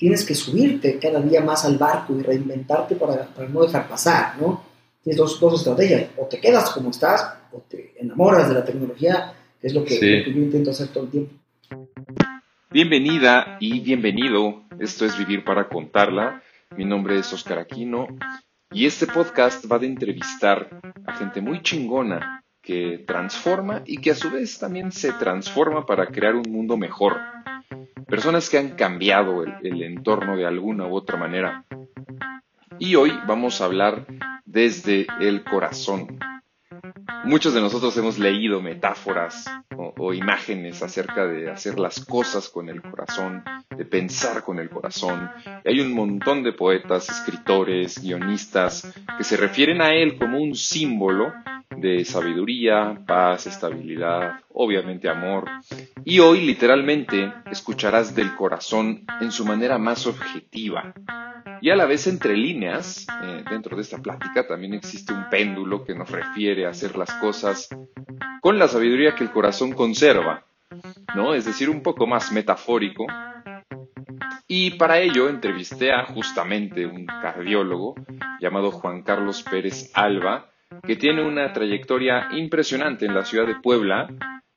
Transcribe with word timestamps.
tienes 0.00 0.24
que 0.24 0.34
subirte 0.34 0.98
cada 0.98 1.20
día 1.20 1.42
más 1.42 1.66
al 1.66 1.76
barco 1.76 2.16
y 2.16 2.22
reinventarte 2.22 2.96
para, 2.96 3.26
para 3.26 3.46
no 3.50 3.60
dejar 3.60 3.86
pasar, 3.86 4.40
¿no? 4.40 4.64
Tienes 5.04 5.18
dos, 5.18 5.38
dos, 5.38 5.60
estrategias, 5.60 6.08
o 6.16 6.24
te 6.24 6.40
quedas 6.40 6.70
como 6.70 6.88
estás, 6.88 7.34
o 7.52 7.62
te 7.68 7.92
enamoras 7.98 8.48
de 8.48 8.54
la 8.54 8.64
tecnología, 8.64 9.34
que 9.60 9.66
es 9.66 9.74
lo 9.74 9.84
que, 9.84 9.96
lo 9.96 10.24
que 10.24 10.32
yo 10.32 10.40
intento 10.40 10.70
hacer 10.70 10.88
todo 10.88 11.04
el 11.04 11.10
tiempo. 11.10 11.34
Bienvenida 12.70 13.58
y 13.60 13.80
bienvenido, 13.80 14.62
esto 14.78 15.04
es 15.04 15.18
Vivir 15.18 15.44
para 15.44 15.68
Contarla, 15.68 16.42
mi 16.74 16.86
nombre 16.86 17.18
es 17.18 17.30
Oscar 17.34 17.58
Aquino 17.58 18.06
y 18.72 18.86
este 18.86 19.06
podcast 19.06 19.70
va 19.70 19.78
de 19.78 19.86
entrevistar 19.86 20.80
a 21.04 21.12
gente 21.12 21.42
muy 21.42 21.60
chingona 21.60 22.42
que 22.62 23.04
transforma 23.06 23.82
y 23.84 23.98
que 23.98 24.12
a 24.12 24.14
su 24.14 24.30
vez 24.30 24.58
también 24.58 24.92
se 24.92 25.12
transforma 25.12 25.84
para 25.84 26.06
crear 26.06 26.36
un 26.36 26.50
mundo 26.50 26.78
mejor 26.78 27.18
personas 28.10 28.50
que 28.50 28.58
han 28.58 28.70
cambiado 28.70 29.44
el, 29.44 29.82
entorno 29.82 30.36
de 30.36 30.44
alguna 30.44 30.86
u 30.86 30.94
otra 30.94 31.16
manera. 31.16 31.64
Y 32.78 32.96
hoy 32.96 33.12
vamos 33.26 33.60
a 33.60 33.66
hablar 33.66 34.06
desde 34.44 35.06
el 35.20 35.44
corazón. 35.44 36.18
Muchos 37.24 37.54
de 37.54 37.60
nosotros 37.60 37.96
hemos 37.96 38.18
leído 38.18 38.60
metáforas 38.62 39.44
o, 39.76 40.14
imágenes 40.14 40.82
acerca 40.82 41.26
de 41.26 41.50
hacer 41.50 41.78
las 41.78 42.04
cosas 42.04 42.48
con 42.48 42.68
el 42.68 42.82
corazón, 42.82 43.44
de 43.76 43.84
pensar 43.84 44.42
con 44.42 44.58
el 44.58 44.70
corazón. 44.70 45.30
hay 45.64 45.80
un 45.80 45.92
montón 45.94 46.42
de 46.42 46.52
poetas, 46.52 47.08
escritores, 47.08 48.02
guionistas 48.02 48.92
que 49.16 49.24
se 49.24 49.36
refieren 49.36 49.80
a 49.80 49.94
él 49.94 50.18
como 50.18 50.38
un 50.38 50.54
símbolo 50.54 51.32
de 51.76 52.04
sabiduría, 52.04 53.00
paz, 53.06 53.46
estabilidad, 53.46 54.40
obviamente 54.52 55.08
amor. 55.08 55.48
Y 56.04 56.18
hoy 56.18 56.42
literalmente 56.42 57.32
escucharás 57.50 58.14
del 58.14 58.34
corazón 58.34 59.04
en 59.20 59.30
su 59.30 59.44
manera 59.44 59.78
más 59.78 60.06
objetiva. 60.06 60.92
Y 61.62 61.70
a 61.70 61.76
la 61.76 61.84
vez 61.84 62.06
entre 62.06 62.36
líneas, 62.36 63.06
eh, 63.22 63.44
dentro 63.50 63.76
de 63.76 63.82
esta 63.82 63.98
plática 63.98 64.46
también 64.46 64.72
existe 64.74 65.12
un 65.12 65.28
péndulo 65.28 65.84
que 65.84 65.94
nos 65.94 66.10
refiere 66.10 66.66
a 66.66 66.70
hacer 66.70 66.96
las 66.96 67.12
cosas 67.14 67.68
con 68.40 68.58
la 68.58 68.66
sabiduría 68.66 69.14
que 69.14 69.24
el 69.24 69.30
corazón 69.30 69.72
conserva, 69.72 70.44
¿no? 71.14 71.34
Es 71.34 71.44
decir, 71.44 71.68
un 71.68 71.82
poco 71.82 72.06
más 72.06 72.32
metafórico. 72.32 73.06
Y 74.48 74.72
para 74.72 75.00
ello 75.00 75.28
entrevisté 75.28 75.92
a 75.92 76.06
justamente 76.06 76.86
un 76.86 77.04
cardiólogo 77.04 77.94
llamado 78.40 78.70
Juan 78.70 79.02
Carlos 79.02 79.42
Pérez 79.42 79.90
Alba, 79.94 80.50
que 80.82 80.96
tiene 80.96 81.22
una 81.22 81.52
trayectoria 81.52 82.28
impresionante 82.32 83.04
en 83.04 83.14
la 83.14 83.24
ciudad 83.24 83.46
de 83.46 83.56
Puebla. 83.56 84.08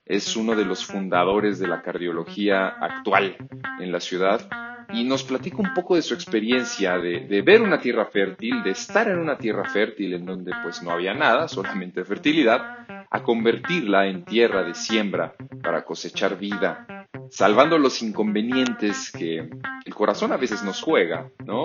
Es 0.06 0.36
uno 0.38 0.56
de 0.56 0.66
los 0.66 0.86
fundadores 0.86 1.60
de 1.60 1.68
la 1.68 1.82
cardiología 1.82 2.68
actual 2.68 3.36
en 3.80 3.92
la 3.92 4.00
ciudad 4.00 4.48
y 4.94 5.04
nos 5.04 5.24
platica 5.24 5.58
un 5.58 5.74
poco 5.74 5.96
de 5.96 6.02
su 6.02 6.14
experiencia 6.14 6.98
de, 6.98 7.42
ver 7.42 7.62
una 7.62 7.80
tierra 7.80 8.06
fértil, 8.06 8.64
de 8.64 8.72
estar 8.72 9.08
en 9.08 9.18
una 9.18 9.38
tierra 9.38 9.70
fértil 9.70 10.14
en 10.14 10.26
donde 10.26 10.52
pues 10.64 10.82
no 10.84 10.92
había 10.92 11.14
nada, 11.14 11.48
solamente 11.48 12.04
fertilidad, 12.04 13.06
a 13.10 13.24
convertirla 13.24 14.08
en 14.08 14.24
tierra 14.24 14.64
de 14.64 14.74
siembra 14.74 15.36
para 15.62 15.84
cosechar 15.84 16.38
vida, 16.38 17.08
salvando 17.30 17.78
los 17.78 18.02
inconvenientes 18.02 19.12
que 19.12 19.50
el 19.86 19.96
corazón 19.96 20.32
a 20.32 20.38
veces 20.38 20.64
nos 20.64 20.82
juega, 20.82 21.30
¿no? 21.46 21.64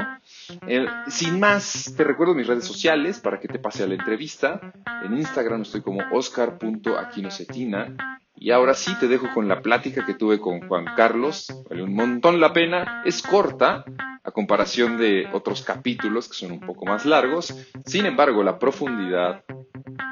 Eh, 0.66 0.86
sin 1.08 1.40
más, 1.40 1.94
te 1.96 2.04
recuerdo 2.04 2.34
mis 2.34 2.46
redes 2.46 2.64
sociales 2.64 3.20
para 3.20 3.40
que 3.40 3.48
te 3.48 3.58
pase 3.58 3.84
a 3.84 3.86
la 3.86 3.94
entrevista. 3.94 4.72
En 5.04 5.16
Instagram 5.16 5.62
estoy 5.62 5.82
como 5.82 6.00
oscar.aquinocetina. 6.12 7.96
Y 8.40 8.52
ahora 8.52 8.74
sí 8.74 8.94
te 9.00 9.08
dejo 9.08 9.28
con 9.34 9.48
la 9.48 9.62
plática 9.62 10.06
que 10.06 10.14
tuve 10.14 10.38
con 10.38 10.66
Juan 10.68 10.86
Carlos. 10.96 11.46
Vale 11.68 11.82
un 11.82 11.94
montón 11.94 12.40
la 12.40 12.52
pena. 12.52 13.02
Es 13.04 13.20
corta 13.20 13.84
a 14.22 14.30
comparación 14.30 14.96
de 14.96 15.28
otros 15.32 15.62
capítulos 15.62 16.28
que 16.28 16.34
son 16.34 16.52
un 16.52 16.60
poco 16.60 16.86
más 16.86 17.04
largos. 17.04 17.54
Sin 17.84 18.06
embargo, 18.06 18.42
la 18.42 18.58
profundidad 18.58 19.44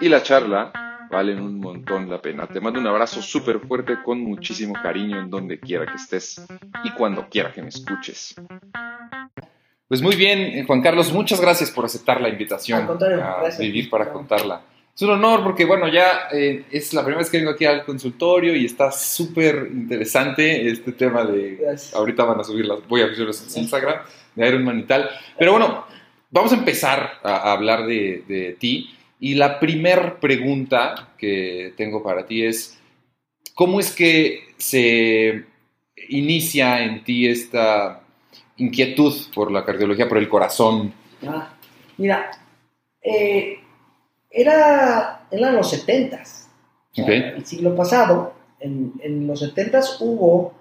y 0.01 0.09
la 0.09 0.23
charla 0.23 0.73
valen 1.11 1.41
un 1.41 1.61
montón 1.61 2.11
la 2.11 2.20
pena. 2.20 2.47
Te 2.48 2.61
mando 2.61 2.81
un 2.81 2.86
abrazo 2.86 3.23
súper 3.23 3.61
fuerte 3.61 4.03
con 4.03 4.20
muchísimo 4.20 4.75
cariño 4.75 5.20
en 5.20 5.31
donde 5.31 5.61
quiera 5.61 5.86
que 5.86 5.95
estés 5.95 6.45
y 6.83 6.91
cuando 6.91 7.29
quiera 7.29 7.53
que 7.53 7.63
me 7.63 7.69
escuches. 7.69 8.35
Pues 9.89 10.03
muy 10.03 10.17
bien, 10.17 10.41
eh, 10.41 10.65
Juan 10.67 10.83
Carlos, 10.83 11.13
muchas 11.13 11.41
gracias 11.41 11.70
por 11.70 11.85
aceptar 11.85 12.20
la 12.20 12.29
invitación 12.29 12.89
a 12.91 13.57
vivir 13.59 13.89
para 13.89 14.13
contarla. 14.13 14.63
Es 14.96 15.02
un 15.02 15.11
honor 15.11 15.42
porque, 15.42 15.67
bueno, 15.67 15.89
ya 15.89 16.29
eh, 16.33 16.64
es 16.70 16.95
la 16.95 17.02
primera 17.02 17.18
vez 17.18 17.29
que 17.29 17.36
vengo 17.36 17.51
aquí 17.51 17.67
al 17.67 17.84
consultorio 17.84 18.57
y 18.57 18.64
está 18.64 18.90
súper 18.90 19.68
interesante 19.70 20.70
este 20.70 20.92
tema 20.92 21.23
de... 21.23 21.62
Ahorita 21.92 22.24
van 22.24 22.40
a 22.40 22.45
subir 22.45 22.64
las... 22.64 22.89
Voy 22.89 23.02
a 23.02 23.14
subir 23.14 23.29
en 23.29 23.62
Instagram 23.62 23.98
de 24.35 24.48
Ironman 24.48 24.79
y 24.79 24.83
tal. 24.85 25.11
Pero 25.39 25.52
bueno, 25.52 25.85
vamos 26.30 26.51
a 26.52 26.56
empezar 26.56 27.20
a, 27.23 27.52
hablar 27.52 27.85
de, 27.86 28.24
de 28.27 28.56
ti. 28.58 28.96
Y 29.20 29.35
la 29.35 29.61
primera 29.61 30.18
pregunta 30.18 31.11
que 31.18 31.74
tengo 31.77 32.02
para 32.02 32.24
ti 32.27 32.45
es, 32.45 32.80
¿cómo 33.55 33.80
es 33.80 33.95
que 33.95 34.48
se 34.56 35.45
inicia 36.08 36.83
en 36.83 37.05
ti 37.05 37.29
esta 37.29 38.01
inquietud 38.56 39.14
por 39.35 39.52
la 39.52 39.62
cardiología, 39.62 40.08
por 40.08 40.17
el 40.17 40.29
corazón? 40.30 40.95
Ah, 41.27 41.52
mira, 41.98 42.30
eh, 43.02 43.61
era, 44.36 45.27
en 45.30 45.57
los 45.57 45.70
70 45.70 46.23
El 47.36 47.47
siglo 47.47 47.74
pasado, 47.74 48.35
en, 48.61 48.92
en 49.02 49.27
los 49.27 49.41
70 49.41 49.80
hubo 50.01 50.52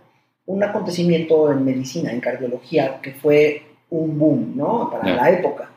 un 0.45 0.63
acontecimiento 0.63 1.51
en 1.51 1.65
medicina, 1.65 2.11
en 2.11 2.21
cardiología, 2.21 3.01
que 3.01 3.13
fue 3.13 3.63
un 3.89 4.17
boom, 4.17 4.53
¿no? 4.55 4.89
Para 4.89 5.15
la 5.15 5.29
época, 5.29 5.69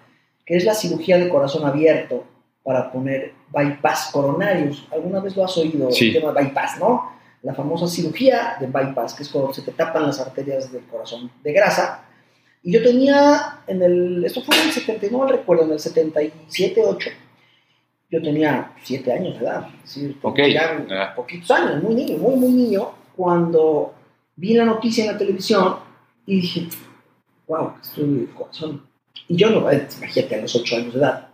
que 0.47 0.56
es 0.56 0.64
la 0.64 0.75
cirugía 0.75 1.19
de 1.19 1.28
corazón 1.28 1.66
abierto 1.66 2.25
para 2.62 2.92
poner 2.92 3.32
bypass 3.50 4.10
coronarios. 4.12 4.86
¿Alguna 4.92 5.20
vez 5.20 5.36
lo 5.36 5.44
has 5.44 5.56
oído? 5.56 5.88
El 5.88 6.12
tema 6.12 6.32
bypass, 6.32 6.78
¿no? 6.78 7.12
La 7.42 7.54
famosa 7.54 7.88
cirugía 7.88 8.56
de 8.60 8.66
bypass, 8.66 9.15
que 9.15 9.22
es 9.22 9.28
cuando 9.28 9.53
se 9.53 9.62
te 9.62 9.72
tapan 9.72 10.06
las 10.06 10.20
arterias 10.20 10.70
del 10.70 10.84
corazón 10.84 11.30
de 11.42 11.53
grasa. 11.53 12.04
Y 12.62 12.72
yo 12.72 12.82
tenía 12.82 13.60
en 13.66 13.82
el, 13.82 14.25
esto 14.25 14.42
fue 14.42 14.56
en 14.56 14.69
el 14.69 14.72
70, 14.72 15.06
no 15.10 15.25
me 15.25 15.32
recuerdo, 15.32 15.65
en 15.65 15.72
el 15.72 15.80
77, 15.80 16.82
8. 16.84 17.10
Yo 18.10 18.22
tenía 18.22 18.72
7 18.82 19.12
años 19.12 19.38
de 19.38 19.44
edad, 19.44 19.69
es 19.84 19.94
decir, 19.94 20.16
ya 20.50 20.86
ah. 20.91 21.14
poquitos 21.14 21.50
años, 21.50 21.82
muy 21.82 21.94
niño, 21.94 22.16
muy, 22.16 22.36
muy 22.36 22.52
niño, 22.52 22.91
cuando 23.14 23.92
vi 24.36 24.54
la 24.54 24.64
noticia 24.64 25.04
en 25.04 25.12
la 25.12 25.19
televisión 25.19 25.76
y 26.24 26.41
dije, 26.41 26.68
wow, 27.47 27.72
estoy 27.82 28.30
corazón. 28.34 28.82
Y 29.28 29.36
yo 29.36 29.50
no, 29.50 29.58
imagínate, 29.58 30.34
a 30.34 30.41
los 30.41 30.56
8 30.56 30.76
años 30.76 30.94
de 30.94 31.00
edad, 31.00 31.28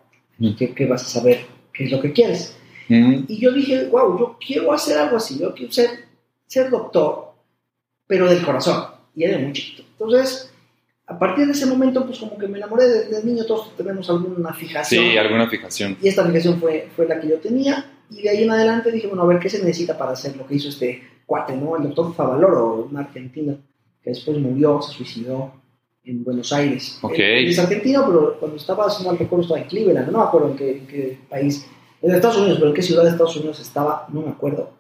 ¿Qué, 0.58 0.86
vas 0.86 1.02
a 1.02 1.20
saber 1.20 1.46
qué 1.72 1.84
es 1.84 1.92
lo 1.92 2.00
que 2.00 2.12
quieres? 2.12 2.56
Y 2.88 3.38
yo 3.38 3.52
dije, 3.52 3.86
wow, 3.86 4.18
yo 4.18 4.38
quiero 4.44 4.72
hacer 4.72 4.98
algo 4.98 5.16
así, 5.16 5.38
yo 5.38 5.54
quiero 5.54 5.72
ser, 5.72 5.90
ser 6.46 6.70
doctor, 6.70 7.34
pero 8.06 8.28
del 8.28 8.44
corazón. 8.44 8.84
Y 9.14 9.24
era 9.24 9.38
muy 9.38 9.52
chiquito. 9.52 9.84
Entonces, 9.92 10.52
a 11.06 11.18
partir 11.18 11.46
de 11.46 11.52
ese 11.52 11.66
momento, 11.66 12.04
pues 12.06 12.18
como 12.18 12.38
que 12.38 12.48
me 12.48 12.58
enamoré 12.58 12.88
del 12.88 13.26
niño, 13.26 13.44
todos 13.44 13.76
tenemos 13.76 14.08
alguna 14.08 14.54
fijación. 14.54 15.04
Sí, 15.04 15.18
alguna 15.18 15.48
fijación. 15.48 15.98
Y 16.00 16.08
esta 16.08 16.24
fijación 16.24 16.58
fue, 16.58 16.88
fue 16.96 17.06
la 17.06 17.20
que 17.20 17.28
yo 17.28 17.36
tenía. 17.36 17.90
Y 18.10 18.22
de 18.22 18.30
ahí 18.30 18.42
en 18.44 18.50
adelante 18.50 18.90
dije, 18.90 19.06
bueno, 19.06 19.22
a 19.22 19.26
ver 19.26 19.38
qué 19.38 19.50
se 19.50 19.58
necesita 19.58 19.98
para 19.98 20.12
hacer 20.12 20.36
lo 20.36 20.46
que 20.46 20.54
hizo 20.54 20.68
este 20.68 21.02
cuate, 21.26 21.56
¿no? 21.56 21.76
El 21.76 21.84
doctor 21.84 22.14
Favaloro, 22.14 22.88
un 22.90 22.96
argentino, 22.96 23.58
que 24.02 24.10
después 24.10 24.38
murió, 24.38 24.80
se 24.80 24.92
suicidó 24.92 25.52
en 26.04 26.24
Buenos 26.24 26.52
Aires. 26.52 26.98
Okay. 27.02 27.48
es 27.48 27.58
argentino, 27.58 28.04
pero 28.06 28.38
cuando 28.38 28.56
estaba, 28.56 28.88
si 28.90 29.04
no 29.04 29.12
recuerdo, 29.12 29.42
estaba 29.42 29.60
en 29.60 29.66
Cleveland, 29.66 30.10
no 30.10 30.18
me 30.18 30.24
acuerdo 30.24 30.50
en 30.50 30.56
qué, 30.56 31.18
país, 31.28 31.66
en 32.02 32.14
Estados 32.14 32.38
Unidos, 32.38 32.58
pero 32.58 32.68
en 32.70 32.74
qué 32.74 32.82
ciudad 32.82 33.02
de 33.04 33.10
Estados 33.10 33.36
Unidos 33.36 33.60
estaba, 33.60 34.06
no 34.12 34.22
me 34.22 34.30
acuerdo. 34.30 34.72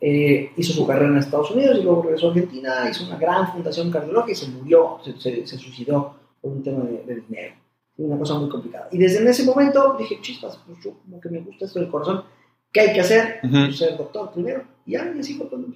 Eh, 0.00 0.52
hizo 0.56 0.72
su 0.72 0.86
carrera 0.86 1.08
en 1.08 1.16
Estados 1.16 1.50
Unidos 1.50 1.78
y 1.78 1.82
luego 1.82 2.02
regresó 2.02 2.28
a 2.28 2.30
Argentina, 2.30 2.88
hizo 2.90 3.06
una 3.06 3.16
gran 3.16 3.50
fundación 3.52 3.90
cardiológica 3.90 4.32
y 4.32 4.34
se 4.34 4.48
murió, 4.48 4.98
se, 5.02 5.46
se, 5.46 5.58
suicidó 5.58 6.16
por 6.40 6.52
un 6.52 6.62
tema 6.62 6.84
de, 6.84 7.22
dinero. 7.28 7.54
Una 7.96 8.18
cosa 8.18 8.34
muy 8.34 8.50
complicada. 8.50 8.88
Y 8.92 8.98
desde 8.98 9.28
ese 9.28 9.44
momento 9.44 9.96
dije, 9.98 10.20
chispas, 10.20 10.60
pues 10.66 10.78
yo 10.84 10.92
como 11.02 11.18
que 11.18 11.30
me 11.30 11.40
gusta 11.40 11.64
esto 11.64 11.80
del 11.80 11.88
corazón, 11.88 12.24
¿qué 12.70 12.80
hay 12.80 12.92
que 12.92 13.00
hacer? 13.00 13.40
Pues 13.40 13.78
ser 13.78 13.96
doctor 13.96 14.32
primero. 14.32 14.64
Y 14.84 14.92
ya, 14.92 15.10
y 15.16 15.18
así 15.18 15.34
fue 15.34 15.48
cuando 15.48 15.68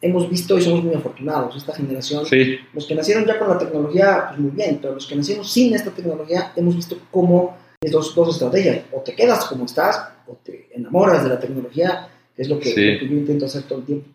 hemos 0.00 0.30
visto 0.30 0.58
y 0.58 0.62
somos 0.62 0.84
muy 0.84 0.94
afortunados, 0.94 1.56
esta 1.56 1.74
generación, 1.74 2.24
los 2.72 2.86
que 2.86 2.94
nacieron 2.94 3.26
ya 3.26 3.38
con 3.38 3.48
la 3.48 3.58
tecnología, 3.58 4.26
pues 4.28 4.40
muy 4.40 4.50
bien, 4.50 4.78
pero 4.80 4.94
los 4.94 5.06
que 5.06 5.16
nacieron 5.16 5.44
sin 5.44 5.74
esta 5.74 5.90
tecnología, 5.90 6.52
hemos 6.56 6.74
visto 6.76 6.96
cómo 7.10 7.56
es 7.80 7.92
dos, 7.92 8.14
dos 8.14 8.34
estrategias, 8.34 8.84
o 8.92 9.00
te 9.00 9.14
quedas 9.14 9.44
como 9.46 9.66
estás, 9.66 10.00
o 10.26 10.38
te 10.42 10.68
enamoras 10.74 11.22
de 11.22 11.30
la 11.30 11.40
tecnología, 11.40 12.08
que 12.34 12.42
es 12.42 12.48
lo 12.48 12.58
que, 12.58 12.74
yo 12.74 13.16
intento 13.16 13.46
hacer 13.46 13.62
todo 13.64 13.80
el 13.80 13.84
tiempo. 13.84 14.08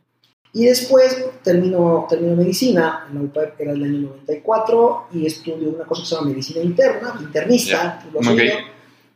Y 0.53 0.65
después 0.65 1.23
termino, 1.43 2.07
termino 2.09 2.35
medicina, 2.35 3.07
en 3.11 3.29
la 3.33 3.51
era 3.59 3.73
el 3.73 3.83
año 3.83 3.99
94, 3.99 5.07
y 5.13 5.25
estudio 5.25 5.69
una 5.69 5.83
cosa 5.83 6.01
que 6.01 6.07
se 6.07 6.15
llama 6.15 6.29
medicina 6.29 6.63
interna, 6.63 7.19
internista, 7.19 8.05
lo 8.13 8.21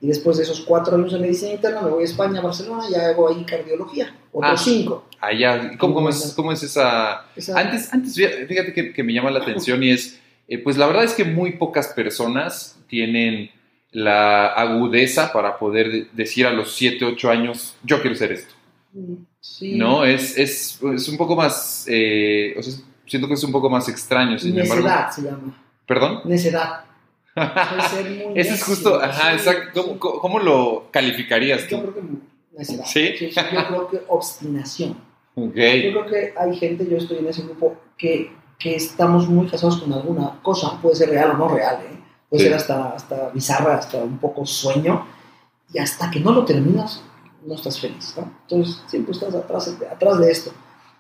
y 0.02 0.08
después 0.08 0.38
de 0.38 0.44
esos 0.44 0.62
cuatro 0.62 0.96
años 0.96 1.12
de 1.12 1.20
medicina 1.20 1.52
interna 1.52 1.82
me 1.82 1.90
voy 1.90 2.04
a 2.04 2.06
España, 2.06 2.40
a 2.40 2.44
Barcelona, 2.44 2.84
y 2.90 2.96
hago 2.96 3.30
ahí 3.30 3.44
cardiología, 3.44 4.16
otros 4.32 4.62
ah, 4.62 4.64
cinco. 4.64 5.06
Allá, 5.20 5.78
¿cómo, 5.78 5.94
cómo, 5.94 6.10
es, 6.10 6.34
cómo 6.36 6.52
es 6.52 6.64
esa... 6.64 7.26
Antes, 7.56 7.94
antes, 7.94 8.16
fíjate 8.16 8.74
que, 8.74 8.94
que, 8.94 9.04
me 9.04 9.14
llama 9.14 9.32
la 9.32 9.40
atención 9.40 9.84
y 9.84 9.92
es, 9.92 10.20
eh, 10.48 10.58
pues 10.58 10.78
la 10.78 10.88
verdad 10.88 11.04
es 11.04 11.14
que 11.14 11.26
muy 11.26 11.54
pocas 11.54 11.90
personas 11.90 12.80
tienen 12.88 13.52
la 13.92 14.48
agudeza 14.48 15.34
para 15.34 15.58
poder 15.58 16.10
decir 16.12 16.46
a 16.46 16.52
los 16.52 16.76
7, 16.76 17.04
8 17.06 17.30
años, 17.30 17.76
yo 17.84 18.02
quiero 18.02 18.16
ser 18.16 18.32
esto. 18.32 18.54
Mm, 18.94 19.14
sí. 19.42 19.76
¿No? 19.76 20.06
Es, 20.06 20.38
es, 20.38 20.80
es 20.94 21.10
un 21.10 21.18
poco 21.18 21.36
más, 21.36 21.86
eh, 21.90 22.56
o 22.58 22.64
sea, 22.64 22.74
siento 23.06 23.28
que 23.28 23.34
es 23.34 23.44
un 23.44 23.52
poco 23.52 23.70
más 23.70 23.90
extraño. 23.90 24.38
Sin 24.40 24.56
Necedad 24.56 25.12
se 25.12 25.24
llama. 25.24 25.62
¿Perdón? 25.86 26.22
Necedad. 26.26 26.86
Ese 28.36 28.54
es 28.54 28.64
justo, 28.64 29.02
ajá, 29.02 29.34
exacto. 29.34 29.98
¿Cómo, 30.00 30.40
lo 30.40 30.88
calificarías 30.92 31.68
tú? 31.68 31.78
Yo 31.78 31.82
creo 31.82 31.94
que 31.96 32.02
necedad. 32.58 32.86
¿Sí? 32.86 33.16
Yo 33.20 33.68
creo 33.68 33.90
que 33.90 34.02
obstinación. 34.08 35.10
Okay. 35.36 35.84
Yo 35.84 36.02
creo 36.02 36.06
que 36.08 36.34
hay 36.38 36.54
gente, 36.58 36.86
yo 36.90 36.98
estoy 36.98 37.20
en 37.20 37.28
ese 37.28 37.44
grupo, 37.44 37.78
que, 37.98 38.30
que 38.58 38.76
estamos 38.76 39.30
muy 39.30 39.48
casados 39.48 39.78
con 39.78 39.94
alguna 39.94 40.38
cosa, 40.42 40.82
puede 40.82 40.98
ser 40.98 41.12
real 41.12 41.32
o 41.32 41.34
no 41.36 41.48
real, 41.48 41.78
¿eh? 41.78 41.98
puede 42.30 42.44
ser 42.44 42.54
hasta, 42.56 42.90
hasta 42.90 43.30
bizarra, 43.30 43.78
hasta 43.78 44.00
un 44.00 44.18
poco 44.18 44.46
sueño, 44.46 45.06
y 45.74 45.80
hasta 45.80 46.12
que 46.12 46.20
no 46.20 46.34
lo 46.34 46.44
terminas, 46.44 47.02
no 47.46 47.56
estás 47.56 47.80
feliz. 47.80 48.16
¿no? 48.18 48.30
Entonces, 48.42 48.84
siempre 48.88 49.14
estás 49.14 49.34
atrás, 49.34 49.74
atrás 49.90 50.20
de 50.20 50.32
esto. 50.32 50.52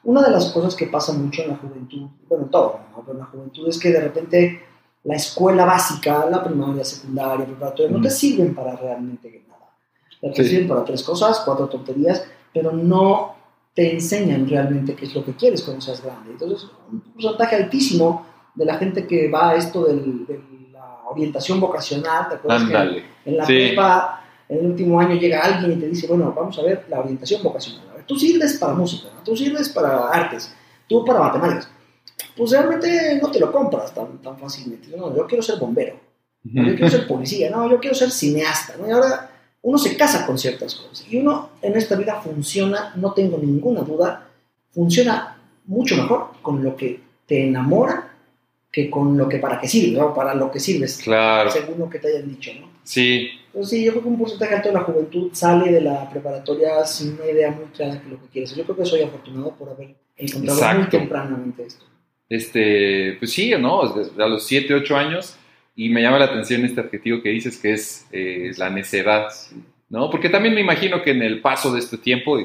Una 0.03 0.21
de 0.21 0.31
las 0.31 0.51
cosas 0.51 0.75
que 0.75 0.87
pasa 0.87 1.11
mucho 1.11 1.41
en 1.41 1.49
la 1.49 1.57
juventud, 1.57 2.07
bueno, 2.29 2.45
todo, 2.45 2.79
¿no? 2.91 3.01
pero 3.01 3.13
en 3.13 3.19
la 3.19 3.25
juventud 3.25 3.67
es 3.67 3.77
que 3.77 3.89
de 3.89 3.99
repente 3.99 4.63
la 5.03 5.15
escuela 5.15 5.65
básica, 5.65 6.27
la 6.29 6.43
primaria, 6.43 6.83
secundaria, 6.83 7.45
preparatoria, 7.45 7.91
no 7.91 8.01
te 8.01 8.09
sirven 8.09 8.53
para 8.53 8.75
realmente 8.75 9.43
nada. 9.47 10.33
Te 10.33 10.43
sirven 10.43 10.67
para 10.67 10.83
tres 10.83 11.03
cosas, 11.03 11.41
cuatro 11.45 11.67
tonterías, 11.67 12.25
pero 12.53 12.71
no 12.71 13.35
te 13.73 13.93
enseñan 13.93 14.47
realmente 14.47 14.95
qué 14.95 15.05
es 15.05 15.15
lo 15.15 15.23
que 15.23 15.33
quieres 15.33 15.63
cuando 15.63 15.81
seas 15.81 16.03
grande. 16.03 16.31
Entonces, 16.31 16.69
un 16.91 16.99
porcentaje 16.99 17.55
altísimo 17.55 18.25
de 18.55 18.65
la 18.65 18.77
gente 18.77 19.07
que 19.07 19.29
va 19.29 19.51
a 19.51 19.55
esto 19.55 19.85
de 19.85 19.95
la 20.73 21.03
orientación 21.09 21.61
vocacional, 21.61 22.27
¿te 22.27 22.35
acuerdas 22.35 22.67
que 22.67 23.03
en 23.25 23.37
la 23.37 23.45
prepa, 23.45 24.23
en 24.49 24.59
el 24.59 24.65
último 24.65 24.99
año 24.99 25.15
llega 25.15 25.41
alguien 25.41 25.77
y 25.77 25.81
te 25.81 25.87
dice, 25.87 26.07
bueno, 26.07 26.33
vamos 26.35 26.57
a 26.59 26.63
ver 26.63 26.85
la 26.89 26.99
orientación 26.99 27.41
vocacional. 27.41 27.85
tú 28.05 28.17
sirves 28.17 28.57
para 28.57 28.73
música, 28.73 29.07
tú 29.23 29.37
sirves 29.37 29.69
para 29.69 30.09
artes, 30.09 30.53
tú 30.87 31.05
para 31.05 31.19
matemáticas 31.19 31.69
pues 32.39 32.51
realmente 32.51 33.19
no 33.21 33.29
te 33.29 33.37
lo 33.37 33.51
compras 33.51 33.93
tan, 33.93 34.21
tan 34.21 34.37
fácilmente. 34.39 34.95
No, 34.95 35.13
yo 35.13 35.27
quiero 35.27 35.43
ser 35.43 35.59
bombero, 35.59 35.99
yo 36.41 36.63
quiero 36.73 36.89
ser 36.89 37.05
policía, 37.05 37.49
no, 37.49 37.69
yo 37.69 37.81
quiero 37.81 37.93
ser 37.93 38.11
cineasta. 38.11 38.77
¿no? 38.77 38.87
Y 38.87 38.91
ahora 38.91 39.29
uno 39.61 39.77
se 39.77 39.97
casa 39.97 40.25
con 40.25 40.37
ciertas 40.37 40.73
cosas 40.75 41.05
y 41.11 41.17
uno 41.17 41.49
en 41.61 41.75
esta 41.75 41.97
vida 41.97 42.21
funciona, 42.21 42.93
no 42.95 43.11
tengo 43.11 43.37
ninguna 43.37 43.81
duda, 43.81 44.29
funciona 44.71 45.37
mucho 45.65 45.97
mejor 45.97 46.27
con 46.41 46.63
lo 46.63 46.77
que 46.77 47.01
te 47.27 47.45
enamora 47.45 48.15
que 48.71 48.89
con 48.89 49.17
lo 49.17 49.27
que 49.27 49.39
para 49.39 49.59
qué 49.59 49.67
sirve, 49.67 49.99
o 49.99 50.13
para 50.13 50.33
lo 50.33 50.49
que 50.49 50.61
sirves, 50.61 50.99
claro. 51.03 51.51
según 51.51 51.77
lo 51.77 51.89
que 51.89 51.99
te 51.99 52.07
hayan 52.07 52.29
dicho, 52.29 52.51
¿no? 52.57 52.69
Sí. 52.83 53.31
Entonces 53.47 53.79
sí, 53.79 53.83
yo 53.83 53.91
creo 53.91 54.03
que 54.03 54.09
un 54.09 54.17
porcentaje 54.17 54.55
alto 54.55 54.69
de 54.69 54.75
la 54.75 54.81
juventud 54.81 55.29
sale 55.33 55.73
de 55.73 55.81
la 55.81 56.09
preparatoria 56.09 56.85
sin 56.85 57.15
una 57.15 57.25
idea 57.25 57.51
muy 57.51 57.65
clara 57.65 57.95
de 57.95 58.09
lo 58.09 58.21
que 58.21 58.27
quieres. 58.27 58.55
Yo 58.55 58.63
creo 58.63 58.77
que 58.77 58.85
soy 58.85 59.01
afortunado 59.01 59.53
por 59.55 59.69
haber 59.71 59.95
encontrado 60.15 60.77
muy 60.77 60.87
tempranamente 60.87 61.63
esto 61.65 61.89
este, 62.29 63.15
pues 63.19 63.31
sí, 63.31 63.51
¿no? 63.59 63.81
A 63.81 64.27
los 64.27 64.45
7, 64.45 64.73
8 64.75 64.95
años, 64.95 65.35
y 65.75 65.89
me 65.89 66.01
llama 66.01 66.19
la 66.19 66.25
atención 66.25 66.63
este 66.63 66.81
adjetivo 66.81 67.21
que 67.21 67.29
dices 67.29 67.57
que 67.57 67.73
es 67.73 68.05
eh, 68.11 68.51
la 68.57 68.69
necedad, 68.69 69.29
¿no? 69.89 70.09
Porque 70.09 70.29
también 70.29 70.53
me 70.53 70.61
imagino 70.61 71.01
que 71.01 71.11
en 71.11 71.23
el 71.23 71.41
paso 71.41 71.73
de 71.73 71.79
este 71.79 71.97
tiempo, 71.97 72.37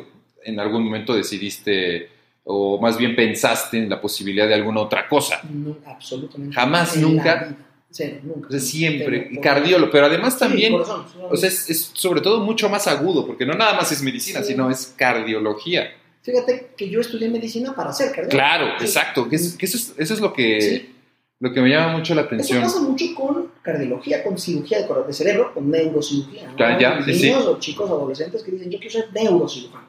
en 0.42 0.60
algún 0.60 0.84
momento 0.84 1.14
decidiste, 1.14 2.08
o 2.44 2.80
más 2.80 2.96
bien 2.96 3.14
pensaste 3.14 3.76
en 3.76 3.90
la 3.90 4.00
posibilidad 4.00 4.48
de 4.48 4.54
alguna 4.54 4.80
otra 4.80 5.06
cosa. 5.06 5.40
No, 5.50 5.76
absolutamente. 5.84 6.54
Jamás, 6.54 6.96
nunca. 6.96 7.56
Sí, 7.90 8.04
nunca. 8.22 8.48
O 8.48 8.50
sea, 8.50 8.60
siempre, 8.60 9.38
cardiólogo, 9.40 9.92
pero 9.92 10.06
además 10.06 10.38
también, 10.38 10.74
o 10.74 11.36
sea, 11.36 11.48
es, 11.48 11.68
es, 11.70 11.90
sobre 11.92 12.20
todo 12.20 12.40
mucho 12.40 12.68
más 12.68 12.86
agudo, 12.86 13.26
porque 13.26 13.44
no 13.44 13.54
nada 13.54 13.74
más 13.74 13.92
es 13.92 14.02
medicina, 14.02 14.42
sino 14.42 14.70
es 14.70 14.94
cardiología. 14.96 15.92
Fíjate 16.24 16.70
que 16.74 16.88
yo 16.88 17.02
estudié 17.02 17.28
medicina 17.28 17.74
para 17.74 17.92
ser 17.92 18.06
cardiólogo. 18.06 18.30
Claro, 18.30 18.66
exacto. 18.80 19.28
Que, 19.28 19.36
eso, 19.36 19.56
es, 19.60 19.94
eso, 19.98 20.14
es, 20.14 20.20
lo 20.20 20.32
que, 20.32 20.90
lo 21.38 21.52
que 21.52 21.60
me 21.60 21.68
llama 21.68 21.98
mucho 21.98 22.14
la 22.14 22.22
atención. 22.22 22.62
Eso 22.62 22.72
pasa 22.72 22.80
mucho 22.80 23.04
con 23.14 23.50
cardiología, 23.60 24.24
con 24.24 24.38
cirugía 24.38 24.78
de, 24.80 24.88
de 25.06 25.12
cerebro, 25.12 25.52
con 25.52 25.70
neurocirugía. 25.70 26.46
¿no? 26.48 26.56
Ya, 26.56 26.78
ya, 26.78 27.00
niños 27.00 27.44
o 27.44 27.58
chicos 27.58 27.90
adolescentes 27.90 28.42
que 28.42 28.52
dicen, 28.52 28.70
yo 28.70 28.78
quiero 28.78 28.92
ser 28.92 29.12
neurocirujano. 29.12 29.86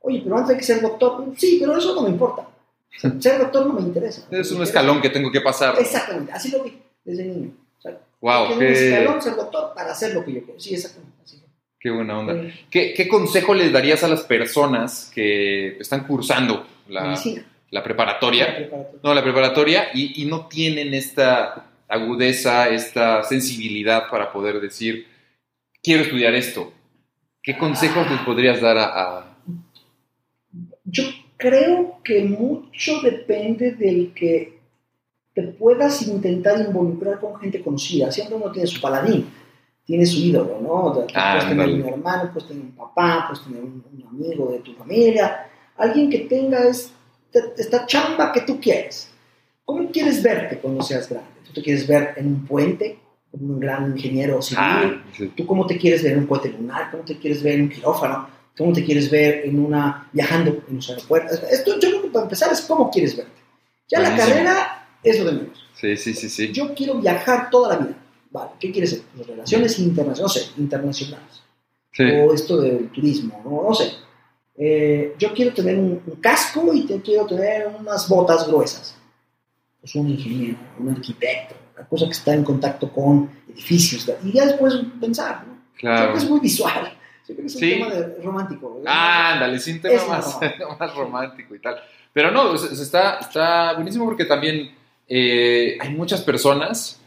Oye, 0.00 0.20
pero 0.22 0.36
antes 0.36 0.50
hay 0.50 0.58
que 0.58 0.64
ser 0.64 0.82
doctor. 0.82 1.24
Sí, 1.38 1.56
pero 1.58 1.78
eso 1.78 1.94
no 1.94 2.02
me 2.02 2.10
importa. 2.10 2.46
Ser 3.20 3.38
doctor 3.38 3.66
no 3.66 3.74
me 3.74 3.82
interesa. 3.82 4.26
Es 4.30 4.50
un 4.50 4.62
escalón 4.62 5.00
que 5.00 5.10
tengo 5.10 5.30
que 5.30 5.40
pasar. 5.40 5.78
Exactamente, 5.78 6.32
así 6.32 6.50
lo 6.50 6.64
vi 6.64 6.76
desde 7.04 7.24
niño. 7.24 7.52
O 7.78 7.80
sea, 7.80 7.98
wow, 8.20 8.48
que... 8.48 8.54
un 8.54 8.62
escalón 8.64 9.22
ser 9.22 9.36
doctor 9.36 9.72
para 9.74 9.92
hacer 9.92 10.12
lo 10.12 10.24
que 10.24 10.32
yo 10.32 10.42
quiero. 10.42 10.58
Sí, 10.58 10.74
exactamente. 10.74 11.19
Qué 11.80 11.88
buena 11.90 12.18
onda. 12.18 12.52
¿Qué, 12.70 13.08
consejo 13.08 13.54
les 13.54 13.72
darías 13.72 14.04
a 14.04 14.08
las 14.08 14.20
personas 14.24 15.10
que 15.14 15.78
están 15.78 16.06
cursando 16.06 16.66
la, 16.88 17.18
la, 17.70 17.82
preparatoria, 17.82 18.68
No, 19.02 19.14
la 19.14 19.22
preparatoria 19.22 19.88
y, 19.94 20.26
no 20.26 20.46
tienen 20.46 20.92
esta 20.92 21.70
agudeza, 21.88 22.68
esta 22.68 23.22
sensibilidad 23.22 24.10
para 24.10 24.30
poder 24.30 24.60
decir, 24.60 25.06
quiero 25.82 26.02
estudiar 26.02 26.34
esto? 26.34 26.70
¿Qué 27.42 27.56
consejos 27.56 28.10
les 28.10 28.20
podrías 28.20 28.60
dar 28.60 28.76
a, 28.76 29.38
Yo 30.84 31.04
creo 31.38 32.02
que 32.04 32.24
mucho 32.24 33.00
depende 33.00 33.72
del 33.72 34.12
que 34.12 34.60
te 35.32 35.44
puedas 35.44 36.06
intentar 36.06 36.60
involucrar 36.60 37.20
con 37.20 37.40
gente 37.40 37.62
conocida. 37.62 38.12
Siempre 38.12 38.36
uno 38.36 38.52
tiene 38.52 38.66
su 38.66 38.82
paladín 38.82 39.40
tiene 39.90 40.06
su 40.06 40.18
ídolo, 40.20 40.60
¿no? 40.62 40.92
puedes 40.94 41.48
tener 41.48 41.68
un 41.68 41.84
hermano, 41.84 42.30
puedes 42.32 42.46
tener 42.46 42.62
un 42.62 42.70
papá, 42.76 43.26
puedes 43.26 43.44
tener 43.44 43.60
un, 43.60 43.82
amigo 44.08 44.52
de 44.52 44.60
tu 44.60 44.72
familia, 44.74 45.48
alguien 45.76 46.08
que 46.08 46.20
tenga 46.20 46.64
esta, 46.68 46.92
esta 47.58 47.86
chamba 47.86 48.30
que 48.30 48.42
tú 48.42 48.60
quieres. 48.60 49.10
¿Cómo 49.64 49.90
quieres 49.90 50.22
verte 50.22 50.58
cuando 50.58 50.80
seas 50.84 51.08
grande? 51.08 51.28
¿Tú 51.44 51.52
te 51.54 51.62
quieres 51.62 51.88
ver 51.88 52.14
en 52.16 52.28
un 52.28 52.46
puente, 52.46 53.00
como 53.32 53.54
un 53.54 53.58
gran 53.58 53.90
ingeniero 53.90 54.40
civil? 54.40 54.62
Ah, 54.62 55.02
¿Tú 55.36 55.44
cómo 55.44 55.66
te 55.66 55.76
quieres 55.76 56.04
ver 56.04 56.12
en 56.12 56.20
un 56.20 56.26
puente 56.28 56.50
lunar? 56.50 56.92
¿Cómo 56.92 57.02
te 57.02 57.18
quieres 57.18 57.42
ver 57.42 57.54
en 57.54 57.62
un 57.62 57.68
quirófano? 57.70 58.28
¿Cómo 58.56 58.72
te 58.72 58.84
quieres 58.84 59.10
ver 59.10 59.44
en 59.44 59.58
una 59.58 60.08
viajando 60.12 60.62
en 60.68 60.76
los 60.76 60.88
aeropuertos? 60.88 61.42
Esto 61.50 61.80
yo 61.80 61.88
creo 61.88 62.02
que 62.02 62.08
para 62.10 62.24
empezar 62.26 62.52
es 62.52 62.60
cómo 62.60 62.92
quieres 62.92 63.16
verte. 63.16 63.40
Ya 63.88 63.98
la 63.98 64.16
carrera 64.16 64.86
es 65.02 65.18
lo 65.18 65.24
de 65.24 65.32
menos. 65.32 65.66
Sí, 65.74 65.96
sí, 65.96 66.14
sí, 66.14 66.28
sí. 66.28 66.52
Yo 66.52 66.74
quiero 66.74 66.94
viajar 67.00 67.50
toda 67.50 67.70
la 67.70 67.84
vida. 67.84 67.96
Vale, 68.30 68.50
¿qué 68.60 68.70
quieres 68.70 68.90
ser? 68.90 69.02
Pues 69.14 69.26
relaciones 69.26 69.78
internacionales, 69.78 70.20
no 70.22 70.28
sé, 70.28 70.60
internacionales. 70.60 71.42
Sí. 71.92 72.04
O 72.04 72.32
esto 72.32 72.60
del 72.60 72.88
turismo, 72.90 73.40
no, 73.44 73.68
no 73.68 73.74
sé. 73.74 73.92
Eh, 74.56 75.14
yo 75.18 75.32
quiero 75.32 75.52
tener 75.52 75.76
un, 75.78 76.00
un 76.06 76.16
casco 76.20 76.72
y 76.72 76.86
te 76.86 77.00
quiero 77.00 77.26
tener 77.26 77.66
unas 77.78 78.08
botas 78.08 78.46
gruesas. 78.46 78.96
Pues 79.80 79.94
un 79.94 80.08
ingeniero, 80.10 80.58
un 80.78 80.90
arquitecto, 80.90 81.54
una 81.76 81.86
cosa 81.88 82.04
que 82.06 82.12
está 82.12 82.34
en 82.34 82.44
contacto 82.44 82.92
con 82.92 83.30
edificios. 83.48 84.08
Y 84.22 84.32
ya 84.32 84.46
después 84.46 84.74
pensar, 85.00 85.46
¿no? 85.46 85.54
Creo 85.76 85.94
Claro. 85.94 86.12
que 86.12 86.18
es 86.18 86.28
muy 86.28 86.40
visual. 86.40 86.92
Yo 87.26 87.34
creo 87.34 87.38
que 87.38 87.46
es 87.46 87.54
un 87.54 87.60
Sí. 87.60 87.70
tema 87.70 87.88
de- 87.88 88.22
romántico. 88.22 88.82
Ah, 88.86 89.32
ándale, 89.34 89.58
sí, 89.58 89.72
un 89.72 89.80
tema 89.80 89.94
Es 89.94 90.06
más, 90.08 90.38
más 90.40 90.40
más 90.80 90.94
romántico 90.94 91.54
y 91.54 91.58
tal. 91.60 91.76
Pero 92.12 92.30
no, 92.30 92.54
está, 92.54 93.18
está 93.20 93.72
buenísimo 93.74 94.04
porque 94.04 94.24
también 94.26 94.70
eh, 95.08 95.78
hay 95.80 95.90
muchas 95.94 96.20
personas, 96.20 96.99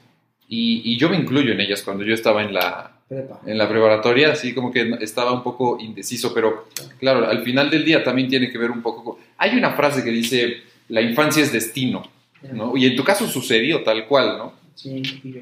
y, 0.55 0.81
y 0.93 0.97
yo 0.97 1.09
me 1.09 1.17
incluyo 1.17 1.51
en 1.53 1.59
ellas 1.61 1.81
cuando 1.83 2.03
yo 2.03 2.13
estaba 2.13 2.43
en 2.43 2.53
la, 2.53 2.91
Prepa. 3.07 3.41
en 3.45 3.57
la 3.57 3.67
preparatoria, 3.67 4.31
así 4.31 4.53
como 4.53 4.71
que 4.71 4.81
estaba 5.01 5.31
un 5.31 5.41
poco 5.43 5.77
indeciso, 5.79 6.33
pero 6.33 6.67
claro, 6.99 7.27
al 7.27 7.41
final 7.43 7.69
del 7.69 7.83
día 7.85 8.03
también 8.03 8.27
tiene 8.29 8.51
que 8.51 8.57
ver 8.57 8.69
un 8.71 8.81
poco 8.81 9.03
con... 9.03 9.15
Hay 9.37 9.57
una 9.57 9.71
frase 9.73 10.03
que 10.03 10.11
dice, 10.11 10.57
la 10.89 11.01
infancia 11.01 11.41
es 11.43 11.51
destino, 11.51 12.03
¿no? 12.51 12.75
Y 12.77 12.85
en 12.85 12.95
tu 12.95 13.03
caso 13.03 13.27
sucedió 13.27 13.83
tal 13.83 14.05
cual, 14.07 14.37
¿no? 14.37 14.53
Sí, 14.75 15.01
yo. 15.23 15.41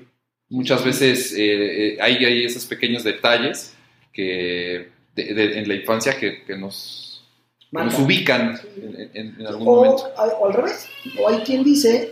Muchas 0.50 0.84
veces 0.84 1.34
eh, 1.34 1.94
eh, 1.94 1.98
hay, 2.01 2.15
hay 2.25 2.44
esos 2.46 2.65
pequeños 2.65 3.03
detalles 3.03 3.74
que 4.13 4.89
de- 5.15 5.34
de- 5.34 5.60
en 5.60 5.68
la 5.68 5.75
infancia 5.75 6.18
que, 6.20 6.44
que 6.44 6.56
nos, 6.58 7.24
nos 7.72 7.98
ubican 8.00 8.58
Sí. 8.58 8.68
en, 8.82 9.10
en- 9.13 9.36
en 9.39 9.48
algún 9.48 9.68
O, 9.68 9.75
momento. 9.75 10.03
o 10.18 10.46
al 10.48 10.53
revés, 10.53 10.88
o 11.20 11.30
hay 11.30 11.38
quien 11.46 11.63
dice, 11.63 12.12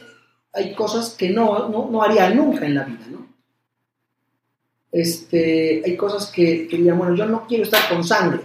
hay 0.53 0.73
cosas 0.73 1.11
que 1.11 1.29
no, 1.29 1.69
no, 1.69 1.89
no 1.89 2.01
haría 2.03 2.29
nunca 2.31 2.65
en 2.65 2.75
la 2.75 2.83
vida, 2.83 3.05
¿no? 3.09 3.27
Este, 4.91 5.83
hay 5.85 5.95
cosas 5.95 6.27
que, 6.31 6.67
que 6.67 6.77
dirían, 6.77 6.97
bueno, 6.97 7.15
yo 7.15 7.25
no 7.25 7.45
quiero 7.47 7.63
estar 7.63 7.87
con 7.89 8.03
sangre, 8.03 8.41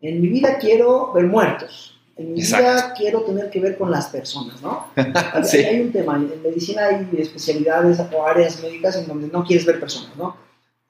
en 0.00 0.20
mi 0.20 0.28
vida 0.28 0.58
quiero 0.58 1.12
ver 1.12 1.24
muertos, 1.26 1.98
en 2.16 2.34
mi 2.34 2.40
vida 2.42 2.94
quiero 2.96 3.22
tener 3.22 3.50
que 3.50 3.58
ver 3.58 3.76
con 3.76 3.90
las 3.90 4.06
personas, 4.06 4.62
¿no? 4.62 4.86
Hay, 4.96 5.44
Sí. 5.44 5.56
hay 5.58 5.80
un 5.80 5.90
tema, 5.90 6.14
en 6.16 6.42
medicina 6.42 6.86
hay 6.86 7.08
especialidades 7.18 7.98
o 8.12 8.24
áreas 8.24 8.62
médicas 8.62 8.96
en 8.96 9.08
donde 9.08 9.26
no 9.28 9.42
quieres 9.44 9.66
ver 9.66 9.80
personas, 9.80 10.14
¿no? 10.16 10.36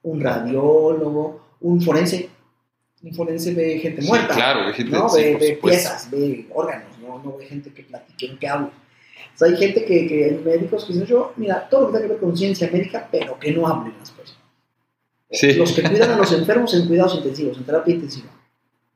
Un 0.02 0.20
radiólogo, 0.20 1.40
un 1.60 1.80
forense, 1.80 2.28
un 3.02 3.14
forense 3.14 3.54
ve 3.54 3.78
gente 3.78 4.02
Sí, 4.02 4.08
muerta. 4.08 4.34
claro, 4.34 4.66
hay 4.66 4.74
gente, 4.74 4.92
¿no? 4.92 5.10
ve, 5.10 5.36
ve 5.40 5.58
piezas, 5.62 6.10
ve 6.10 6.46
órganos, 6.52 6.98
¿no? 7.00 7.22
no 7.22 7.38
ve 7.38 7.46
gente 7.46 7.72
que 7.72 7.84
platique, 7.84 8.36
que 8.38 8.46
hable. 8.48 8.68
O 9.34 9.36
sea, 9.38 9.48
hay 9.48 9.56
gente 9.56 9.84
que, 9.84 10.06
que 10.06 10.24
hay 10.24 10.40
médicos 10.44 10.84
que 10.84 10.92
dicen, 10.92 11.06
yo, 11.08 11.32
mira, 11.36 11.68
todo 11.68 11.82
lo 11.82 11.86
que 11.88 11.92
tenga 11.94 12.06
que 12.06 12.12
ver 12.14 12.20
con 12.22 12.36
ciencia 12.36 12.68
médica, 12.72 13.08
pero 13.10 13.38
que 13.38 13.52
no 13.52 13.66
hablen 13.66 13.94
las 13.98 14.10
personas. 14.10 14.42
Sí. 15.30 15.52
Los 15.54 15.72
que 15.72 15.82
cuidan 15.82 16.10
a 16.12 16.16
los 16.16 16.32
enfermos 16.32 16.72
en 16.74 16.86
cuidados 16.86 17.14
intensivos, 17.16 17.56
en 17.58 17.64
terapia 17.64 17.94
intensiva. 17.94 18.28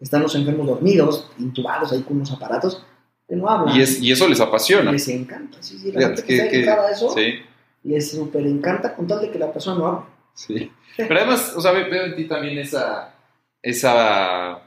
Están 0.01 0.23
los 0.23 0.35
enfermos 0.37 0.67
dormidos, 0.67 1.29
intubados 1.39 1.91
ahí 1.93 2.03
con 2.03 2.17
unos 2.19 2.31
aparatos, 2.33 2.85
que 3.29 3.35
no 3.35 3.49
hablan. 3.49 3.75
Y, 3.77 3.83
es, 3.83 4.01
y 4.01 4.13
eso 4.13 4.29
les 4.29 4.41
apasiona. 4.41 4.93
Les 4.93 5.09
encanta, 5.09 5.59
sí, 5.61 5.77
sí, 5.79 5.91
la 5.93 6.01
gente 6.09 6.23
que, 6.23 6.49
que- 6.49 6.71
a 6.71 6.91
eso, 6.91 7.11
sí, 7.13 7.35
les 7.83 8.11
súper 8.13 8.47
encanta 8.47 8.95
con 8.95 9.07
tal 9.09 9.21
de 9.21 9.31
que 9.31 9.39
la 9.39 9.53
persona 9.53 9.79
no 9.79 9.87
hable. 9.89 10.07
sí. 10.35 10.71
Pero 10.97 11.15
además, 11.17 11.53
o 11.57 11.61
sea, 11.61 11.71
ve- 11.73 11.89
veo 11.89 12.07
en 12.07 12.17
ti 12.17 12.25
también 12.27 12.59
esa, 12.59 13.15
esa 13.63 14.61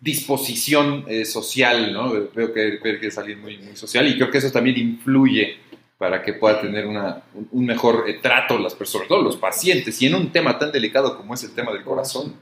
disposición 0.00 1.04
eh, 1.08 1.24
social, 1.24 1.92
¿no? 1.92 2.10
Veo 2.34 2.52
que, 2.52 2.78
veo 2.82 3.00
que 3.00 3.06
es 3.06 3.18
alguien 3.18 3.40
muy, 3.40 3.58
social 3.74 4.06
y 4.08 4.16
creo 4.16 4.30
que 4.30 4.38
eso 4.38 4.50
también 4.50 4.78
influye 4.78 5.58
para 5.98 6.22
que 6.22 6.34
pueda 6.34 6.60
tener 6.60 6.86
una, 6.86 7.22
un, 7.50 7.64
mejor 7.64 8.04
eh, 8.06 8.18
trato 8.20 8.58
las 8.58 8.74
personas, 8.74 9.08
los 9.08 9.36
pacientes, 9.36 10.00
y 10.02 10.06
en 10.06 10.14
un 10.14 10.30
tema 10.30 10.58
tan 10.58 10.70
delicado 10.70 11.16
como 11.16 11.32
es 11.32 11.42
el 11.44 11.54
tema 11.54 11.72
del 11.72 11.84
corazón. 11.84 12.34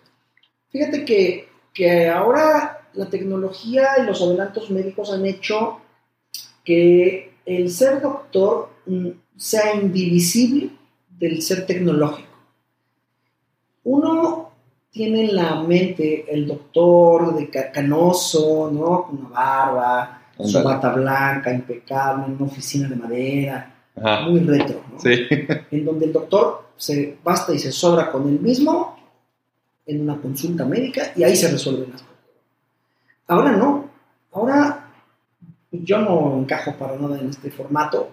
Fíjate 0.70 1.04
que, 1.04 1.48
que 1.72 2.08
ahora 2.08 2.88
la 2.94 3.08
tecnología 3.08 3.90
y 4.00 4.06
los 4.06 4.20
adelantos 4.20 4.70
médicos 4.70 5.12
han 5.12 5.24
hecho 5.24 5.80
que 6.64 7.34
el 7.46 7.70
ser 7.70 8.00
doctor 8.00 8.70
mm, 8.86 9.10
sea 9.36 9.74
indivisible 9.74 10.70
del 11.10 11.42
ser 11.42 11.66
tecnológico. 11.66 12.28
Uno 13.84 14.43
tiene 14.94 15.24
en 15.24 15.34
la 15.34 15.56
mente 15.60 16.24
el 16.32 16.46
doctor 16.46 17.34
de 17.34 17.50
ca- 17.50 17.72
canoso, 17.72 18.70
¿no? 18.72 19.06
Con 19.08 19.18
una 19.26 19.28
barba, 19.28 20.22
su 20.38 20.62
bata 20.62 20.92
blanca, 20.94 21.52
impecable, 21.52 22.26
en 22.26 22.32
una 22.34 22.44
oficina 22.46 22.88
de 22.88 22.94
madera, 22.94 23.74
Ajá. 23.96 24.28
muy 24.28 24.38
retro, 24.40 24.82
¿no? 24.92 25.00
Sí. 25.00 25.26
en 25.72 25.84
donde 25.84 26.06
el 26.06 26.12
doctor 26.12 26.68
se 26.76 27.18
basta 27.24 27.52
y 27.52 27.58
se 27.58 27.72
sobra 27.72 28.10
con 28.12 28.28
él 28.28 28.38
mismo 28.38 28.96
en 29.84 30.00
una 30.02 30.16
consulta 30.20 30.64
médica 30.64 31.10
y 31.16 31.24
ahí 31.24 31.34
se 31.34 31.50
resuelven 31.50 31.90
las 31.90 32.02
cosas. 32.02 32.16
Ahora 33.26 33.50
no, 33.52 33.90
ahora 34.32 34.90
yo 35.72 35.98
no 35.98 36.38
encajo 36.38 36.72
para 36.76 36.96
nada 36.96 37.18
en 37.18 37.30
este 37.30 37.50
formato 37.50 38.10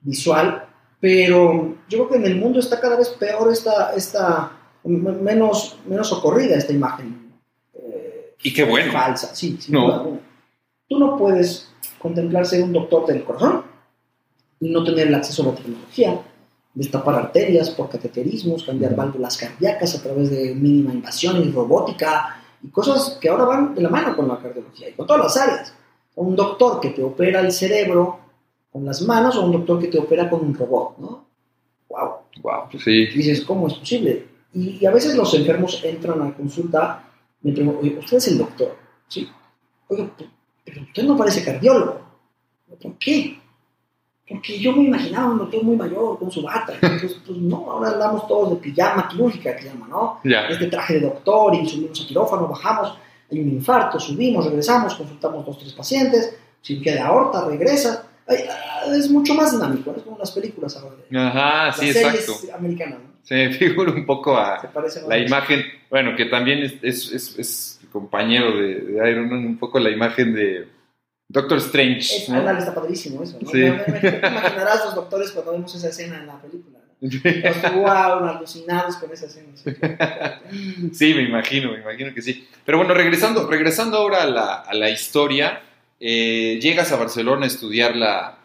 visual, 0.00 0.64
pero 0.98 1.76
yo 1.90 1.98
creo 1.98 2.08
que 2.08 2.16
en 2.16 2.24
el 2.24 2.36
mundo 2.36 2.58
está 2.58 2.80
cada 2.80 2.96
vez 2.96 3.10
peor 3.10 3.52
esta, 3.52 3.92
esta 3.94 4.52
menos, 4.84 5.78
menos 5.86 6.08
socorrida 6.08 6.56
esta 6.56 6.72
imagen. 6.72 7.32
eh, 7.74 8.34
Y 8.42 8.52
qué 8.52 8.64
bueno. 8.64 8.92
Falsa, 8.92 9.34
sí, 9.34 9.56
sin 9.60 9.74
No. 9.74 9.86
duda 9.86 9.94
alguna. 9.98 10.20
Tú 10.88 10.98
no 10.98 11.16
puedes 11.16 11.68
contemplar 11.98 12.44
ser 12.46 12.62
un 12.64 12.72
doctor 12.72 13.06
del 13.06 13.24
corazón 13.24 13.62
y 14.60 14.70
no 14.70 14.84
tener 14.84 15.08
el 15.08 15.14
acceso 15.14 15.42
a 15.42 15.46
la 15.46 15.54
tecnología, 15.54 16.20
destapar 16.74 17.14
arterias 17.14 17.70
por 17.70 17.88
cateterismos, 17.88 18.64
cambiar 18.64 18.94
válvulas 18.94 19.36
cardíacas 19.36 19.94
a 19.98 20.02
través 20.02 20.30
de 20.30 20.54
mínima 20.54 20.92
invasión 20.92 21.42
y 21.42 21.50
robótica 21.50 22.42
y 22.62 22.68
cosas 22.68 23.18
que 23.20 23.28
ahora 23.28 23.44
van 23.44 23.74
de 23.74 23.82
la 23.82 23.88
mano 23.88 24.14
con 24.16 24.28
la 24.28 24.38
cardiología 24.38 24.88
y 24.88 24.92
con 24.92 25.06
todas 25.06 25.22
las 25.22 25.36
áreas. 25.36 25.74
Un 26.14 26.36
doctor 26.36 26.80
que 26.80 26.90
te 26.90 27.02
opera 27.02 27.40
el 27.40 27.52
cerebro 27.52 28.18
con 28.70 28.84
las 28.84 29.02
manos 29.02 29.36
o 29.36 29.44
un 29.44 29.52
doctor 29.52 29.80
que 29.80 29.88
te 29.88 29.98
opera 29.98 30.28
con 30.28 30.40
un 30.40 30.54
robot, 30.54 30.98
¿no? 30.98 31.26
¡Wow! 31.88 32.10
Wow. 32.42 32.62
Sí. 32.82 32.90
Y 32.90 33.06
dices, 33.14 33.42
¿cómo 33.42 33.66
es 33.68 33.74
posible? 33.74 34.26
Y, 34.54 34.78
y 34.80 34.86
a 34.86 34.90
veces 34.90 35.14
los 35.16 35.32
enfermos 35.34 35.80
entran 35.84 36.20
a 36.22 36.34
consulta, 36.34 37.04
me 37.42 37.52
preguntan, 37.52 37.80
oye, 37.82 37.98
¿usted 37.98 38.16
es 38.18 38.28
el 38.28 38.38
doctor? 38.38 38.76
Sí. 39.08 39.28
P- 39.88 40.10
pero 40.64 40.82
usted 40.82 41.02
no 41.04 41.16
parece 41.16 41.44
cardiólogo. 41.44 42.00
¿Por 42.80 42.94
qué? 42.98 43.38
Porque 44.28 44.58
yo 44.58 44.72
me 44.72 44.84
imaginaba 44.84 45.32
un 45.32 45.38
doctor 45.38 45.62
muy 45.62 45.76
mayor 45.76 46.18
con 46.18 46.30
su 46.30 46.42
bata. 46.42 46.72
Entonces, 46.80 47.18
pues 47.26 47.38
no, 47.38 47.70
ahora 47.70 47.90
andamos 47.90 48.26
todos 48.28 48.50
de 48.50 48.56
pijama 48.56 49.08
quirúrgica, 49.08 49.54
que 49.56 49.64
llama, 49.64 49.88
¿no? 49.88 50.20
Ya. 50.24 50.46
Este 50.48 50.66
traje 50.68 50.94
de 50.94 51.00
doctor 51.00 51.54
y 51.54 51.68
subimos 51.68 52.00
a 52.00 52.06
quirófano, 52.06 52.48
bajamos, 52.48 52.96
hay 53.30 53.40
un 53.40 53.48
infarto, 53.48 53.98
subimos, 54.00 54.46
regresamos, 54.46 54.94
consultamos 54.94 55.44
dos, 55.44 55.58
tres 55.58 55.72
pacientes, 55.72 56.36
cirugía 56.62 56.94
de 56.94 57.00
aorta, 57.00 57.44
regresa. 57.46 58.06
Ay, 58.26 58.38
ah, 58.48 58.84
es 58.94 59.10
mucho 59.10 59.34
más 59.34 59.50
dinámico, 59.52 59.92
es 59.96 60.02
como 60.02 60.16
las 60.16 60.30
películas 60.30 60.76
ahora. 60.76 60.96
Ajá, 61.28 61.66
las 61.66 61.76
series 61.76 62.50
americanas, 62.54 63.00
¿no? 63.00 63.11
Se 63.22 63.34
me 63.34 63.52
figura 63.54 63.92
un 63.92 64.04
poco 64.04 64.36
a, 64.36 64.60
la 65.08 65.18
imagen, 65.18 65.64
bueno, 65.90 66.16
que 66.16 66.24
también 66.26 66.58
es, 66.62 66.74
es, 66.82 67.12
es- 67.12 67.38
es 67.38 67.80
compañero 67.92 68.56
de, 68.56 68.74
de 68.76 69.10
Iron 69.10 69.28
Man, 69.28 69.44
un 69.46 69.58
poco 69.58 69.78
la 69.78 69.90
imagen 69.90 70.34
de 70.34 70.66
Doctor 71.28 71.58
Strange. 71.58 72.00
Es, 72.16 72.28
¿no? 72.28 72.38
ándale, 72.38 72.58
está 72.60 72.74
padrísimo 72.74 73.22
eso, 73.22 73.38
¿no? 73.40 73.48
Sí. 73.50 73.60
Te 73.60 73.66
imaginarás 73.68 74.84
los 74.86 74.94
doctores 74.94 75.30
cuando 75.30 75.52
vemos 75.52 75.74
esa 75.74 75.88
escena 75.88 76.18
en 76.18 76.26
la 76.26 76.40
película, 76.40 76.78
¿no? 76.78 77.08
Los 77.08 77.74
wow, 77.74 78.28
alucinados 78.28 78.96
con 78.96 79.12
esa 79.12 79.26
escena. 79.26 79.48
¿sí? 79.54 79.70
Sí, 80.92 81.14
me 81.14 81.22
imagino, 81.22 81.72
me 81.72 81.78
imagino 81.80 82.12
que 82.14 82.22
sí. 82.22 82.48
Pero 82.64 82.78
bueno, 82.78 82.94
regresando, 82.94 83.46
regresando 83.48 83.96
ahora 83.98 84.22
a 84.22 84.26
la, 84.26 84.54
a 84.60 84.74
la 84.74 84.90
historia, 84.90 85.60
eh, 86.00 86.58
llegas 86.60 86.92
a 86.92 86.96
Barcelona 86.96 87.44
a 87.44 87.48
estudiar 87.48 87.94
la, 87.96 88.38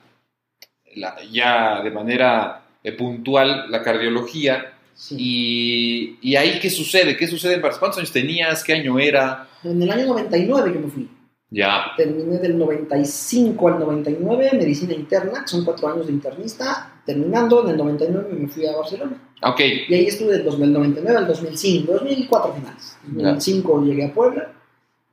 la- 0.96 1.18
ya 1.32 1.82
de 1.82 1.92
manera 1.92 2.62
eh, 2.84 2.92
puntual 2.94 3.70
la 3.70 3.82
cardiología. 3.84 4.74
Sí. 4.94 5.16
Y, 5.20 6.30
y 6.32 6.36
ahí, 6.36 6.60
¿qué 6.60 6.70
sucede? 6.70 7.16
¿Qué 7.18 7.28
sucede 7.28 7.54
en 7.56 7.62
Barcelona? 7.62 7.80
¿Cuántos 7.80 7.98
años 8.00 8.12
tenías? 8.12 8.64
¿Qué 8.64 8.74
año 8.74 8.98
era? 9.00 9.48
En 9.64 9.82
el 9.82 9.92
año 9.92 10.08
99 10.08 10.74
que 10.74 10.80
me 10.80 10.88
fui. 10.90 11.10
Ya. 11.50 11.92
Terminé 11.96 12.40
del 12.40 12.58
95 12.58 13.68
al 13.70 13.80
99, 13.80 14.50
medicina 14.54 14.94
interna, 14.94 15.42
que 15.44 15.48
son 15.48 15.64
cuatro 15.64 15.88
años 15.88 16.08
de 16.08 16.14
internista. 16.14 17.02
Terminando, 17.06 17.64
en 17.64 17.70
el 17.72 17.78
99 17.78 18.28
me 18.38 18.48
fui 18.50 18.66
a 18.66 18.76
Barcelona. 18.76 19.32
Ok. 19.44 19.60
Y 19.88 19.94
ahí 19.94 20.08
estuve 20.08 20.34
del 20.34 20.44
2099 20.44 21.18
al 21.18 21.28
2005, 21.28 21.94
2004 21.94 22.54
finales. 22.54 22.98
En 23.08 23.20
Ya. 23.20 23.26
2005 23.34 23.84
llegué 23.86 24.06
a 24.06 24.14
Puebla. 24.14 24.52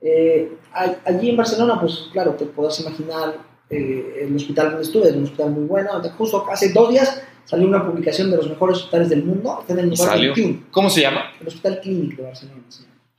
Eh, 0.01 0.51
allí 1.05 1.29
en 1.29 1.37
Barcelona, 1.37 1.79
pues 1.79 2.09
claro, 2.11 2.31
te 2.33 2.45
podrás 2.45 2.79
imaginar 2.81 3.37
eh, 3.69 4.25
el 4.27 4.35
hospital 4.35 4.67
donde 4.67 4.83
estuve, 4.83 5.09
es 5.09 5.15
un 5.15 5.23
hospital 5.23 5.51
muy 5.51 5.65
bueno. 5.65 6.01
Justo 6.17 6.45
hace 6.49 6.71
dos 6.71 6.89
días 6.89 7.21
salió 7.45 7.67
una 7.67 7.85
publicación 7.85 8.31
de 8.31 8.37
los 8.37 8.49
mejores 8.49 8.77
hospitales 8.77 9.09
del 9.09 9.23
mundo. 9.23 9.59
Está 9.61 9.73
en 9.73 9.79
el 9.79 9.89
lugar 9.89 10.19
21. 10.19 10.63
¿Cómo 10.71 10.89
se 10.89 11.01
llama? 11.01 11.31
El 11.39 11.47
Hospital 11.47 11.79
Clínic 11.81 12.17
de 12.17 12.23
Barcelona. 12.23 12.61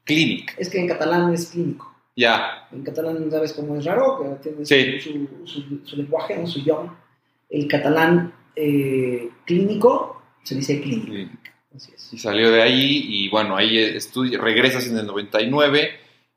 Clínic. 0.04 0.54
Es 0.58 0.68
que 0.68 0.78
en 0.78 0.88
catalán 0.88 1.32
es 1.32 1.46
clínico. 1.46 1.92
Ya. 2.14 2.68
En 2.72 2.82
catalán, 2.82 3.30
¿sabes 3.30 3.52
cómo 3.52 3.76
es 3.76 3.84
raro? 3.84 4.38
Que 4.42 4.50
tiene 4.50 5.00
su, 5.00 5.84
su, 5.84 5.96
lenguaje, 5.96 6.38
¿no? 6.38 6.46
su 6.46 6.60
idioma. 6.60 6.98
El 7.50 7.68
catalán 7.68 8.32
eh, 8.54 9.28
clínico 9.44 10.22
se 10.42 10.54
dice 10.54 10.80
clínico. 10.80 11.36
Así 11.74 11.92
es. 11.94 12.12
Y 12.12 12.18
salió 12.18 12.50
de 12.50 12.62
ahí 12.62 13.04
y 13.06 13.28
bueno, 13.28 13.56
ahí 13.56 13.78
estudia, 13.78 14.40
regresas 14.40 14.86
en 14.86 14.96
el 14.96 15.06
99 15.06 15.90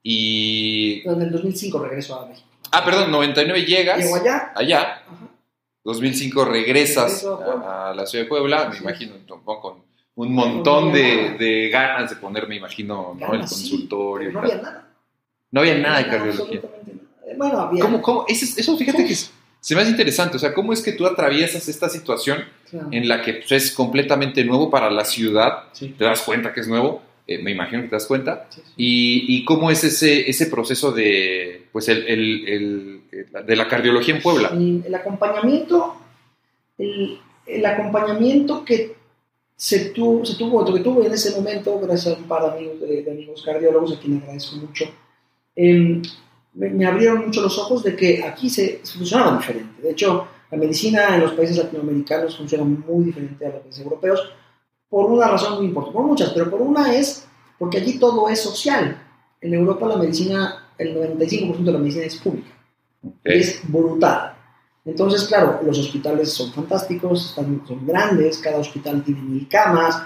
y... 0.04 1.02
en 1.06 1.22
el 1.22 1.32
2005 1.32 1.80
regreso 1.80 2.20
a 2.20 2.28
México. 2.28 2.49
Ah, 2.72 2.84
perdón, 2.86 3.12
99 3.12 3.66
llegas. 3.66 4.00
Llego 4.00 4.16
allá. 4.16 4.52
Allá. 4.56 5.04
2005 5.84 6.46
regresas 6.46 7.26
a, 7.26 7.94
la 7.96 8.06
ciudad 8.06 8.26
de 8.26 8.30
Puebla, 8.30 8.70
me 8.70 8.78
imagino, 8.78 9.14
con 9.28 9.84
un 10.16 10.34
montón 10.34 10.92
de, 10.92 11.36
de, 11.40 11.70
ganas 11.70 12.10
de 12.10 12.18
poner, 12.18 12.48
me 12.48 12.58
imagino, 12.58 13.16
¿no? 13.18 13.34
el 13.34 13.40
consultorio. 13.40 14.32
no 14.32 14.40
había 14.40 14.58
nada. 14.58 14.88
No 15.52 15.62
había 15.62 15.78
nada 15.78 15.98
de 16.00 16.08
cardiología. 16.08 16.62
Bueno, 17.38 17.60
había. 17.60 17.84
¿Cómo, 17.84 18.02
cómo? 18.02 18.26
Eso, 18.28 18.78
fíjate 18.78 19.06
que 19.06 19.16
se 19.16 19.76
me 19.76 19.82
hace 19.82 19.92
interesante. 19.92 20.38
O 20.38 20.40
sea, 20.40 20.54
¿cómo 20.54 20.74
es 20.74 20.82
que 20.82 20.92
tú 20.92 21.08
atraviesas 21.08 21.68
esta 21.68 21.90
situación 21.90 22.44
en 22.92 23.08
la 23.08 23.22
que 23.22 23.34
pues, 23.36 23.52
es 23.52 23.72
completamente 23.72 24.44
nuevo 24.44 24.70
para 24.70 24.92
la 24.92 25.06
ciudad? 25.06 25.64
Te 25.74 26.04
das 26.04 26.22
cuenta 26.22 26.54
que 26.54 26.60
es 26.60 26.68
nuevo, 26.68 27.02
eh, 27.30 27.38
me 27.38 27.52
imagino 27.52 27.84
que 27.84 27.90
te 27.90 27.96
das 27.96 28.08
cuenta. 28.08 28.48
Y, 28.76 29.24
y, 29.28 29.46
cómo 29.46 29.70
es 29.70 29.84
ese, 29.84 30.28
ese 30.28 30.48
proceso 30.48 30.92
de, 30.92 31.68
pues, 31.72 31.88
el, 31.88 32.08
el, 32.08 33.02
de 33.46 33.56
la 33.56 33.68
cardiología 33.68 34.16
en 34.16 34.22
Puebla? 34.24 34.50
El, 34.52 34.96
acompañamiento, 34.96 35.96
el, 36.80 37.66
acompañamiento 37.68 38.66
que 38.66 38.96
se 39.56 39.92
tuvo, 39.92 40.26
se 40.26 40.38
tuvo, 40.38 40.74
que 40.74 40.80
tuve 40.80 41.06
en 41.06 41.14
ese 41.14 41.40
momento, 41.40 41.80
gracias 41.80 42.16
a 42.16 42.18
un 42.18 42.24
par 42.24 42.42
de 42.42 42.58
amigos, 42.58 42.80
de, 42.80 43.12
amigos 43.12 43.44
cardiólogos, 43.46 43.96
a 43.96 44.00
quienes 44.00 44.24
agradezco 44.24 44.56
mucho, 44.56 44.86
em, 45.56 46.02
me, 46.56 46.84
abrieron 46.88 47.28
mucho 47.28 47.44
los 47.44 47.60
ojos 47.60 47.84
de 47.84 47.96
que 47.96 48.24
aquí 48.24 48.50
se, 48.50 48.82
funcionaba 48.84 49.38
diferente. 49.38 49.84
De 49.84 49.92
hecho, 49.92 50.28
la 50.50 50.58
medicina 50.58 51.14
en 51.14 51.22
los 51.22 51.34
países 51.34 51.58
latinoamericanos 51.58 52.36
funciona 52.36 52.64
muy 52.64 53.06
diferente 53.06 53.46
a 53.46 53.50
los 53.50 53.62
países 53.62 53.84
europeos 53.84 54.32
por 54.90 55.12
una 55.12 55.28
razón 55.28 55.58
muy 55.58 55.66
importante, 55.68 55.98
por 55.98 56.08
muchas, 56.08 56.30
pero 56.32 56.50
por 56.50 56.62
una 56.62 56.94
es 56.94 57.28
porque 57.58 57.78
allí 57.78 58.00
todo 58.00 58.30
es 58.30 58.42
social. 58.42 59.02
En 59.42 59.54
Europa 59.54 59.88
la 59.88 59.98
medicina, 59.98 60.70
el 60.78 60.96
95% 60.96 61.58
de 61.64 61.72
la 61.72 61.80
medicina 61.80 62.06
es 62.06 62.16
pública. 62.16 62.50
Es 63.24 63.62
brutal. 63.70 64.36
Entonces, 64.86 65.26
claro, 65.26 65.60
los 65.64 65.78
hospitales 65.78 66.34
son 66.34 66.52
fantásticos, 66.52 67.36
son 67.36 67.86
grandes, 67.86 68.40
cada 68.40 68.58
hospital 68.58 69.04
tiene 69.04 69.22
mil 69.22 69.48
camas, 69.48 70.02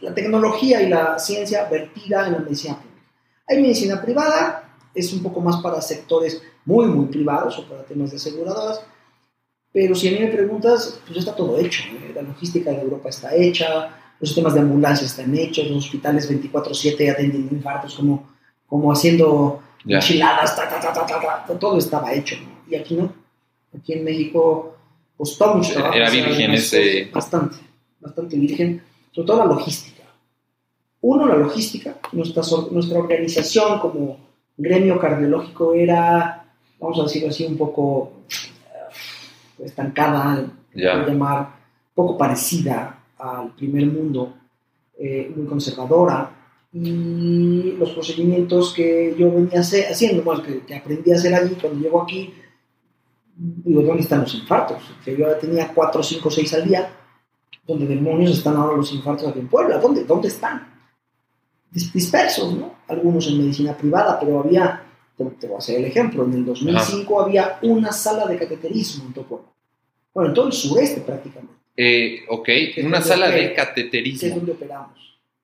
la 0.00 0.14
tecnología 0.14 0.80
y 0.82 0.88
la 0.88 1.18
ciencia 1.18 1.68
vertida 1.68 2.26
en 2.26 2.32
la 2.34 2.38
medicina 2.38 2.76
pública. 2.76 3.02
Hay 3.48 3.60
medicina 3.60 4.00
privada, 4.00 4.76
es 4.94 5.12
un 5.12 5.22
poco 5.22 5.40
más 5.40 5.60
para 5.60 5.80
sectores 5.80 6.42
muy, 6.64 6.86
muy 6.86 7.06
privados 7.06 7.58
o 7.58 7.68
para 7.68 7.84
temas 7.84 8.10
de 8.10 8.16
aseguradoras, 8.16 8.80
pero 9.72 9.94
si 9.94 10.08
a 10.08 10.12
mí 10.12 10.18
me 10.18 10.32
preguntas, 10.32 11.00
pues 11.06 11.18
está 11.18 11.34
todo 11.34 11.58
hecho. 11.58 11.82
¿eh? 11.84 12.12
La 12.14 12.22
logística 12.22 12.70
de 12.70 12.82
Europa 12.82 13.08
está 13.08 13.34
hecha, 13.34 13.96
los 14.18 14.28
sistemas 14.28 14.54
de 14.54 14.60
ambulancia 14.60 15.06
están 15.06 15.34
hechos, 15.36 15.68
los 15.68 15.84
hospitales 15.84 16.30
24/7 16.30 17.10
atienden 17.10 17.48
infartos 17.50 17.94
como, 17.94 18.30
como 18.66 18.92
haciendo 18.92 19.62
enchiladas, 19.86 20.56
todo 21.58 21.78
estaba 21.78 22.12
hecho. 22.12 22.36
Y 22.68 22.74
aquí 22.74 22.94
no. 22.94 23.12
Aquí 23.76 23.92
en 23.92 24.04
México 24.04 24.76
costó 25.16 25.54
mucho 25.54 25.74
trabajo. 25.74 25.94
Era 25.94 26.10
virgen 26.10 26.50
ese... 26.52 27.10
Bastante, 27.12 27.56
bastante 28.00 28.36
virgen, 28.36 28.82
sobre 29.12 29.26
todo 29.26 29.38
la 29.38 29.44
logística. 29.46 30.02
Uno, 31.02 31.26
la 31.26 31.36
logística. 31.36 31.98
Nuestra, 32.12 32.42
nuestra 32.72 32.98
organización 32.98 33.78
como 33.78 34.18
gremio 34.56 34.98
cardiológico 34.98 35.72
era, 35.72 36.44
vamos 36.78 36.98
a 36.98 37.04
decirlo 37.04 37.28
así, 37.30 37.46
un 37.46 37.56
poco 37.56 38.12
estancada, 39.64 40.52
yeah. 40.74 41.06
llamar, 41.06 41.60
poco 41.94 42.16
parecida 42.16 43.04
al 43.18 43.54
primer 43.54 43.86
mundo, 43.86 44.34
eh, 44.98 45.32
muy 45.34 45.46
conservadora, 45.46 46.40
y 46.72 47.72
los 47.78 47.90
procedimientos 47.90 48.72
que 48.74 49.14
yo 49.18 49.32
venía 49.32 49.60
haciendo, 49.60 50.22
más 50.22 50.40
que, 50.40 50.74
aprendí 50.74 51.10
a 51.10 51.16
hacer 51.16 51.34
allí, 51.34 51.56
cuando 51.60 51.80
llego 51.80 52.02
aquí, 52.02 52.32
digo, 53.36 53.82
¿dónde 53.82 54.02
están 54.02 54.20
los 54.20 54.34
infartos? 54.34 54.82
Que 55.04 55.16
yo 55.16 55.26
tenía 55.36 55.72
4, 55.74 56.02
5, 56.02 56.30
6 56.30 56.54
al 56.54 56.64
día, 56.64 56.92
¿dónde 57.66 57.86
demonios 57.86 58.30
están 58.30 58.56
ahora 58.56 58.76
los 58.76 58.92
infartos 58.92 59.28
aquí 59.28 59.40
en 59.40 59.48
Puebla? 59.48 59.78
¿Dónde, 59.78 60.04
dónde 60.04 60.28
están? 60.28 60.68
Dispersos, 61.72 62.54
¿no? 62.54 62.74
Algunos 62.88 63.26
en 63.28 63.38
medicina 63.38 63.76
privada, 63.76 64.18
pero 64.18 64.40
había, 64.40 64.82
te, 65.16 65.46
voy 65.46 65.56
a 65.56 65.58
hacer 65.58 65.78
el 65.78 65.86
ejemplo, 65.86 66.24
en 66.24 66.34
el 66.34 66.44
2005 66.44 67.20
había 67.20 67.58
una 67.62 67.90
sala 67.90 68.26
de 68.26 68.38
cateterismo 68.38 69.06
en 69.06 69.12
Topo. 69.12 69.49
Bueno, 70.12 70.30
en 70.30 70.34
todo 70.34 70.46
el 70.46 70.52
sureste 70.52 71.00
prácticamente. 71.00 71.54
Eh, 71.76 72.24
ok, 72.28 72.48
en 72.76 72.86
una 72.86 73.00
sala 73.00 73.30
de 73.30 73.54
cateterismo. 73.54 74.28
es 74.28 74.34
donde 74.34 74.52
operamos. 74.52 74.98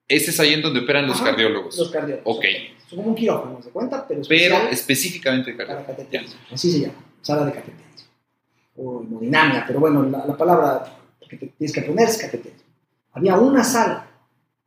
Ese 0.09 0.31
es 0.31 0.40
ahí 0.40 0.55
en 0.55 0.62
donde 0.62 0.81
operan 0.81 1.07
los 1.07 1.20
cardiólogos. 1.20 1.79
Los 1.79 1.90
cardiólogos. 1.90 2.37
Ok. 2.37 2.44
Es 2.44 2.94
como 2.94 3.02
un 3.02 3.14
quirófano, 3.14 3.61
¿se 3.62 3.70
cuenta? 3.70 4.07
Pero, 4.07 4.22
pero 4.29 4.57
específicamente 4.70 5.50
de 5.50 5.57
cardiólogos. 5.57 5.87
Para 5.87 5.96
cateterismo. 5.96 6.40
Así 6.52 6.70
se 6.70 6.81
llama, 6.81 6.94
sala 7.22 7.46
de 7.46 7.52
cateterismo. 7.52 7.87
O 8.76 9.02
hemodinamia, 9.02 9.64
pero 9.66 9.81
bueno, 9.81 10.02
la, 10.05 10.37
palabra 10.37 10.98
que 11.29 11.37
tienes 11.37 11.72
que 11.72 11.83
poner 11.83 12.09
es 12.09 12.18
cateterismo. 12.18 12.66
Había 13.12 13.37
una 13.37 13.64
sala, 13.64 14.07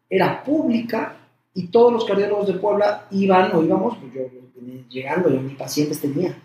era 0.10 0.44
pública 0.44 1.16
y 1.54 1.68
todos 1.68 1.94
los 1.94 2.06
cardiólogos 2.06 2.48
de 2.48 2.54
Puebla 2.54 3.08
iban 3.12 3.56
o 3.56 3.64
íbamos, 3.64 3.98
pues 3.98 4.14
yo, 4.14 4.22
llegando, 4.90 5.30
yo 5.30 5.42
ni 5.42 5.54
pacientes 5.54 6.02
tenía 6.02 6.36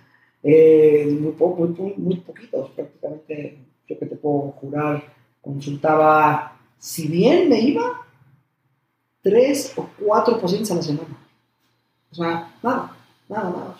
eh, 0.47 1.07
muy, 1.19 1.33
poco, 1.33 1.63
muy, 1.67 1.95
muy, 1.97 2.17
poquitos, 2.17 2.71
prácticamente, 2.73 3.57
yo 3.89 3.99
que 3.99 4.05
te 4.05 4.17
puedo 4.17 4.53
jurar, 4.61 5.03
consultaba, 5.41 6.61
si 6.79 7.09
bien 7.09 7.49
me 7.49 7.59
iba, 7.61 8.03
tres 9.23 9.73
o 9.77 9.89
cuatro 9.99 10.39
pacientes 10.39 10.71
a 10.71 10.75
la 10.75 10.83
semana. 10.83 11.19
O 12.11 12.15
sea, 12.15 12.55
nada, 12.63 12.95
nada, 13.27 13.51
nada. 13.51 13.77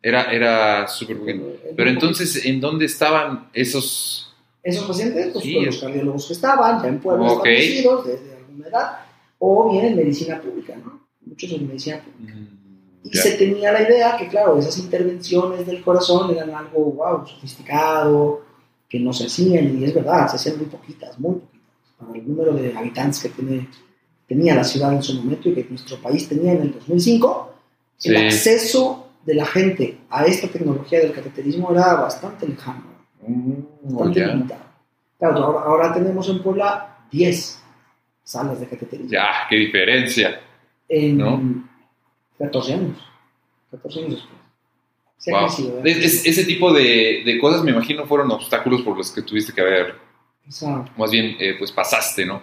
Era, 0.00 0.32
era 0.32 0.86
súper 0.86 1.18
poquito. 1.18 1.46
Pero 1.76 1.90
entonces, 1.90 2.46
¿en 2.46 2.60
dónde 2.60 2.84
estaban 2.84 3.48
esos...? 3.52 4.32
Esos 4.62 4.86
pacientes, 4.86 5.32
pues, 5.32 5.44
los 5.44 5.78
cardiólogos 5.78 6.28
que 6.28 6.32
estaban, 6.32 6.80
ya 6.80 6.88
en 6.88 7.00
Puebla 7.00 7.26
establecidos, 7.26 8.06
desde 8.06 8.36
alguna 8.36 8.68
edad, 8.68 8.98
o 9.40 9.72
bien 9.72 9.86
en 9.86 9.96
medicina 9.96 10.40
pública, 10.40 10.76
¿no? 10.76 11.08
Muchos 11.22 11.50
en 11.50 11.66
medicina 11.66 12.00
pública. 12.00 12.34
Mm. 12.34 12.63
Y 13.04 13.16
se 13.16 13.32
tenía 13.32 13.70
la 13.70 13.82
idea 13.82 14.16
que, 14.16 14.28
claro, 14.28 14.58
esas 14.58 14.78
intervenciones 14.78 15.66
del 15.66 15.82
corazón 15.82 16.30
eran 16.30 16.50
algo, 16.54 16.92
wow, 16.92 17.26
sofisticado, 17.26 18.42
que 18.88 18.98
no 18.98 19.12
se 19.12 19.26
hacían, 19.26 19.78
y 19.78 19.84
es 19.84 19.94
verdad, 19.94 20.26
se 20.28 20.36
hacían 20.36 20.56
muy 20.56 20.66
poquitas, 20.66 21.18
muy 21.18 21.34
poquitas, 21.34 21.60
para 21.98 22.18
el 22.18 22.26
número 22.26 22.54
de 22.54 22.74
habitantes 22.74 23.22
que 23.22 23.28
tiene, 23.28 23.68
tenía 24.26 24.54
la 24.54 24.64
ciudad 24.64 24.92
en 24.94 25.02
su 25.02 25.14
momento 25.16 25.50
y 25.50 25.54
que 25.54 25.66
nuestro 25.68 25.98
país 25.98 26.26
tenía 26.28 26.52
en 26.52 26.62
el 26.62 26.72
2005, 26.72 27.54
el 28.04 28.16
acceso 28.16 29.10
de 29.24 29.34
la 29.34 29.44
gente 29.44 29.98
a 30.08 30.24
esta 30.24 30.48
tecnología 30.48 31.00
del 31.00 31.12
cateterismo 31.12 31.72
era 31.72 31.94
bastante 31.94 32.48
lejano, 32.48 32.84
mm, 33.26 33.52
bastante 33.82 34.26
limitado. 34.26 34.64
Claro, 35.18 35.44
ahora, 35.44 35.60
ahora, 35.60 35.94
tenemos 35.94 36.28
en 36.28 36.42
Puebla 36.42 37.06
10 37.10 37.62
salas 38.22 38.60
de 38.60 38.66
cateterismo. 38.66 39.10
Ya, 39.10 39.28
qué 39.48 39.56
diferencia. 39.56 40.40
En, 40.88 41.18
¿no? 41.18 41.73
14 42.38 42.74
años. 42.74 42.98
14 43.70 44.00
años 44.00 44.10
después. 44.10 44.44
Wow. 45.26 45.82
ese 45.84 46.44
tipo 46.44 46.72
de, 46.72 47.22
de, 47.24 47.38
cosas, 47.38 47.64
me 47.64 47.70
imagino, 47.70 48.06
fueron 48.06 48.30
obstáculos 48.30 48.82
por 48.82 48.96
los 48.96 49.10
que 49.10 49.22
tuviste 49.22 49.52
que 49.52 49.60
haber. 49.60 49.94
Exacto. 50.44 50.92
Más 50.98 51.10
bien, 51.10 51.36
eh, 51.38 51.54
pues 51.58 51.72
pasaste, 51.72 52.26
¿no? 52.26 52.42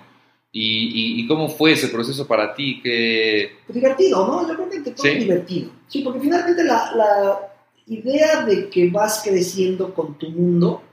¿Y, 0.51 1.21
y, 1.21 1.27
cómo 1.27 1.47
fue 1.47 1.73
ese 1.73 1.87
proceso 1.87 2.27
para 2.27 2.53
ti? 2.53 2.81
Que... 2.81 3.59
Pues 3.65 3.75
divertido, 3.75 4.27
¿no? 4.27 4.47
Yo 4.47 4.55
creo 4.55 4.69
que 4.69 4.91
todo 4.91 5.03
¿Sí? 5.07 5.19
divertido. 5.19 5.71
Sí, 5.87 6.01
porque 6.01 6.19
finalmente 6.19 6.63
la, 6.63 6.91
la, 6.93 7.39
idea 7.87 8.41
de 8.45 8.69
que 8.69 8.89
vas 8.89 9.21
creciendo 9.23 9.93
con 9.93 10.17
tu 10.17 10.29
mundo 10.29 10.83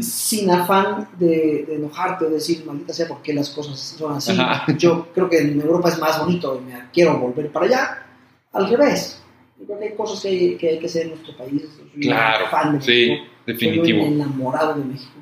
sin 0.00 0.50
afán 0.50 1.08
de, 1.18 1.64
de, 1.66 1.74
enojarte 1.74 2.24
o 2.24 2.30
decir, 2.30 2.64
maldita 2.64 2.92
sea, 2.92 3.06
porque 3.06 3.34
las 3.34 3.50
cosas 3.50 3.78
son 3.78 4.12
así. 4.12 4.36
Yo 4.78 5.08
creo 5.12 5.28
que 5.28 5.38
en 5.38 5.60
Europa 5.60 5.90
es 5.90 5.98
más 5.98 6.18
bonito 6.20 6.60
y 6.60 6.70
me 6.70 6.90
quiero 6.92 7.18
volver 7.18 7.50
para 7.50 7.66
allá 7.66 8.07
al 8.52 8.68
revés. 8.68 9.22
Yo 9.58 9.66
creo 9.66 9.78
que 9.78 9.84
hay 9.86 9.94
cosas 9.94 10.20
que 10.20 10.28
hay 10.28 10.56
que, 10.56 10.68
hay 10.68 10.78
que 10.78 10.86
hacer 10.86 11.02
en 11.02 11.08
nuestro 11.10 11.36
país. 11.36 11.62
Soy 11.76 12.00
claro, 12.00 12.46
fan 12.50 12.78
de 12.78 12.80
sí, 12.84 13.08
México, 13.10 13.26
definitivo. 13.46 14.02
Soy 14.02 14.12
enamorado 14.12 14.74
de 14.74 14.84
México. 14.84 15.20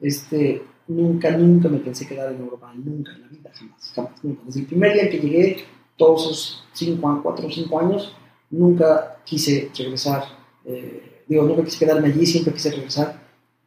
Este, 0.00 0.62
nunca, 0.88 1.30
nunca 1.30 1.68
me 1.68 1.78
pensé 1.78 2.06
quedar 2.06 2.32
en 2.32 2.40
Europa, 2.40 2.72
nunca 2.74 3.12
en 3.12 3.22
la 3.22 3.28
vida, 3.28 3.50
jamás, 3.54 3.92
jamás, 3.94 4.24
nunca. 4.24 4.42
Desde 4.46 4.60
el 4.60 4.66
primer 4.66 4.94
día 4.94 5.10
que 5.10 5.18
llegué, 5.18 5.64
todos 5.96 6.22
esos 6.22 6.64
cinco, 6.72 7.20
cuatro 7.22 7.46
o 7.46 7.50
cinco 7.50 7.80
años, 7.80 8.14
nunca 8.50 9.18
quise 9.24 9.70
regresar 9.76 10.36
eh, 10.66 11.22
digo, 11.26 11.44
nunca 11.44 11.64
quise 11.64 11.78
quedarme 11.78 12.08
allí, 12.08 12.26
siempre 12.26 12.52
quise 12.52 12.70
regresar. 12.70 13.22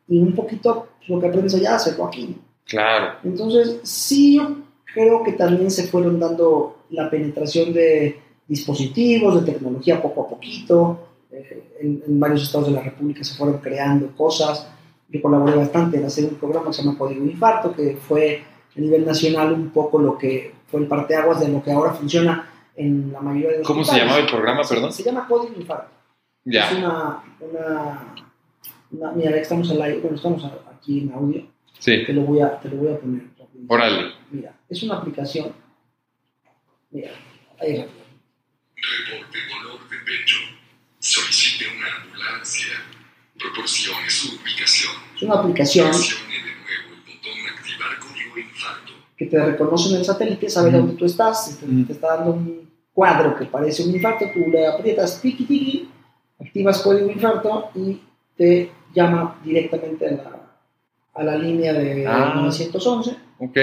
Y 0.07 0.19
un 0.19 0.35
poquito 0.35 0.89
pues, 0.97 1.09
lo 1.09 1.19
que 1.19 1.27
aprendes 1.27 1.55
allá, 1.55 1.75
hacerlo 1.75 2.05
aquí. 2.05 2.35
Claro. 2.65 3.17
Entonces, 3.23 3.79
sí, 3.83 4.35
yo 4.35 4.57
creo 4.93 5.23
que 5.23 5.33
también 5.33 5.71
se 5.71 5.88
fueron 5.88 6.19
dando 6.19 6.83
la 6.89 7.09
penetración 7.09 7.73
de 7.73 8.19
dispositivos, 8.49 9.45
de 9.45 9.51
tecnología 9.51 10.01
poco 10.01 10.23
a 10.23 10.27
poquito. 10.27 11.07
Eh, 11.31 11.75
en, 11.79 12.03
en, 12.05 12.19
varios 12.19 12.43
estados 12.43 12.67
de 12.67 12.73
la 12.73 12.81
República 12.81 13.23
se 13.23 13.35
fueron 13.35 13.59
creando 13.59 14.07
cosas. 14.17 14.67
Yo 15.07 15.21
colaboré 15.21 15.55
bastante 15.55 15.97
en 15.97 16.05
hacer 16.05 16.25
un 16.25 16.35
programa 16.35 16.67
que 16.67 16.73
se 16.73 16.83
llama 16.83 16.97
Código 16.97 17.23
Infarto, 17.23 17.73
que 17.73 17.95
fue 17.95 18.41
a 18.75 18.79
nivel 18.79 19.05
nacional 19.05 19.53
un 19.53 19.69
poco 19.69 19.99
lo 19.99 20.17
que 20.17 20.53
fue 20.67 20.81
el 20.81 20.88
parteaguas 20.88 21.39
de 21.39 21.49
lo 21.49 21.63
que 21.63 21.71
ahora 21.71 21.93
funciona 21.93 22.49
en 22.75 23.12
la 23.12 23.21
mayoría 23.21 23.51
de 23.51 23.57
los 23.59 23.67
¿Cómo 23.67 23.83
se 23.83 23.97
llamaba 23.97 24.19
el 24.19 24.27
programa, 24.27 24.62
perdón? 24.67 24.91
Se 24.91 25.03
llama 25.03 25.27
Código 25.27 25.53
Infarto. 25.55 25.91
Ya. 26.45 26.71
Es 26.71 26.77
una, 26.77 27.23
una, 27.39 28.15
una, 28.91 29.12
Mira, 29.12 29.38
estamos 29.38 29.69
al 29.69 29.81
aire, 29.81 29.99
bueno, 29.99 30.15
estamos 30.15 30.43
aquí 30.75 31.01
en 31.01 31.12
audio. 31.12 31.45
Sí. 31.77 32.05
Te 32.05 32.13
lo 32.13 32.21
voy 32.21 32.41
a, 32.41 32.59
te 32.59 32.69
lo 32.69 32.77
voy 32.77 32.93
a 32.93 32.97
poner. 32.97 33.23
Órale. 33.67 34.12
Mira, 34.31 34.55
es 34.67 34.83
una 34.83 34.97
aplicación. 34.97 35.51
Mira, 36.91 37.12
ahí 37.59 37.77
rápido. 37.77 38.08
Reporte 38.81 39.37
dolor 39.49 39.89
de 39.89 39.97
pecho. 40.05 40.37
Solicite 40.99 41.65
una 41.77 41.87
ambulancia. 42.03 42.67
Proporcione 43.37 44.09
su 44.09 44.35
ubicación. 44.35 44.93
Es 45.15 45.21
una 45.23 45.35
aplicación 45.35 45.87
Presione 45.89 46.33
de 46.33 46.41
nuevo 46.41 46.95
el 46.95 47.15
botón 47.15 47.57
activar 47.57 47.99
código 47.99 48.37
infarto. 48.37 48.93
que 49.17 49.25
te 49.25 49.45
reconoce 49.45 49.89
en 49.89 49.95
el 49.97 50.05
satélite, 50.05 50.49
sabe 50.49 50.69
Ujú. 50.69 50.77
dónde 50.77 50.93
tú 50.95 51.05
estás, 51.05 51.57
te, 51.59 51.65
Ujú. 51.65 51.85
te 51.85 51.93
está 51.93 52.15
dando 52.17 52.31
un 52.31 52.69
cuadro 52.93 53.37
que 53.37 53.45
parece 53.45 53.83
un 53.83 53.95
infarto, 53.95 54.25
tú 54.33 54.39
le 54.49 54.65
aprietas 54.67 55.21
tiki 55.21 55.45
tiki, 55.45 55.89
activas 56.39 56.81
código 56.81 57.09
infarto 57.11 57.71
y 57.75 58.01
te 58.37 58.71
llama 58.93 59.39
directamente 59.43 60.07
a 60.07 60.11
la, 60.11 60.53
a 61.13 61.23
la 61.23 61.35
línea 61.37 61.73
de 61.73 62.05
Ah. 62.07 62.33
911, 62.35 63.15
Ok. 63.39 63.57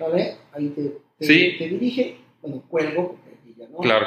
¿vale? 0.00 0.36
Ahí 0.54 0.68
te, 0.70 0.82
te, 1.18 1.26
Sí. 1.26 1.54
te 1.58 1.68
dirige, 1.68 2.18
bueno, 2.42 2.62
cuelgo, 2.68 3.12
porque 3.16 3.36
aquí 3.40 3.54
ya 3.58 3.68
no. 3.68 3.78
Claro. 3.78 4.06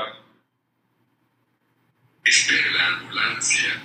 Espere 2.25 2.71
la 2.71 2.87
ambulancia. 2.87 3.81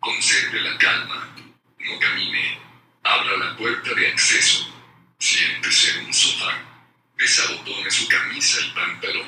Conserve 0.00 0.60
la 0.62 0.76
calma. 0.78 1.34
No 1.78 1.98
camine. 2.00 2.58
Abra 3.02 3.36
la 3.36 3.56
puerta 3.56 3.94
de 3.94 4.08
acceso. 4.08 4.66
Siéntese 5.18 5.98
en 5.98 6.06
un 6.06 6.14
sofá. 6.14 6.52
Desabotone 7.18 7.90
su 7.90 8.08
camisa 8.08 8.58
y 8.66 8.74
pantalón. 8.74 9.26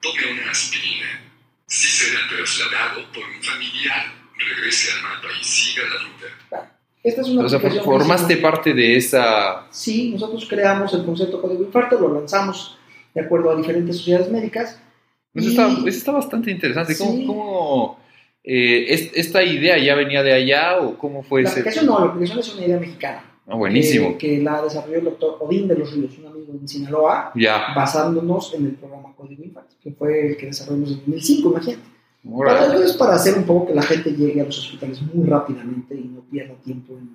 Tome 0.00 0.32
una 0.32 0.50
aspirina. 0.50 1.20
Si 1.66 1.86
será 1.88 2.20
trasladado 2.28 3.10
por 3.12 3.24
un 3.24 3.42
familiar, 3.42 4.12
regrese 4.36 4.92
al 4.92 5.02
mapa 5.02 5.28
y 5.38 5.44
siga 5.44 5.82
la 5.84 6.00
ruta. 6.02 6.72
Esta 7.02 7.20
es 7.22 7.28
una 7.28 7.44
O 7.44 7.48
sea, 7.48 7.60
que 7.60 7.80
formaste 7.80 8.34
hicimos- 8.34 8.50
parte 8.50 8.74
de 8.74 8.96
esa... 8.96 9.66
Sí, 9.70 10.10
nosotros 10.10 10.46
creamos 10.48 10.92
el 10.94 11.04
concepto 11.04 11.40
código 11.40 11.62
infarto, 11.64 11.98
lo 11.98 12.12
lanzamos 12.14 12.78
de 13.14 13.20
acuerdo 13.22 13.50
a 13.50 13.56
diferentes 13.56 13.96
sociedades 13.98 14.30
médicas. 14.30 14.80
Eso 15.34 15.46
y- 15.48 15.50
está, 15.50 15.68
eso 15.68 15.86
está 15.88 16.12
bastante 16.12 16.50
interesante. 16.50 16.96
¿Cómo, 16.98 17.12
Sí. 17.16 17.26
cómo, 17.26 17.98
eh, 18.44 18.86
es- 18.88 19.10
esta 19.14 19.42
idea 19.42 19.78
ya 19.78 19.94
venía 19.94 20.22
de 20.22 20.32
allá 20.32 20.78
o 20.80 20.96
cómo 20.98 21.22
fue 21.22 21.42
la 21.42 21.48
ese? 21.48 21.60
aplicación 21.60 21.86
no, 21.86 21.98
la 22.00 22.06
aplicación 22.06 22.38
es 22.40 22.54
una 22.54 22.66
idea 22.66 22.78
mexicana. 22.80 23.24
Ah, 23.46 23.56
buenísimo. 23.56 24.16
Que, 24.16 24.36
que 24.36 24.42
la 24.42 24.62
desarrolló 24.62 24.98
el 24.98 25.04
doctor 25.04 25.36
Odín 25.40 25.66
de 25.66 25.76
los 25.76 25.92
Ríos, 25.92 26.16
un 26.18 26.26
amigo 26.26 26.52
en 26.52 26.68
Sinaloa, 26.68 27.32
ya. 27.34 27.72
basándonos 27.74 28.54
en 28.54 28.66
el 28.66 28.72
programa 28.72 29.12
Código 29.16 29.42
Infarto, 29.42 29.74
que 29.82 29.90
fue 29.92 30.28
el 30.28 30.36
que 30.36 30.46
desarrollamos 30.46 30.90
en 30.90 30.96
2005, 30.98 31.50
imagínate. 31.50 31.82
Para, 32.38 32.84
es 32.84 32.92
para 32.92 33.14
hacer 33.14 33.38
un 33.38 33.44
poco 33.44 33.68
que 33.68 33.74
la 33.74 33.82
gente 33.82 34.10
llegue 34.12 34.42
a 34.42 34.44
los 34.44 34.58
hospitales 34.58 35.00
muy 35.14 35.26
rápidamente 35.26 35.94
y 35.94 36.04
no 36.04 36.20
pierda 36.30 36.54
tiempo 36.62 36.92
en, 36.92 37.08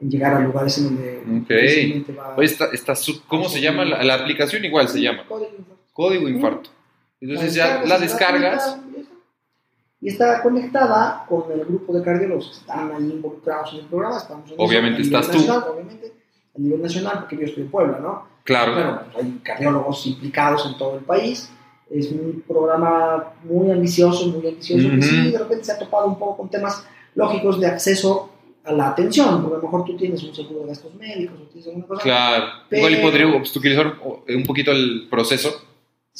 en 0.00 0.10
llegar 0.10 0.34
a 0.34 0.40
lugares 0.40 0.76
en 0.78 0.84
donde 0.84 1.18
Ok. 1.42 1.48
difícilmente 1.48 2.12
va 2.12 2.34
Oye, 2.36 2.46
está, 2.46 2.66
está 2.72 2.94
su- 2.96 3.22
¿Cómo 3.26 3.48
se 3.48 3.60
llama? 3.60 3.84
La, 3.84 4.02
la 4.02 4.14
aplicación 4.14 4.64
igual 4.64 4.88
se 4.88 5.00
llama. 5.00 5.24
Código 5.28 5.50
Infarto. 5.56 5.82
Código 5.92 6.28
Infarto. 6.28 6.70
Entonces 7.20 7.54
ya 7.54 7.82
la 7.84 7.98
descargas. 7.98 8.78
Y 10.02 10.08
está 10.08 10.42
conectada 10.42 11.26
con 11.28 11.44
el 11.52 11.60
grupo 11.66 11.92
de 11.92 12.02
cardiólogos 12.02 12.48
que 12.48 12.54
están 12.56 12.90
ahí 12.90 13.02
involucrados 13.10 13.74
en 13.74 13.80
el 13.80 13.84
programa. 13.86 14.16
Estamos 14.16 14.48
en 14.48 14.54
eso 14.54 14.62
Obviamente 14.62 15.02
nivel 15.02 15.20
estás 15.20 15.36
tú. 15.36 15.52
Obviamente, 15.52 16.12
a 16.56 16.58
nivel 16.58 16.82
nacional, 16.82 17.18
porque 17.20 17.36
yo 17.36 17.42
estoy 17.42 17.64
en 17.64 17.70
Puebla, 17.70 17.98
¿no? 18.00 18.26
Claro. 18.44 18.72
Bueno, 18.72 19.00
pues 19.12 19.24
hay 19.24 19.40
cardiólogos 19.42 20.06
implicados 20.06 20.64
en 20.66 20.78
todo 20.78 20.96
el 20.96 21.04
país. 21.04 21.50
Es 21.90 22.10
un 22.12 22.42
programa 22.48 23.34
muy 23.44 23.70
ambicioso, 23.70 24.28
muy 24.28 24.48
ambicioso, 24.48 24.88
que 24.88 24.96
Ujú. 24.96 25.02
sí, 25.02 25.30
de 25.32 25.38
repente 25.38 25.64
se 25.64 25.72
ha 25.72 25.78
topado 25.78 26.06
un 26.06 26.18
poco 26.18 26.38
con 26.38 26.48
temas 26.48 26.82
lógicos 27.14 27.60
de 27.60 27.66
acceso 27.66 28.30
a 28.64 28.72
la 28.72 28.88
atención, 28.90 29.42
porque 29.42 29.56
a 29.56 29.58
lo 29.58 29.64
mejor 29.64 29.84
tú 29.84 29.96
tienes 29.96 30.22
un 30.22 30.34
seguro 30.34 30.60
de 30.62 30.68
gastos 30.68 30.94
médicos 30.94 31.38
o 31.40 31.44
tienes 31.44 31.66
alguna 31.66 31.86
cosa. 31.86 32.02
Claro. 32.02 32.46
Pero- 32.70 32.88
Igual 32.88 33.00
y 33.00 33.02
podríamos 33.02 33.56
utilizar 33.56 33.96
un 34.28 34.44
poquito 34.46 34.70
el 34.72 35.08
proceso. 35.10 35.50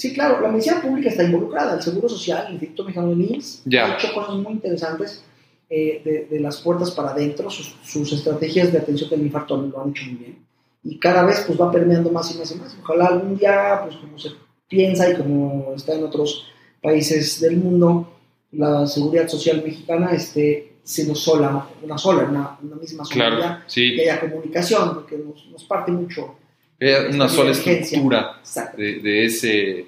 Sí, 0.00 0.14
claro, 0.14 0.40
la 0.40 0.48
medicina 0.48 0.80
pública 0.80 1.10
está 1.10 1.24
involucrada, 1.24 1.74
el 1.74 1.82
Seguro 1.82 2.08
Social, 2.08 2.44
el 2.46 2.52
Instituto 2.54 2.84
Mexicano 2.84 3.12
IMSS, 3.12 3.62
Ya. 3.66 3.84
ha 3.86 3.94
hecho 3.94 4.14
cosas 4.14 4.36
muy 4.36 4.52
interesantes 4.54 5.22
eh, 5.68 6.00
de, 6.04 6.26
de 6.30 6.40
las 6.40 6.56
puertas 6.62 6.90
para 6.92 7.10
adentro, 7.10 7.50
sus, 7.50 7.74
sus 7.84 8.10
estrategias 8.12 8.72
de 8.72 8.78
atención 8.78 9.10
del 9.10 9.20
infarto 9.22 9.56
lo 9.58 9.82
han 9.82 9.90
hecho 9.90 10.04
muy 10.06 10.14
bien. 10.14 10.38
Y 10.82 10.98
cada 10.98 11.22
vez 11.24 11.44
pues 11.46 11.60
va 11.60 11.70
permeando 11.70 12.10
más 12.10 12.34
y 12.34 12.38
más 12.38 12.50
y 12.50 12.54
más. 12.54 12.74
Ojalá 12.82 13.06
algún 13.08 13.36
día, 13.36 13.80
pues 13.84 13.96
como 13.96 14.18
se 14.18 14.30
piensa 14.68 15.10
y 15.10 15.16
como 15.16 15.74
está 15.76 15.92
en 15.94 16.04
otros 16.04 16.46
países 16.80 17.38
del 17.40 17.58
mundo, 17.58 18.10
la 18.52 18.86
seguridad 18.86 19.28
social 19.28 19.62
mexicana 19.62 20.12
esté 20.12 20.72
siendo 20.82 21.14
sola, 21.14 21.68
una 21.82 21.98
sola, 21.98 22.24
una, 22.24 22.58
una 22.62 22.76
misma 22.76 23.04
Claro. 23.10 23.36
sola, 23.36 23.64
Sí. 23.66 23.94
que 23.94 24.02
haya 24.10 24.18
comunicación, 24.18 24.94
porque 24.94 25.18
nos, 25.18 25.46
nos 25.50 25.62
parte 25.64 25.92
mucho. 25.92 26.36
Era 26.82 27.10
una 27.10 27.28
sola 27.28 27.50
estructura 27.50 28.40
de, 28.76 29.00
de 29.00 29.24
ese, 29.26 29.86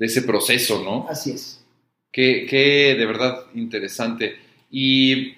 de 0.00 0.06
ese 0.06 0.22
proceso, 0.22 0.82
¿no? 0.82 1.06
así 1.08 1.32
es. 1.32 1.62
Qué, 2.10 2.46
qué 2.48 2.96
de 2.98 3.06
verdad 3.06 3.44
interesante. 3.54 4.36
Y 4.70 5.34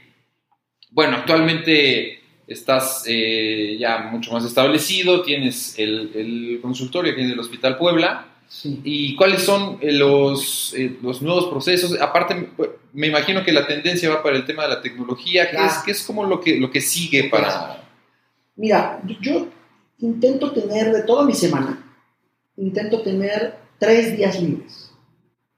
bueno, 0.91 1.17
actualmente 1.19 2.21
estás 2.47 3.05
eh, 3.07 3.77
ya 3.79 3.99
mucho 4.11 4.33
más 4.33 4.45
establecido, 4.45 5.23
tienes 5.23 5.79
el, 5.79 6.13
el 6.15 6.61
consultorio 6.63 7.13
aquí 7.13 7.23
en 7.23 7.31
el 7.33 7.41
Hospital 7.41 7.77
Puebla. 7.77 8.29
Sí. 8.49 8.81
¿Y 8.85 9.17
cuáles 9.17 9.43
son 9.43 9.79
eh, 9.81 9.93
los, 9.93 10.73
eh, 10.75 10.97
los 11.03 11.21
nuevos 11.23 11.47
procesos? 11.47 12.01
Aparte, 12.01 12.49
me 12.93 13.09
imagino 13.09 13.43
que 13.45 13.53
la 13.53 13.67
tendencia 13.67 14.11
va 14.11 14.23
para 14.23 14.37
el 14.37 14.45
tema 14.45 14.63
de 14.63 14.69
la 14.69 14.81
tecnología, 14.81 15.51
que, 15.51 15.57
Claro. 15.57 15.73
es, 15.73 15.79
que 15.79 15.91
es 15.91 16.03
como 16.05 16.25
lo 16.25 16.41
que, 16.41 16.57
lo 16.59 16.71
que 16.71 16.81
sigue 16.81 17.25
para... 17.25 17.83
Mira, 18.57 19.03
yo 19.21 19.49
intento 19.99 20.53
tener 20.53 20.93
de 20.93 21.03
toda 21.03 21.25
mi 21.25 21.35
semana, 21.35 21.83
intento 22.57 23.01
tener 23.03 23.62
tres 23.83 24.17
días 24.17 24.41
libres. 24.41 24.93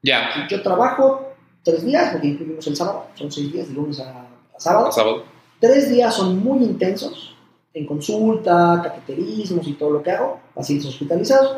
Ya, 0.01 0.47
Yo 0.49 0.61
trabajo 0.61 1.29
tres 1.63 1.85
días, 1.85 2.11
porque 2.11 2.27
incluimos 2.27 2.65
el 2.67 2.75
sábado, 2.75 3.05
son 3.15 3.31
seis 3.31 3.51
días, 3.53 3.67
de 3.67 3.73
lunes 3.75 3.99
a, 3.99 4.21
a 4.55 4.59
sábado. 4.59 4.91
sábado. 4.91 5.23
Tres 5.59 5.89
días 5.89 6.13
son 6.13 6.37
muy 6.43 6.59
intensos, 6.63 7.35
en 7.73 7.85
consulta, 7.85 8.81
cateterismos 8.83 9.67
y 9.67 9.73
todo 9.73 9.91
lo 9.91 10.03
que 10.03 10.11
hago, 10.11 10.39
pacientes 10.53 10.87
hospitalizados. 10.87 11.57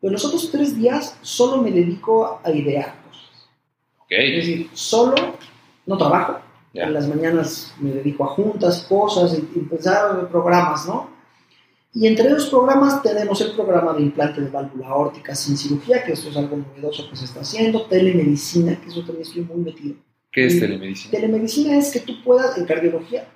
Pero 0.00 0.12
los 0.12 0.24
otros 0.24 0.50
tres 0.50 0.76
días 0.76 1.16
solo 1.22 1.60
me 1.62 1.70
dedico 1.70 2.40
a 2.42 2.50
idear 2.50 2.94
cosas. 3.06 3.48
Ok, 3.98 4.10
Es 4.10 4.46
decir, 4.46 4.70
solo 4.74 5.14
no 5.86 5.96
trabajo. 5.98 6.38
Ya. 6.72 6.84
En 6.84 6.94
las 6.94 7.08
mañanas 7.08 7.74
me 7.80 7.90
dedico 7.90 8.24
a 8.24 8.28
juntas, 8.28 8.86
cosas, 8.88 9.34
y, 9.38 9.58
y 9.58 9.62
pensar 9.64 10.28
programas, 10.28 10.86
¿no? 10.86 11.10
Y 11.94 12.06
entre 12.06 12.28
esos 12.28 12.50
programas 12.50 13.02
tenemos 13.02 13.40
el 13.40 13.52
programa 13.52 13.92
de 13.94 14.02
implante 14.02 14.40
de 14.40 14.50
válvula 14.50 14.88
aórtica 14.88 15.34
sin 15.34 15.56
cirugía, 15.56 16.04
que 16.04 16.12
esto 16.12 16.28
es 16.28 16.36
algo 16.36 16.56
novedoso 16.56 17.08
que 17.08 17.16
se 17.16 17.24
está 17.24 17.40
haciendo, 17.40 17.86
telemedicina, 17.86 18.78
que 18.80 18.88
eso 18.88 19.00
también 19.00 19.22
estoy 19.22 19.42
muy 19.42 19.58
metido. 19.58 19.96
¿qué 20.30 20.46
es 20.46 20.60
telemedicina? 20.60 21.10
Telemedicina 21.12 21.76
es 21.78 21.90
que 21.90 22.00
tú 22.00 22.22
puedas, 22.22 22.58
en 22.58 22.66
cardiología, 22.66 23.26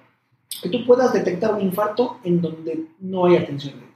que 0.63 0.69
tú 0.69 0.85
puedas 0.85 1.13
detectar 1.13 1.55
un 1.55 1.63
infarto 1.63 2.19
en 2.23 2.41
donde 2.41 2.87
no 3.01 3.25
hay 3.25 3.37
atención 3.37 3.75
médica. 3.77 3.93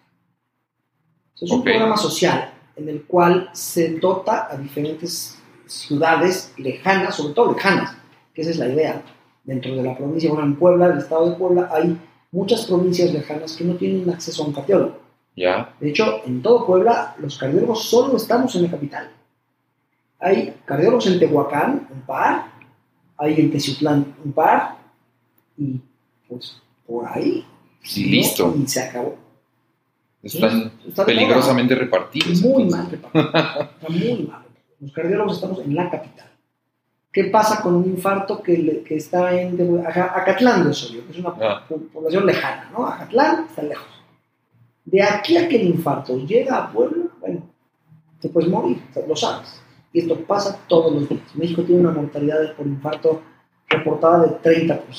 Es 1.41 1.51
un 1.51 1.59
Ok. 1.59 1.65
programa 1.65 1.97
social 1.99 2.55
en 2.77 2.89
el 2.89 3.03
cual 3.05 3.51
se 3.53 3.99
dota 3.99 4.49
a 4.51 4.57
diferentes 4.57 5.39
ciudades 5.67 6.55
lejanas, 6.57 7.17
sobre 7.17 7.35
todo 7.35 7.53
lejanas, 7.53 7.97
que 8.33 8.41
esa 8.43 8.51
es 8.51 8.59
la 8.59 8.69
idea. 8.69 9.03
Dentro 9.45 9.77
de 9.77 9.83
la 9.83 9.97
provincia, 9.97 10.31
bueno, 10.31 10.47
en 10.47 10.57
Puebla, 10.57 10.87
el 10.87 10.99
estado 10.99 11.31
de 11.31 11.37
Puebla, 11.37 11.69
hay 11.73 11.97
muchas 12.33 12.67
provincias 12.67 13.13
lejanas 13.13 13.57
que 13.57 13.65
no 13.65 13.75
tienen 13.75 14.09
acceso 14.11 14.43
a 14.43 14.47
un 14.47 14.53
cardiólogo. 14.53 15.01
Ya, 15.37 15.75
De 15.81 15.91
hecho, 15.91 16.23
en 16.25 16.41
todo 16.41 16.65
Puebla, 16.67 17.15
los 17.19 17.37
cardiólogos 17.37 17.85
solo 17.85 18.17
estamos 18.17 18.55
en 18.57 18.63
la 18.63 18.71
capital. 18.71 19.11
Hay 20.19 20.55
cardiólogos 20.65 21.07
en 21.09 21.19
Tehuacán, 21.19 21.89
un 21.93 22.01
par, 22.03 22.53
hay 23.19 23.35
en 23.39 23.51
Teciutlán, 23.51 24.15
un 24.25 24.33
par, 24.33 24.79
y 25.59 25.79
pues 26.27 26.61
por 26.87 27.07
ahí. 27.07 27.45
Sí, 27.83 28.05
¿no? 28.05 28.11
listo. 28.11 28.55
Y 28.59 28.67
se 28.67 28.81
acabó. 28.83 29.17
están 30.23 30.73
Está 30.89 31.05
peligrosamente 31.05 31.75
repartidos. 31.75 32.41
Muy 32.41 32.63
entonces. 32.63 32.81
mal 32.81 32.91
repartido. 32.91 33.71
Está 33.75 33.89
muy 33.91 34.27
mal. 34.27 34.43
Los 34.81 34.93
cardiólogos 34.93 35.35
estamos 35.35 35.61
en 35.61 35.75
la 35.75 35.91
capital. 35.91 36.31
¿Qué 37.17 37.25
pasa 37.25 37.63
con 37.63 37.77
un 37.77 37.87
infarto 37.87 38.43
que, 38.43 38.83
que 38.87 38.97
está 38.97 39.33
en 39.41 39.83
Acatlán 39.87 40.65
de 40.65 40.69
Osorio, 40.69 41.03
que 41.07 41.13
es 41.13 41.19
una 41.19 41.31
ah. 41.41 41.67
población 41.67 42.27
lejana, 42.27 42.71
¿no? 42.71 42.87
Acatlán 42.87 43.47
está 43.49 43.63
lejos. 43.63 43.89
De 44.85 45.03
aquí 45.03 45.39
a 45.39 45.49
que 45.49 45.57
el 45.57 45.69
infarto 45.69 46.19
llega 46.19 46.59
a 46.59 46.71
Puebla, 46.71 47.07
bueno, 47.19 47.41
te 48.21 48.29
puedes 48.29 48.51
morir, 48.51 48.83
lo 49.09 49.17
sabes. 49.17 49.63
Y 49.95 50.01
esto 50.01 50.15
pasa 50.27 50.61
todos 50.69 50.93
los 50.93 51.09
días. 51.09 51.23
México 51.37 51.63
tiene 51.63 51.81
una 51.81 51.93
mortalidad 51.93 52.55
por 52.55 52.67
infarto 52.67 53.23
reportada 53.67 54.27
de 54.27 54.69
30%, 54.69 54.79
o 54.79 54.93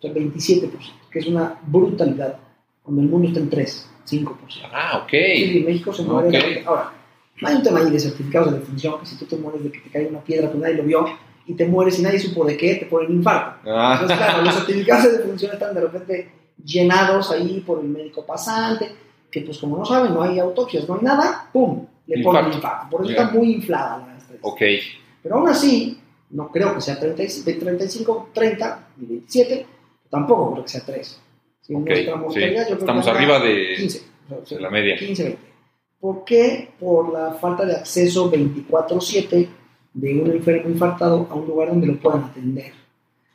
sea, 0.00 0.10
27%, 0.10 0.70
que 1.10 1.18
es 1.18 1.26
una 1.26 1.60
brutalidad, 1.66 2.38
cuando 2.82 3.02
el 3.02 3.08
mundo 3.08 3.28
está 3.28 3.40
en 3.40 3.50
3, 3.50 3.90
5%. 4.08 4.34
Ah, 4.72 5.02
ok. 5.04 5.10
Sí, 5.10 5.64
México 5.66 5.92
se 5.92 6.02
muere. 6.02 6.64
Ahora, 6.64 6.94
no 7.42 7.48
hay 7.48 7.56
un 7.56 7.62
tema 7.62 7.80
ahí 7.80 7.90
de 7.90 8.00
certificados 8.00 8.52
de 8.52 8.60
defunción, 8.60 8.98
que 9.00 9.04
si 9.04 9.18
tú 9.18 9.26
te 9.26 9.36
mueres 9.36 9.62
de 9.62 9.70
que 9.70 9.80
te 9.80 9.90
cae 9.90 10.06
una 10.06 10.20
piedra 10.20 10.50
que 10.50 10.56
nadie 10.56 10.76
lo 10.76 10.84
vio, 10.84 11.04
y 11.46 11.54
te 11.54 11.66
mueres 11.66 11.98
y 11.98 12.02
nadie 12.02 12.18
supo 12.18 12.44
de 12.44 12.56
qué, 12.56 12.76
te 12.76 12.86
ponen 12.86 13.12
infarto. 13.12 13.68
Ah. 13.70 13.92
Entonces, 13.94 14.16
claro, 14.16 14.42
los 14.42 14.54
certificados 14.54 15.04
de 15.04 15.18
defunción 15.18 15.52
están 15.52 15.74
de 15.74 15.80
repente 15.80 16.32
llenados 16.64 17.30
ahí 17.30 17.60
por 17.66 17.80
el 17.80 17.88
médico 17.88 18.24
pasante, 18.24 18.90
que 19.30 19.40
pues 19.40 19.58
como 19.58 19.78
no 19.78 19.84
saben, 19.84 20.14
no 20.14 20.22
hay 20.22 20.38
autopsias, 20.38 20.88
no 20.88 20.96
hay 20.96 21.02
nada, 21.02 21.48
¡pum! 21.52 21.86
Le 22.06 22.22
ponen 22.22 22.52
infarto. 22.52 22.90
Por 22.90 23.02
eso 23.02 23.10
está 23.10 23.30
muy 23.30 23.54
inflada 23.54 23.98
la 23.98 24.16
estadística. 24.16 24.48
Ok. 24.48 24.60
Pero 25.22 25.36
aún 25.36 25.48
así, 25.48 25.98
no 26.30 26.50
creo 26.50 26.74
que 26.74 26.80
sea 26.80 26.98
30, 26.98 27.22
35, 27.44 28.30
30 28.32 28.88
ni 28.96 29.06
27, 29.06 29.66
tampoco 30.10 30.52
creo 30.52 30.64
que 30.64 30.70
sea 30.70 30.82
3. 30.84 31.20
Si 31.60 31.74
okay, 31.74 32.04
sí. 32.30 32.40
Estamos 32.72 33.06
arriba 33.06 33.38
de, 33.38 33.76
15, 33.76 34.02
de 34.50 34.60
la 34.60 34.70
media. 34.70 34.96
15, 34.96 35.22
20. 35.22 35.52
¿Por 36.00 36.24
qué? 36.24 36.70
Por 36.80 37.12
la 37.12 37.34
falta 37.34 37.64
de 37.64 37.76
acceso 37.76 38.30
24-7 38.32 39.48
de 39.94 40.20
un 40.20 40.30
enfermo 40.30 40.70
infartado 40.70 41.26
a 41.30 41.34
un 41.34 41.46
lugar 41.46 41.68
donde 41.68 41.86
lo 41.86 41.98
puedan 41.98 42.24
atender. 42.24 42.72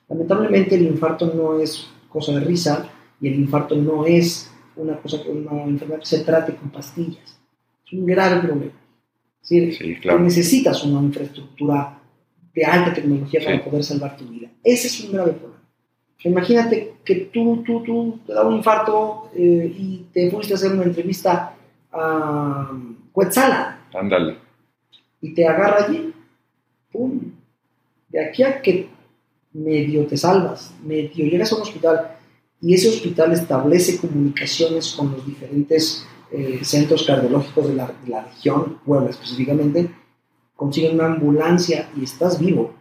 Lamentablemente 0.10 0.76
el 0.76 0.84
infarto 0.84 1.32
no 1.34 1.60
es 1.60 1.90
cosa 2.10 2.34
de 2.34 2.42
risa 2.42 2.90
y 3.22 3.28
el 3.28 3.36
infarto 3.36 3.76
no 3.76 4.06
es 4.06 4.52
una, 4.76 4.98
cosa, 4.98 5.18
una 5.28 5.64
enfermedad 5.64 6.00
que 6.00 6.06
se 6.06 6.24
trate 6.24 6.56
con 6.56 6.70
pastillas. 6.70 7.40
Es 7.86 7.94
un 7.94 8.06
grave 8.06 8.42
problema. 8.42 8.74
Es 9.42 9.50
decir, 9.50 10.00
necesitas 10.20 10.84
una 10.84 11.02
infraestructura 11.02 12.00
de 12.54 12.66
alta 12.66 12.94
tecnología 12.94 13.40
para 13.44 13.64
poder 13.64 13.84
salvar 13.84 14.18
tu 14.18 14.26
vida. 14.26 14.50
Ese 14.64 14.88
es 14.88 15.04
un 15.06 15.14
grave 15.14 15.34
problema. 15.34 15.58
Imagínate 16.24 16.96
que 17.06 17.16
tú, 17.32 17.64
tú, 17.64 17.84
tú 17.84 18.20
te 18.26 18.34
da 18.34 18.46
un 18.46 18.56
infarto 18.56 19.30
eh, 19.36 19.74
y 19.78 20.08
te 20.12 20.30
fuiste 20.32 20.54
a 20.54 20.56
hacer 20.56 20.74
una 20.74 20.84
entrevista 20.84 21.56
a 21.92 22.72
Cuetzala. 23.12 23.86
Ándale. 23.94 24.38
Y 25.22 25.34
te 25.34 25.48
agarra 25.48 25.86
allí 25.86 26.14
de 26.94 28.26
aquí 28.26 28.44
a 28.44 28.62
que 28.62 28.90
medio 29.54 30.06
te 30.06 30.18
salvas, 30.18 30.74
medio 30.84 31.26
llegas 31.26 31.52
a 31.52 31.56
un 31.56 31.62
hospital 31.62 32.18
y 32.62 32.74
ese 32.74 32.90
hospital 32.90 33.34
establece 33.34 33.98
comunicaciones 33.98 34.94
con 34.96 35.12
los 35.12 35.26
diferentes 35.26 36.06
eh, 36.32 36.60
centros 36.64 37.06
cardiológicos 37.06 37.68
de 37.68 37.76
la, 37.76 37.94
región, 38.22 38.80
Puebla 38.86 39.10
específicamente, 39.10 39.90
consiguen 40.56 40.96
una 40.96 41.06
ambulancia 41.06 41.90
y 41.96 42.04
estás 42.04 42.40
vivo. 42.40 42.74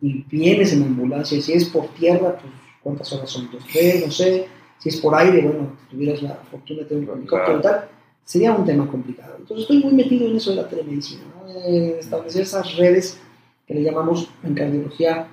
Y 0.00 0.24
vienes 0.24 0.72
en 0.72 0.82
ambulancia, 0.82 1.40
si 1.40 1.52
es 1.52 1.66
por 1.66 1.88
tierra, 1.88 2.38
pues 2.38 2.52
cuántas 2.82 3.12
horas 3.12 3.30
son, 3.30 3.48
dos, 3.50 3.62
tres, 3.72 4.04
no 4.04 4.12
sé, 4.12 4.46
si 4.78 4.88
es 4.88 4.96
por 5.00 5.14
aire, 5.14 5.42
bueno, 5.42 5.76
si 5.82 5.96
tuvieras 5.96 6.22
la 6.22 6.34
fortuna 6.50 6.80
de 6.80 6.86
tener 6.86 7.10
un 7.10 7.18
helicóptero 7.18 7.58
y 7.58 7.62
tal, 7.62 7.88
sería 8.24 8.52
un 8.52 8.64
tema 8.64 8.86
complicado. 8.86 9.36
Entonces 9.38 9.62
estoy 9.62 9.78
muy 9.78 9.94
metido 9.94 10.26
en 10.26 10.36
eso 10.36 10.50
de 10.50 10.56
la 10.56 10.68
telemedicina, 10.68 11.22
establecer 11.98 12.42
esas 12.42 12.76
redes 12.76 13.20
que 13.66 13.74
le 13.74 13.82
llamamos 13.82 14.30
en 14.42 14.54
cardiología 14.54 15.28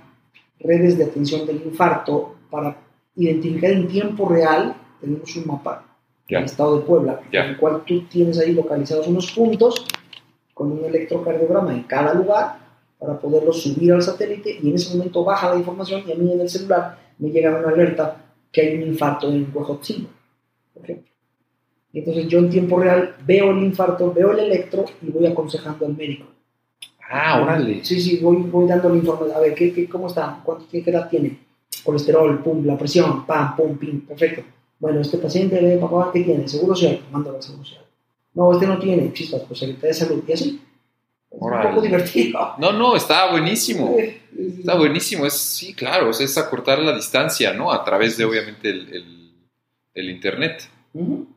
redes 0.60 0.98
de 0.98 1.06
atención 1.06 1.46
del 1.46 1.62
infarto 1.66 2.36
para 2.50 2.78
identificar 3.16 3.72
en 3.72 3.88
tiempo 3.88 4.28
real, 4.28 4.76
tenemos 5.00 5.36
un 5.36 5.48
mapa 5.48 5.86
del 6.28 6.44
estado 6.44 6.80
de 6.80 6.86
Puebla, 6.86 7.22
en 7.32 7.46
el 7.46 7.58
cual 7.58 7.84
tú 7.86 8.06
tienes 8.08 8.40
ahí 8.40 8.54
localizados 8.54 9.08
unos 9.08 9.32
puntos 9.32 9.86
con 10.54 10.72
un 10.72 10.86
electrocardiograma 10.86 11.74
en 11.74 11.84
cada 11.84 12.14
lugar 12.14 12.58
para 12.98 13.20
poderlo 13.20 13.54
subir 13.54 13.94
al 13.94 14.02
satélite 14.02 14.58
y 14.62 14.70
en 14.70 14.76
ese 14.76 14.96
momento 14.96 15.24
baja 15.24 15.52
la 15.52 15.58
información 15.58 16.04
y 16.08 16.12
a 16.12 16.16
mí 16.16 16.32
en 16.32 16.42
el 16.42 16.50
celular 16.50 16.98
me 17.20 17.30
llega 17.30 17.58
una 17.58 17.70
alerta 17.70 18.18
que 18.52 18.62
hay 18.62 18.76
un 18.76 18.84
infarto 18.84 19.30
en 19.30 19.52
Huejotzingo, 19.54 20.10
por 20.74 20.84
ejemplo. 20.84 21.15
Y 21.96 22.00
entonces 22.00 22.28
yo 22.28 22.40
en 22.40 22.50
tiempo 22.50 22.78
real 22.78 23.16
veo 23.26 23.52
el 23.52 23.64
infarto, 23.64 24.12
veo 24.12 24.34
el 24.34 24.40
electro 24.40 24.84
y 25.02 25.10
voy 25.12 25.28
aconsejando 25.28 25.86
al 25.86 25.96
médico 25.96 26.26
Ah, 27.10 27.42
órale. 27.42 27.86
Sí, 27.86 28.02
sí, 28.02 28.18
voy, 28.18 28.36
voy 28.38 28.68
dando 28.68 28.90
la 28.90 28.98
información. 28.98 29.38
A 29.38 29.40
ver, 29.40 29.56
¿qué, 29.56 29.72
qué, 29.72 29.88
¿cómo 29.88 30.08
está? 30.08 30.42
¿Cuánto, 30.44 30.66
¿Qué 30.70 30.80
edad 30.80 31.08
tiene? 31.08 31.40
Colesterol, 31.86 32.44
pum, 32.44 32.66
la 32.66 32.78
presión, 32.78 33.26
pam, 33.26 33.56
pum, 33.56 33.78
pim, 33.78 34.02
perfecto. 34.02 34.44
Bueno, 34.78 35.00
este 35.00 35.20
paciente, 35.20 35.62
ve, 35.62 35.78
papá, 35.78 36.12
¿qué 36.12 36.22
tiene? 36.22 36.48
¿Seguro 36.50 36.76
social? 36.76 37.00
Mándalo 37.12 37.38
al 37.38 37.44
seguro 37.44 37.64
social. 37.64 37.86
No, 38.34 38.52
este 38.52 38.68
no 38.68 38.78
tiene, 38.78 39.14
chispas, 39.14 39.44
pues 39.48 39.60
Secretaría 39.60 39.90
de 39.90 39.94
Salud. 39.94 40.24
Y 40.28 40.34
así. 40.34 40.62
Es 41.32 41.42
un 41.42 41.62
poco 41.62 41.82
divertido. 41.82 42.56
No, 42.58 42.74
no, 42.74 42.98
está 42.98 43.32
buenísimo. 43.32 43.96
Está 43.98 44.76
buenísimo. 44.76 45.26
Es, 45.26 45.34
sí, 45.34 45.74
claro, 45.74 46.10
es 46.10 46.38
acortar 46.38 46.80
la 46.80 46.94
distancia, 46.94 47.54
¿no? 47.54 47.72
A 47.72 47.86
través 47.86 48.18
de, 48.18 48.26
obviamente, 48.26 48.70
el, 48.70 48.94
el, 48.94 49.34
el 49.94 50.10
Internet. 50.10 50.70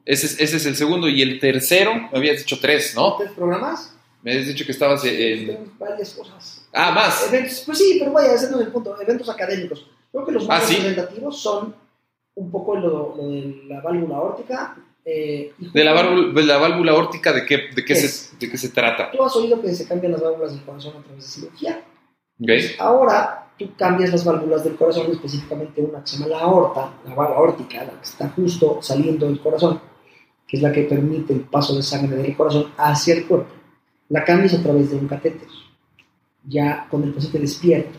Ese, 0.05 0.27
es, 0.27 0.41
ese 0.41 0.57
es 0.57 0.67
el 0.67 0.77
segundo. 0.77 1.09
Y 1.09 1.23
el 1.23 1.39
tercero, 1.41 1.95
me 1.95 2.19
habías 2.19 2.39
dicho 2.39 2.59
tres, 2.61 2.95
¿no? 2.95 3.17
¿Tres 3.17 3.33
programas? 3.33 3.95
Me 4.23 4.37
has 4.37 4.47
dicho 4.47 4.65
que 4.65 4.73
estabas 4.73 5.05
en... 5.05 5.73
varias 5.79 6.15
cosas. 6.15 6.67
Ah, 6.73 6.91
más. 6.91 7.29
Eventos, 7.29 7.63
pues 7.65 7.79
sí, 7.79 7.97
pero 7.99 8.13
vaya, 8.13 8.35
ese 8.35 8.51
no 8.51 8.61
es 8.61 8.67
el 8.67 8.73
punto. 8.73 9.01
Eventos 9.01 9.29
académicos. 9.29 9.87
Creo 10.11 10.25
que 10.25 10.33
los 10.33 10.45
ah, 10.45 10.49
más 10.49 10.69
representativos 10.69 11.41
son 11.41 11.75
un 12.35 12.51
poco 12.51 12.77
lo, 12.77 13.15
de 13.17 13.63
la 13.67 13.81
válvula 13.81 14.21
órtica. 14.21 14.77
Eh, 15.05 15.53
de, 15.59 15.85
la 15.85 15.93
válvula, 15.93 16.33
de 16.35 16.47
la 16.47 16.59
válvula 16.59 16.95
órtica, 16.95 17.33
¿de 17.33 17.47
qué, 17.47 17.69
de, 17.75 17.85
qué 17.85 17.97
se, 17.97 18.37
¿de 18.37 18.51
qué 18.51 18.59
se 18.59 18.69
trata? 18.69 19.11
Tú 19.11 19.23
has 19.25 19.35
oído 19.37 19.61
que 19.61 19.75
se 19.75 19.89
cambian 19.89 20.13
las 20.13 20.21
válvulas 20.21 20.53
del 20.53 20.63
corazón 20.63 20.97
a 20.99 21.03
través 21.03 21.25
de 21.25 21.31
cirugía. 21.31 21.83
Okay. 22.41 22.77
Ahora 22.79 23.48
tú 23.59 23.71
cambias 23.77 24.11
las 24.11 24.25
válvulas 24.25 24.65
del 24.65 24.77
corazón, 24.77 25.11
específicamente 25.11 25.83
una 25.83 26.01
que 26.01 26.07
se 26.07 26.17
llama 26.17 26.29
la 26.29 26.41
aorta, 26.41 26.93
la 27.07 27.15
válvula 27.15 27.41
órtica, 27.41 27.85
la 27.85 27.91
que 27.91 28.05
está 28.05 28.29
justo 28.31 28.79
saliendo 28.81 29.27
del 29.27 29.41
corazón, 29.41 29.81
que 30.47 30.57
es 30.57 30.63
la 30.63 30.73
que 30.73 30.85
permite 30.85 31.33
el 31.33 31.41
paso 31.41 31.75
de 31.75 31.83
sangre 31.83 32.17
del 32.17 32.37
corazón 32.37 32.73
hacia 32.77 33.15
el 33.15 33.27
cuerpo 33.27 33.59
la 34.09 34.25
cambias 34.25 34.55
a 34.55 34.63
través 34.63 34.91
de 34.91 34.97
un 34.97 35.07
catéter, 35.07 35.49
ya 36.45 36.87
con 36.91 37.03
el 37.03 37.13
paciente 37.13 37.39
despierto, 37.39 37.99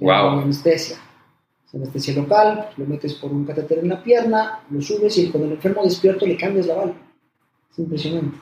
wow. 0.00 0.30
con 0.30 0.38
anestesia. 0.44 0.96
anestesia 1.74 2.14
local, 2.14 2.70
lo 2.76 2.86
metes 2.86 3.14
por 3.14 3.30
un 3.30 3.44
catéter 3.44 3.78
en 3.80 3.88
la 3.88 4.02
pierna, 4.02 4.60
lo 4.70 4.80
subes 4.80 5.18
y 5.18 5.30
con 5.30 5.42
el 5.42 5.52
enfermo 5.52 5.82
despierto 5.84 6.26
le 6.26 6.36
cambias 6.36 6.66
la 6.66 6.76
válvula. 6.76 7.00
Es 7.70 7.78
impresionante. 7.78 8.38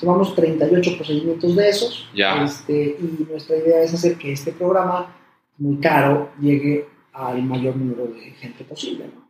Llevamos 0.00 0.34
38 0.34 0.96
procedimientos 0.96 1.56
de 1.56 1.68
esos. 1.68 2.08
Este, 2.42 2.96
y 2.98 3.26
nuestra 3.28 3.56
idea 3.56 3.82
es 3.82 3.92
hacer 3.92 4.16
que 4.16 4.32
este 4.32 4.52
programa, 4.52 5.14
muy 5.58 5.78
caro, 5.78 6.32
llegue 6.40 6.86
al 7.12 7.42
mayor 7.42 7.76
número 7.76 8.06
de 8.06 8.30
gente 8.32 8.64
posible. 8.64 9.06
¿no? 9.14 9.26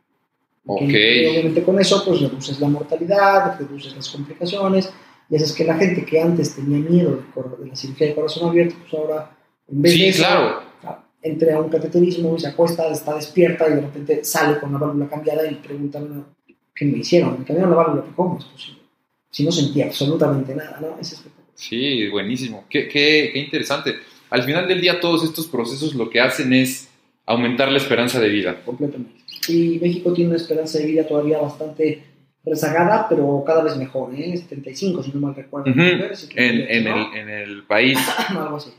Okay. 0.75 1.23
Y 1.23 1.27
obviamente 1.27 1.63
con 1.63 1.79
eso 1.79 2.05
pues 2.05 2.21
reduces 2.21 2.61
la 2.61 2.69
mortalidad, 2.69 3.59
reduces 3.59 3.95
las 3.95 4.09
complicaciones, 4.09 4.93
y 5.29 5.37
es 5.37 5.53
que 5.53 5.65
la 5.65 5.77
gente 5.77 6.05
que 6.05 6.21
antes 6.21 6.55
tenía 6.55 6.79
miedo 6.79 7.23
de, 7.35 7.69
la 7.69 7.77
cirugía 7.77 8.09
de 8.09 8.15
corazón 8.15 8.49
abierto, 8.49 8.77
pues 8.81 8.95
ahora, 8.95 9.37
en 9.71 9.83
vez 9.83 9.99
de 9.99 10.09
eso, 10.09 10.23
claro. 10.23 11.03
entre 11.23 11.53
a 11.53 11.61
un 11.61 11.69
cateterismo 11.69 12.37
y 12.37 12.41
se 12.41 12.49
acuesta, 12.49 12.89
está 12.91 13.15
despierta 13.15 13.69
y 13.69 13.75
de 13.75 13.81
repente 13.81 14.25
sale 14.25 14.59
con 14.59 14.73
la 14.73 14.79
válvula 14.79 15.09
cambiada 15.09 15.49
y 15.51 15.57
preguntan, 15.57 16.27
¿qué 16.75 16.85
me 16.85 16.99
hicieron? 16.99 17.39
Me 17.39 17.45
cambiaron 17.45 17.71
la 17.71 17.77
válvula, 17.77 18.05
¿cómo 18.15 18.39
es 18.39 18.45
posible? 18.45 18.83
Si 19.31 19.45
no 19.45 19.53
sentía 19.53 19.87
absolutamente 19.87 20.55
nada, 20.55 20.79
¿no? 20.81 20.97
Es 21.01 21.23
Sí, 21.55 22.09
buenísimo. 22.09 22.67
Qué, 22.69 22.87
qué, 22.87 23.31
qué 23.33 23.39
interesante. 23.39 23.95
Al 24.31 24.43
final 24.43 24.67
del 24.67 24.81
día, 24.81 25.01
todos 25.01 25.25
estos 25.25 25.47
procesos 25.47 25.95
lo 25.95 26.11
que 26.11 26.21
hacen 26.21 26.53
es 26.53 26.89
aumentar 27.27 27.71
la 27.71 27.79
esperanza 27.79 28.21
de 28.21 28.29
vida. 28.29 28.63
Completamente. 28.65 29.13
Y 29.49 29.79
México 29.81 30.13
tiene 30.13 30.31
una 30.31 30.39
esperanza 30.39 30.79
de 30.79 30.87
vida 30.87 31.07
todavía 31.07 31.39
bastante 31.39 32.03
rezagada, 32.45 33.09
pero 33.09 33.43
cada 33.45 33.63
vez 33.63 33.77
mejor, 33.77 34.15
¿eh? 34.15 34.37
75, 34.37 35.03
si 35.03 35.13
no 35.13 35.21
mal 35.21 35.35
recuerdo. 35.35 35.71
en, 35.71 35.77
en, 35.77 36.87
el, 36.87 37.07
en, 37.15 37.29
el, 37.29 37.63
país. 37.65 37.99
Algo 38.29 38.57
así. 38.57 38.71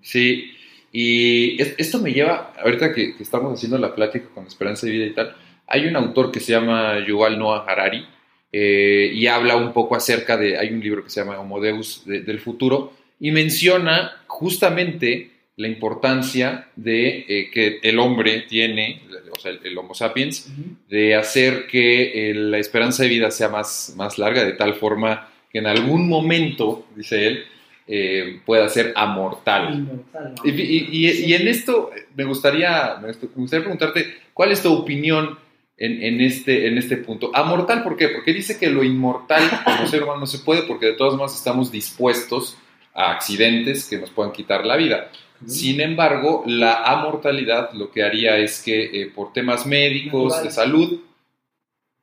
Sí, 0.00 0.52
y 0.92 1.62
esto 1.62 2.00
me 2.00 2.12
lleva, 2.12 2.52
ahorita 2.62 2.92
que, 2.92 3.14
estamos 3.18 3.54
haciendo 3.54 3.78
la 3.78 3.94
plática 3.94 4.26
con 4.34 4.46
Esperanza 4.46 4.86
de 4.86 4.92
Vida 4.92 5.06
y 5.06 5.14
tal, 5.14 5.34
hay 5.66 5.86
un 5.86 5.96
autor 5.96 6.30
que 6.30 6.40
se 6.40 6.52
llama 6.52 6.98
Yuval 7.06 7.38
Noah 7.38 7.64
Harari 7.66 8.04
eh, 8.52 9.10
y 9.14 9.26
habla 9.26 9.56
un 9.56 9.72
poco 9.72 9.96
acerca 9.96 10.36
de, 10.36 10.58
hay 10.58 10.68
un 10.68 10.80
libro 10.80 11.02
que 11.02 11.08
se 11.08 11.20
llama 11.20 11.38
Homo 11.38 11.60
Deus 11.60 12.02
del 12.04 12.40
futuro 12.40 12.92
y 13.18 13.30
menciona 13.30 14.21
justamente 14.32 15.30
la 15.56 15.68
importancia 15.68 16.68
de 16.74 17.26
eh, 17.28 17.50
que 17.52 17.80
el 17.82 17.98
hombre 17.98 18.46
tiene, 18.48 19.02
o 19.30 19.38
sea, 19.38 19.52
el, 19.62 19.76
Homo 19.76 19.94
sapiens, 19.94 20.50
de 20.88 21.14
hacer 21.14 21.66
que 21.66 22.30
eh, 22.30 22.34
la 22.34 22.58
esperanza 22.58 23.02
de 23.02 23.10
vida 23.10 23.30
sea 23.30 23.50
más, 23.50 23.92
más 23.96 24.18
larga, 24.18 24.42
de 24.42 24.54
tal 24.54 24.74
forma 24.74 25.28
que 25.50 25.58
en 25.58 25.66
algún 25.66 26.08
momento, 26.08 26.86
dice 26.96 27.26
él, 27.26 27.44
eh, 27.86 28.40
pueda 28.46 28.68
ser 28.70 28.94
amortal. 28.96 30.02
Y, 30.44 31.34
en 31.34 31.48
esto 31.48 31.90
me 32.16 32.24
gustaría, 32.24 32.96
me 33.02 33.12
gustaría 33.12 33.64
preguntarte, 33.64 34.14
¿cuál 34.32 34.52
es 34.52 34.62
tu 34.62 34.72
opinión 34.72 35.38
en, 35.76 36.20
este, 36.22 36.68
en 36.68 36.78
este 36.78 36.96
punto? 36.96 37.30
Amortal, 37.34 37.82
¿por 37.82 37.96
qué? 37.96 38.08
Porque 38.08 38.32
dice 38.32 38.58
que 38.58 38.70
lo 38.70 38.82
inmortal 38.82 39.42
como 39.64 39.86
ser 39.86 40.04
humano 40.04 40.20
no 40.20 40.26
se 40.26 40.38
puede 40.38 40.62
porque 40.62 40.86
de 40.86 40.92
todas 40.94 41.12
maneras 41.12 41.36
estamos 41.36 41.70
dispuestos 41.70 42.56
a 42.94 43.12
accidentes 43.12 43.88
que 43.88 43.98
nos 43.98 44.10
puedan 44.10 44.32
quitar 44.32 44.66
la 44.66 44.76
vida. 44.76 45.10
Sin 45.46 45.80
embargo, 45.80 46.44
la 46.46 46.84
amortalidad 46.84 47.72
lo 47.72 47.90
que 47.90 48.04
haría 48.04 48.38
es 48.38 48.62
que 48.62 48.84
eh, 48.84 49.12
por 49.12 49.32
temas 49.32 49.66
médicos, 49.66 50.42
de 50.42 50.50
salud, 50.50 51.00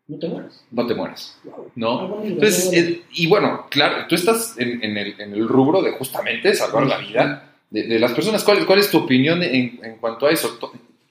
no 0.09 0.17
te 0.17 0.27
mueras. 0.27 0.65
No 0.71 0.87
te 0.87 0.95
mueras. 0.95 1.39
¿No? 1.75 2.23
Entonces, 2.23 2.73
eh, 2.73 3.03
y 3.13 3.27
bueno, 3.27 3.67
claro, 3.69 4.07
tú 4.09 4.15
estás 4.15 4.55
en, 4.57 4.97
el, 4.97 5.47
rubro 5.47 5.83
de 5.83 5.91
justamente 5.91 6.55
salvar 6.55 6.87
la 6.87 6.97
vida 6.97 7.53
de, 7.69 7.99
las 7.99 8.11
personas. 8.13 8.43
¿Cuál, 8.43 8.65
¿Cuál, 8.65 8.79
es 8.79 8.89
tu 8.89 8.97
opinión 8.97 9.43
en, 9.43 9.97
cuanto 10.01 10.25
a 10.25 10.31
eso? 10.31 10.57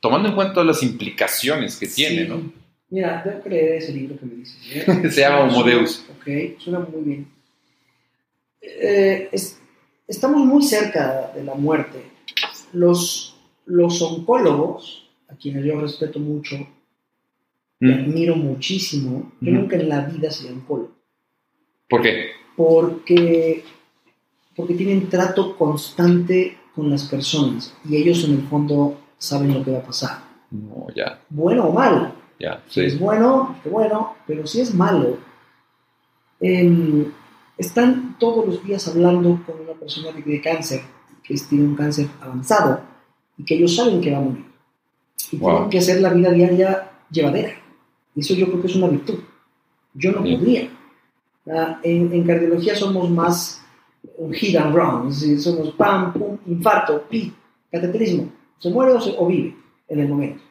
Tomando 0.00 0.28
en 0.28 0.34
cuenta 0.34 0.64
las 0.64 0.82
implicaciones 0.82 1.76
que 1.76 1.86
tiene, 1.86 2.24
¿no? 2.24 2.52
Mira, 2.90 3.40
que 3.42 3.48
leer 3.48 3.74
ese 3.74 3.92
libro 3.92 4.18
que 4.18 4.26
me 4.26 4.34
dices. 4.34 4.58
¿eh? 4.72 5.10
Se 5.10 5.20
llama 5.20 5.40
Homo 5.42 5.62
Deus. 5.62 6.04
Ok, 6.18 6.58
suena 6.58 6.80
muy 6.80 7.02
bien. 7.04 7.28
Eh, 8.60 9.28
estamos 10.08 10.44
muy 10.44 10.62
cerca 10.62 11.30
de 11.34 11.44
la 11.44 11.54
muerte. 11.54 12.02
Los, 12.72 13.36
los 13.66 14.02
oncólogos, 14.02 15.08
a 15.28 15.36
quienes 15.36 15.64
yo 15.64 15.80
respeto 15.80 16.18
mucho, 16.18 16.56
me 17.78 17.94
mm. 17.94 18.00
admiro 18.00 18.34
muchísimo. 18.34 19.32
Yo 19.40 19.52
nunca 19.52 19.76
en 19.76 19.88
la 19.88 20.00
vida 20.00 20.30
sería 20.30 20.56
oncólogo. 20.56 20.96
¿Por 21.88 22.02
qué? 22.02 22.30
Porque, 22.56 23.62
porque 24.56 24.74
tienen 24.74 25.08
trato 25.08 25.56
constante 25.56 26.58
con 26.74 26.90
las 26.90 27.04
personas 27.04 27.74
y 27.88 27.96
ellos 27.96 28.24
en 28.24 28.32
el 28.32 28.42
fondo 28.42 28.98
saben 29.16 29.54
lo 29.54 29.64
que 29.64 29.70
va 29.70 29.78
a 29.78 29.82
pasar. 29.82 30.18
No, 30.50 30.86
ya. 30.94 31.20
Bueno 31.28 31.66
o 31.66 31.72
malo. 31.72 32.12
Ya, 32.40 32.62
Si 32.68 32.82
es 32.82 32.98
bueno, 32.98 33.56
qué 33.64 33.68
bueno, 33.68 34.14
pero 34.26 34.46
si 34.46 34.60
es 34.60 34.72
malo, 34.72 35.18
están 37.58 38.16
todos 38.18 38.46
los 38.46 38.64
días 38.64 38.86
hablando 38.86 39.42
con 39.44 39.60
una 39.60 39.72
persona 39.72 40.14
que 40.14 40.22
tiene 40.22 40.40
cáncer, 40.40 40.80
que 41.24 41.34
tiene 41.34 41.64
un 41.64 41.74
cáncer 41.74 42.08
avanzado 42.20 42.80
y 43.36 43.44
que 43.44 43.56
ellos 43.56 43.74
saben 43.74 44.00
que 44.00 44.12
va 44.12 44.18
a 44.18 44.22
morir. 44.22 44.44
Y 45.32 45.38
tienen 45.38 45.68
que 45.68 45.78
hacer 45.78 46.00
la 46.00 46.10
vida 46.10 46.30
diaria 46.30 46.90
llevadera. 47.10 47.52
Y 48.14 48.20
eso 48.20 48.34
yo 48.34 48.46
creo 48.46 48.60
que 48.60 48.68
es 48.68 48.76
una 48.76 48.88
virtud. 48.88 49.18
Yo 49.92 50.12
no 50.12 50.18
podría. 50.18 50.70
Ah, 51.50 51.80
en, 51.82 52.24
cardiología 52.24 52.76
somos 52.76 53.10
más 53.10 53.60
un 54.16 54.32
hit 54.32 54.56
and 54.56 54.74
run, 54.74 55.12
somos 55.12 55.70
pam, 55.70 56.12
pum, 56.12 56.38
infarto, 56.46 57.02
pi, 57.08 57.34
cateterismo. 57.72 58.30
Se 58.58 58.70
muere 58.70 58.92
o, 58.92 59.22
o 59.22 59.26
vive 59.26 59.56
en 59.88 60.00
el 60.00 60.08
momento. 60.08 60.42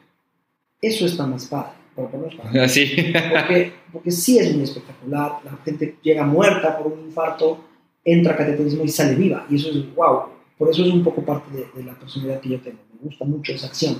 Eso 0.80 1.06
está 1.06 1.26
más 1.26 1.46
padre. 1.46 1.77
Sí. 2.68 3.12
Porque, 3.12 3.72
porque 3.92 4.10
sí 4.10 4.38
es 4.38 4.54
muy 4.54 4.64
espectacular. 4.64 5.32
La 5.44 5.56
gente 5.64 5.96
llega 6.02 6.24
muerta 6.24 6.78
por 6.78 6.92
un 6.92 7.06
infarto, 7.06 7.64
entra 8.04 8.34
a 8.34 8.36
cateterismo 8.36 8.84
y 8.84 8.88
sale 8.88 9.14
viva. 9.14 9.46
Y 9.50 9.56
eso 9.56 9.70
es 9.70 9.94
wow. 9.94 10.22
Por 10.56 10.70
eso 10.70 10.84
es 10.84 10.92
un 10.92 11.04
poco 11.04 11.22
parte 11.22 11.46
de, 11.56 11.84
la 11.84 11.94
personalidad 11.94 12.40
que 12.40 12.50
yo 12.50 12.60
tengo. 12.60 12.78
Me 12.92 13.08
gusta 13.08 13.24
mucho 13.24 13.52
esa 13.52 13.68
acción. 13.68 13.98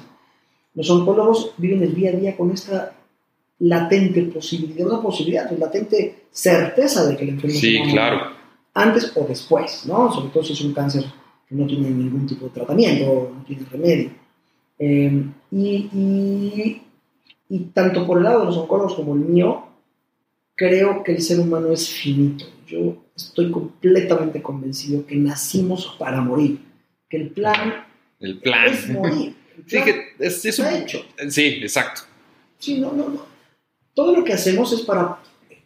Los 0.74 0.90
oncólogos 0.90 1.54
viven 1.56 1.82
el 1.82 1.94
día 1.94 2.10
a 2.10 2.12
día 2.14 2.36
con 2.36 2.50
esta 2.50 2.94
latente 3.60 4.22
posibilidad, 4.22 4.86
una 4.86 5.02
posibilidad, 5.02 5.50
una 5.50 5.66
latente 5.66 6.26
certeza 6.30 7.06
de 7.06 7.16
que 7.16 7.24
el 7.24 7.30
enfermo 7.30 7.56
sí, 7.56 7.80
claro. 7.90 8.32
antes 8.74 9.12
o 9.16 9.24
después, 9.24 9.84
¿no? 9.86 10.12
Sobre 10.12 10.30
todo 10.30 10.44
si 10.44 10.52
es 10.52 10.60
un 10.60 10.72
cáncer 10.72 11.04
que 11.48 11.54
no 11.54 11.66
tiene 11.66 11.90
ningún 11.90 12.26
tipo 12.26 12.46
de 12.46 12.52
tratamiento, 12.52 13.32
no 13.34 13.44
tiene 13.44 13.64
remedio. 13.70 14.10
Eh, 14.78 15.24
y 15.50 15.88
y 15.92 16.82
tanto 17.72 18.06
por 18.06 18.18
el 18.18 18.24
lado 18.24 18.40
de 18.40 18.46
los 18.46 18.56
oncólogos 18.56 18.94
como 18.94 19.14
el 19.14 19.20
mío, 19.20 19.66
creo 20.54 21.02
que 21.02 21.12
el 21.12 21.22
ser 21.22 21.40
humano 21.40 21.72
es 21.72 21.88
finito. 21.88 22.44
Yo 22.66 23.04
estoy 23.16 23.50
completamente 23.50 24.42
convencido 24.42 25.06
que 25.06 25.16
nacimos 25.16 25.96
para 25.98 26.20
morir, 26.20 26.60
que 27.08 27.16
el 27.16 27.30
plan, 27.30 27.86
el 28.20 28.38
plan. 28.38 28.66
es 28.66 28.88
morir. 28.90 29.34
sí, 29.66 29.78
que 29.82 30.14
es, 30.18 30.44
hecho. 30.44 31.04
Sí, 31.28 31.60
exacto. 31.62 32.02
Sí, 32.58 32.80
no, 32.80 32.92
no, 32.92 33.08
no. 33.08 33.26
Todo 33.94 34.16
lo 34.16 34.24
que 34.24 34.34
hacemos 34.34 34.72
es 34.72 34.82
para 34.82 35.18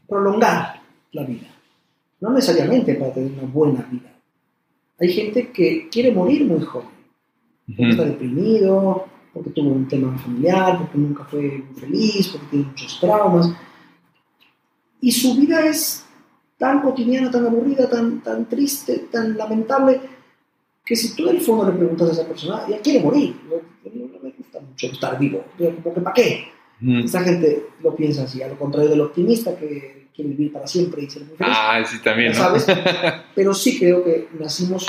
prolongar 0.08 0.80
la 1.12 1.24
vida, 1.24 1.48
no 2.20 2.32
necesariamente 2.32 2.94
para 2.94 3.12
tener 3.12 3.32
una 3.32 3.42
buena 3.42 3.88
vida. 3.90 4.12
Hay 4.98 5.12
gente 5.12 5.50
que 5.50 5.88
quiere 5.90 6.12
morir 6.12 6.44
muy 6.44 6.60
joven, 6.60 6.88
está 7.76 8.04
deprimido, 8.04 9.06
porque 9.32 9.50
tuvo 9.50 9.70
un 9.70 9.88
tema 9.88 10.16
familiar, 10.18 10.78
porque 10.78 10.98
nunca 10.98 11.24
fue 11.24 11.64
feliz, 11.78 12.28
porque 12.28 12.46
tiene 12.48 12.66
muchos 12.66 13.00
traumas. 13.00 13.50
Y 15.00 15.10
su 15.10 15.34
vida 15.34 15.66
es 15.66 16.04
tan 16.58 16.80
cotidiana, 16.80 17.30
tan 17.30 17.46
aburrida, 17.46 17.88
tan, 17.88 18.20
tan 18.20 18.48
triste, 18.48 19.06
tan 19.10 19.36
lamentable, 19.36 20.00
que 20.84 20.96
si 20.96 21.16
tú 21.16 21.28
en 21.28 21.36
el 21.36 21.42
fondo 21.42 21.70
le 21.70 21.76
preguntas 21.76 22.08
a 22.10 22.12
esa 22.12 22.26
persona, 22.26 22.66
ya 22.68 22.78
quiere 22.80 23.00
morir, 23.00 23.34
no, 23.48 23.56
me 24.22 24.30
gusta 24.30 24.60
mucho 24.60 24.86
estar 24.86 25.18
vivo, 25.18 25.44
porque 25.82 26.00
¿para 26.00 26.14
qué? 26.14 26.48
Esa 27.04 27.22
gente 27.22 27.66
lo 27.82 27.94
piensa 27.94 28.24
así, 28.24 28.42
a 28.42 28.48
lo 28.48 28.58
contrario 28.58 28.90
del 28.90 29.00
optimista 29.00 29.56
que 29.56 30.08
quiere 30.14 30.30
vivir 30.30 30.52
para 30.52 30.66
siempre 30.66 31.02
y 31.02 31.10
ser 31.10 31.22
muy 31.24 31.36
feliz. 31.36 31.54
Ah, 31.56 31.82
sí, 31.84 31.98
también, 32.02 32.32
¿no? 32.32 32.38
¿sabes? 32.38 32.66
Pero 33.34 33.54
sí 33.54 33.78
creo 33.78 34.04
que 34.04 34.28
nacimos 34.38 34.86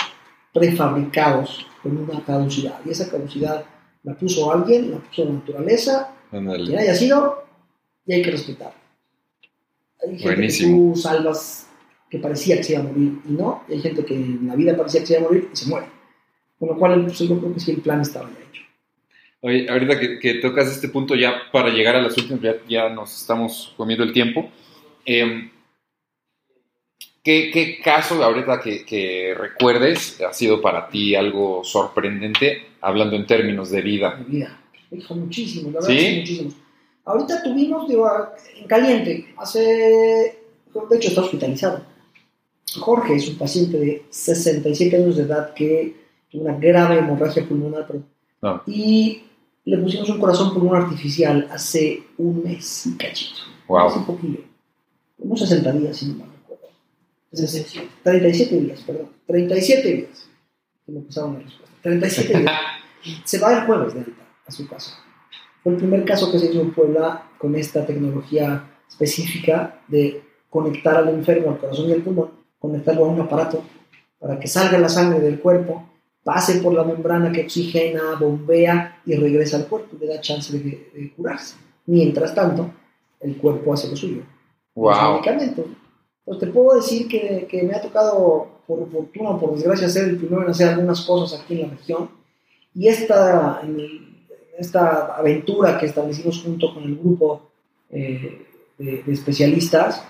prefabricados 0.51 1.67
con 1.81 1.97
una 1.97 2.23
caducidad, 2.23 2.79
y 2.85 2.91
esa 2.91 3.09
caducidad 3.09 3.63
la 4.03 4.15
puso 4.15 4.51
alguien, 4.51 4.91
la 4.91 4.97
puso 4.97 5.25
la 5.25 5.31
naturaleza, 5.31 6.15
quien 6.29 6.77
haya 6.77 6.95
sido, 6.95 7.43
y 8.05 8.13
hay 8.13 8.21
que 8.21 8.31
respetar. 8.31 8.73
Hay 10.05 10.19
gente 10.19 10.47
que 10.47 10.63
tú 10.65 10.93
salvas 10.95 11.69
que 12.09 12.19
parecía 12.19 12.57
que 12.57 12.63
se 12.63 12.73
iba 12.73 12.81
a 12.81 12.85
morir 12.85 13.19
y 13.27 13.31
no, 13.31 13.63
y 13.67 13.73
hay 13.73 13.81
gente 13.81 14.05
que 14.05 14.13
en 14.13 14.47
la 14.47 14.55
vida 14.55 14.75
parecía 14.77 15.01
que 15.01 15.07
se 15.07 15.13
iba 15.13 15.21
a 15.21 15.25
morir 15.25 15.49
y 15.51 15.55
se 15.55 15.67
muere. 15.67 15.87
Con 16.59 16.69
lo 16.69 16.77
cual, 16.77 17.05
pues, 17.05 17.19
yo 17.19 17.39
creo 17.39 17.53
que 17.53 17.59
sí 17.59 17.71
el 17.71 17.81
plan 17.81 18.01
estaba 18.01 18.29
ya 18.29 18.45
hecho. 18.49 18.63
Oye, 19.41 19.67
ahorita 19.69 19.99
que, 20.19 20.33
tocas 20.35 20.67
este 20.67 20.89
punto, 20.89 21.15
ya 21.15 21.33
para 21.51 21.69
llegar 21.69 21.95
a 21.95 22.01
las 22.01 22.17
últimas, 22.17 22.39
ya, 22.67 22.89
nos 22.89 23.19
estamos 23.19 23.73
comiendo 23.75 24.03
el 24.03 24.13
tiempo. 24.13 24.49
Em, 25.05 25.49
¿Qué, 27.23 27.51
qué 27.53 27.79
caso, 27.81 28.19
Gabriela, 28.19 28.59
que, 28.59 28.83
que, 28.85 29.33
recuerdes 29.33 30.19
ha 30.21 30.33
sido 30.33 30.61
para 30.61 30.89
ti 30.89 31.15
algo 31.15 31.63
sorprendente, 31.63 32.65
hablando 32.81 33.15
en 33.15 33.25
términos 33.25 33.69
de 33.69 33.81
vida? 33.81 34.17
De 34.17 34.25
vida. 34.25 34.59
Hijo, 34.91 35.15
muchísimo, 35.15 35.71
la 35.71 35.79
verdad 35.79 35.87
¿Sí? 35.87 36.05
es 36.05 36.17
muchísimos. 36.19 36.53
Ahorita 37.05 37.41
tuvimos, 37.41 37.87
digo, 37.87 38.09
en 38.57 38.67
caliente, 38.67 39.33
hace. 39.37 39.59
De 40.89 40.97
hecho, 40.97 41.09
está 41.09 41.21
hospitalizado. 41.21 41.85
Jorge 42.79 43.15
es 43.15 43.29
un 43.29 43.37
paciente 43.37 43.77
de 43.77 44.05
67 44.09 44.95
años 44.95 45.15
de 45.15 45.23
edad 45.23 45.53
que 45.53 45.95
tuvo 46.29 46.43
una 46.43 46.57
grave 46.57 46.97
hemorragia 46.97 47.47
pulmonar. 47.47 47.85
Pero, 47.87 48.03
no. 48.41 48.63
Y 48.67 49.23
le 49.63 49.77
pusimos 49.77 50.09
un 50.09 50.19
corazón 50.19 50.53
pulmonar 50.53 50.83
artificial 50.83 51.47
hace 51.51 52.03
un 52.17 52.43
mes, 52.43 52.89
cachito. 52.97 53.41
Wow. 53.67 53.87
Hace 53.87 53.99
un 53.99 54.05
poquillo. 54.05 54.39
Unos 55.19 55.39
60 55.39 55.71
días, 55.73 55.97
sin 55.97 56.11
embargo. 56.11 56.32
37. 57.33 58.59
días, 58.59 58.81
perdón. 58.81 59.09
37 59.27 59.93
días. 59.93 60.29
37 61.81 62.39
días. 62.39 62.53
se 63.23 63.39
va 63.39 63.59
el 63.59 63.65
jueves 63.65 63.93
de 63.93 63.99
alta 64.01 64.23
a 64.45 64.51
su 64.51 64.67
caso. 64.67 64.93
Fue 65.63 65.73
el 65.73 65.77
primer 65.79 66.05
caso 66.05 66.31
que 66.31 66.39
se 66.39 66.51
hizo 66.51 66.61
en 66.61 66.73
Puebla 66.73 67.29
con 67.37 67.55
esta 67.55 67.85
tecnología 67.85 68.69
específica 68.87 69.81
de 69.87 70.21
conectar 70.49 70.97
al 70.97 71.09
enfermo 71.09 71.51
al 71.51 71.57
corazón 71.57 71.89
y 71.89 71.93
al 71.93 72.01
pulmón, 72.01 72.29
conectarlo 72.59 73.05
a 73.05 73.07
un 73.07 73.21
aparato 73.21 73.63
para 74.19 74.39
que 74.39 74.47
salga 74.47 74.77
la 74.77 74.89
sangre 74.89 75.19
del 75.19 75.39
cuerpo, 75.39 75.89
pase 76.23 76.61
por 76.61 76.73
la 76.73 76.83
membrana 76.83 77.31
que 77.31 77.43
oxigena, 77.43 78.15
bombea 78.19 79.01
y 79.05 79.15
regresa 79.15 79.57
al 79.57 79.67
cuerpo, 79.67 79.97
le 79.99 80.07
da 80.07 80.21
chance 80.21 80.57
de, 80.57 81.13
curarse. 81.15 81.55
Mientras 81.87 82.33
tanto, 82.35 82.71
el 83.19 83.35
cuerpo 83.37 83.73
hace 83.73 83.89
lo 83.89 83.95
suyo. 83.95 84.21
Wow. 84.75 85.21
Entonces, 86.25 86.49
te 86.49 86.53
puedo 86.53 86.75
decir 86.77 87.07
que, 87.07 87.47
que 87.49 87.63
me 87.63 87.73
ha 87.75 87.81
tocado 87.81 88.53
por 88.65 88.89
fortuna 88.89 89.31
o 89.31 89.39
por 89.39 89.55
desgracia, 89.55 89.89
ser 89.89 90.09
el 90.09 90.17
primero 90.17 90.43
en 90.43 90.49
hacer 90.49 90.69
algunas 90.69 91.01
cosas 91.01 91.41
aquí 91.41 91.55
en 91.55 91.61
la 91.61 91.75
región. 91.75 92.09
Y 92.73 92.87
esta, 92.87 93.61
esta 94.57 95.15
aventura 95.15 95.77
que 95.77 95.87
establecimos 95.87 96.41
junto 96.41 96.73
con 96.73 96.83
el 96.83 96.95
grupo 96.95 97.49
eh, 97.89 98.45
de, 98.77 99.03
especialistas 99.07 100.07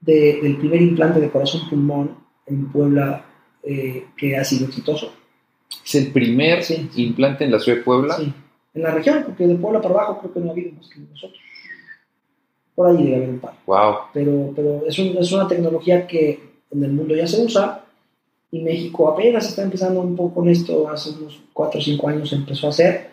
del 0.00 0.56
primer 0.58 0.82
implante 0.82 1.20
de 1.20 1.30
corazón-pulmón 1.30 2.16
en 2.46 2.70
Puebla 2.70 3.24
eh, 3.62 4.08
que 4.16 4.36
ha 4.36 4.44
sido 4.44 4.66
exitoso. 4.66 5.14
¿Es 5.84 5.94
el 5.94 6.12
primer 6.12 6.62
implante 6.96 7.44
en 7.44 7.52
la 7.52 7.58
ciudad 7.58 7.78
de 7.78 7.84
Puebla? 7.84 8.16
Sí, 8.16 8.32
en 8.74 8.82
la 8.82 8.90
región, 8.90 9.22
porque 9.24 9.46
de 9.46 9.54
Puebla 9.54 9.80
para 9.80 9.94
abajo 9.94 10.18
creo 10.20 10.34
que 10.34 10.40
no 10.40 10.48
ha 10.48 10.52
habido 10.52 10.72
más 10.72 10.88
que 10.88 11.00
nosotros. 11.00 11.40
Por 12.74 12.88
ahí 12.88 13.02
debe 13.02 13.16
haber 13.16 13.28
un 13.30 13.38
par. 13.40 13.54
Wow. 13.66 13.94
Pero, 14.12 14.52
pero 14.54 14.86
es, 14.86 14.98
es 14.98 15.32
una 15.32 15.46
tecnología 15.46 16.06
que 16.06 16.40
en 16.70 16.84
el 16.84 16.92
mundo 16.92 17.14
ya 17.14 17.26
se 17.26 17.44
usa 17.44 17.84
y 18.50 18.60
México 18.60 19.08
apenas 19.08 19.48
está 19.48 19.62
empezando 19.62 20.00
un 20.00 20.14
poco 20.14 20.34
con 20.36 20.48
esto, 20.48 20.88
hace 20.88 21.10
unos 21.10 21.42
4 21.52 21.80
o 21.80 21.82
5 21.82 22.08
años 22.08 22.32
empezó 22.32 22.68
a 22.68 22.70
hacer, 22.70 23.10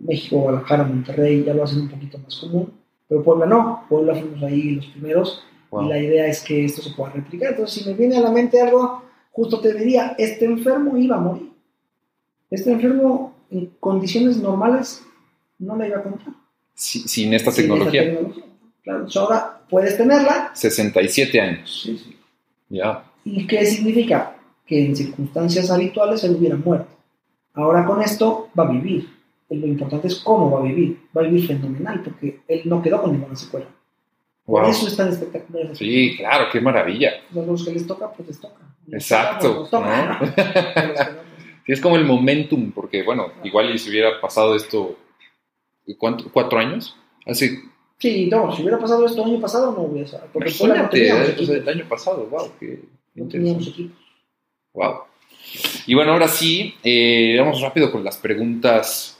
México, 0.00 0.38
Guadalajara, 0.38 0.84
Monterrey 0.84 1.44
ya 1.44 1.54
lo 1.54 1.64
hacen 1.64 1.80
un 1.80 1.88
poquito 1.88 2.18
más 2.18 2.36
común, 2.36 2.72
pero 3.08 3.22
Puebla 3.22 3.46
no, 3.46 3.84
Puebla 3.88 4.14
fuimos 4.14 4.42
ahí 4.42 4.70
los 4.70 4.86
primeros 4.86 5.42
y 5.82 5.88
la 5.88 5.98
idea 5.98 6.26
es 6.28 6.42
que 6.42 6.64
esto 6.64 6.80
se 6.82 6.90
pueda 6.90 7.10
replicar. 7.10 7.50
Entonces, 7.50 7.82
si 7.82 7.88
me 7.88 7.96
viene 7.96 8.16
a 8.16 8.20
la 8.20 8.30
mente 8.30 8.60
algo, 8.60 9.02
justo 9.32 9.60
te 9.60 9.74
diría, 9.74 10.14
este 10.16 10.44
enfermo 10.44 10.96
iba 10.96 11.16
a 11.16 11.20
morir. 11.20 11.50
Este 12.48 12.70
enfermo 12.70 13.34
en 13.50 13.72
condiciones 13.80 14.36
normales 14.36 15.02
no 15.58 15.76
le 15.76 15.88
iba 15.88 15.98
a 15.98 16.02
contar. 16.02 16.34
sin 16.74 17.34
esta 17.34 17.50
tecnología. 17.50 18.16
Claro, 18.84 19.06
ahora 19.16 19.60
puedes 19.68 19.96
tenerla. 19.96 20.50
67 20.54 21.40
años. 21.40 21.82
Sí, 21.82 21.98
sí. 21.98 22.16
Ya. 22.68 23.02
¿Y 23.24 23.46
qué 23.46 23.64
significa? 23.64 24.36
Que 24.66 24.84
en 24.84 24.94
circunstancias 24.94 25.70
habituales 25.70 26.22
él 26.24 26.36
hubiera 26.36 26.56
muerto. 26.56 26.94
Ahora 27.54 27.84
con 27.84 28.02
esto 28.02 28.50
va 28.58 28.64
a 28.64 28.70
vivir. 28.70 29.08
Lo 29.48 29.66
importante 29.66 30.08
es 30.08 30.16
cómo 30.16 30.50
va 30.50 30.60
a 30.60 30.62
vivir. 30.62 30.98
Va 31.16 31.22
a 31.22 31.24
vivir 31.24 31.46
fenomenal 31.46 32.02
porque 32.02 32.40
él 32.46 32.62
no 32.64 32.82
quedó 32.82 33.00
con 33.00 33.12
ninguna 33.12 33.36
secuela. 33.36 33.66
Por 34.44 34.64
eso 34.66 34.86
es 34.86 34.96
tan 34.96 35.08
espectacular. 35.08 35.74
Sí, 35.74 36.16
claro, 36.18 36.46
qué 36.52 36.60
maravilla. 36.60 37.12
A 37.34 37.38
los 37.40 37.64
que 37.64 37.72
les 37.72 37.86
toca, 37.86 38.12
pues 38.12 38.28
les 38.28 38.40
toca. 38.40 38.60
Exacto. 38.92 39.68
es 41.66 41.80
como 41.80 41.96
el 41.96 42.04
momentum, 42.04 42.70
porque 42.72 43.02
bueno, 43.02 43.32
igual 43.42 43.74
y 43.74 43.78
si 43.78 43.88
hubiera 43.88 44.20
pasado 44.20 44.54
esto, 44.54 44.98
¿cuánto, 45.98 46.30
¿cuatro 46.30 46.58
años? 46.58 46.94
Así. 47.24 47.58
Sí, 48.04 48.26
no, 48.26 48.54
si 48.54 48.60
hubiera 48.60 48.78
pasado 48.78 49.06
esto 49.06 49.24
el 49.24 49.30
año 49.30 49.40
pasado, 49.40 49.72
no 49.72 49.80
hubiera 49.80 50.04
pasado. 50.04 50.28
Porque 50.30 50.50
Imagínate, 50.50 51.08
no 51.08 51.52
el 51.54 51.68
año 51.70 51.88
pasado, 51.88 52.26
wow, 52.26 52.52
qué 52.60 52.80
No 53.14 53.26
teníamos 53.26 53.66
equipos. 53.66 53.96
Wow. 54.74 55.04
Y 55.86 55.94
bueno, 55.94 56.12
ahora 56.12 56.28
sí, 56.28 56.74
eh, 56.82 57.34
vamos 57.38 57.62
rápido 57.62 57.90
con 57.90 58.04
las 58.04 58.18
preguntas 58.18 59.18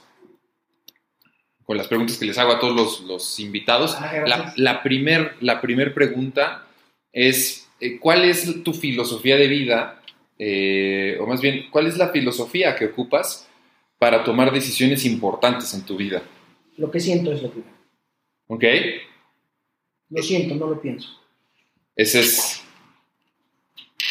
con 1.63 1.77
las 1.77 1.87
preguntas 1.87 2.19
que 2.19 2.25
les 2.25 2.37
hago 2.37 2.51
a 2.51 2.59
todos 2.59 3.01
los, 3.01 3.39
invitados. 3.39 3.97
Ah, 3.99 4.53
la, 4.55 4.83
primer, 4.83 5.33
la 5.39 5.61
primer 5.61 5.95
pregunta 5.95 6.67
es, 7.11 7.67
eh, 7.79 7.97
¿cuál 7.97 8.23
es 8.23 8.61
tu 8.61 8.71
filosofía 8.71 9.35
de 9.35 9.47
vida? 9.47 9.99
Eh, 10.37 11.17
o 11.19 11.25
más 11.25 11.41
bien, 11.41 11.71
¿cuál 11.71 11.87
es 11.87 11.97
la 11.97 12.09
filosofía 12.09 12.75
que 12.75 12.85
ocupas 12.85 13.49
para 13.97 14.23
tomar 14.23 14.53
decisiones 14.53 15.05
importantes 15.05 15.73
en 15.73 15.81
tu 15.81 15.97
vida? 15.97 16.21
Lo 16.77 16.91
que 16.91 16.99
siento 16.99 17.31
es 17.31 17.41
lo 17.41 17.51
que... 17.51 17.74
¿Ok? 18.47 18.63
Lo 20.09 20.21
siento, 20.21 20.55
no 20.55 20.67
lo 20.67 20.81
pienso. 20.81 21.09
Ese 21.95 22.19
es... 22.21 22.61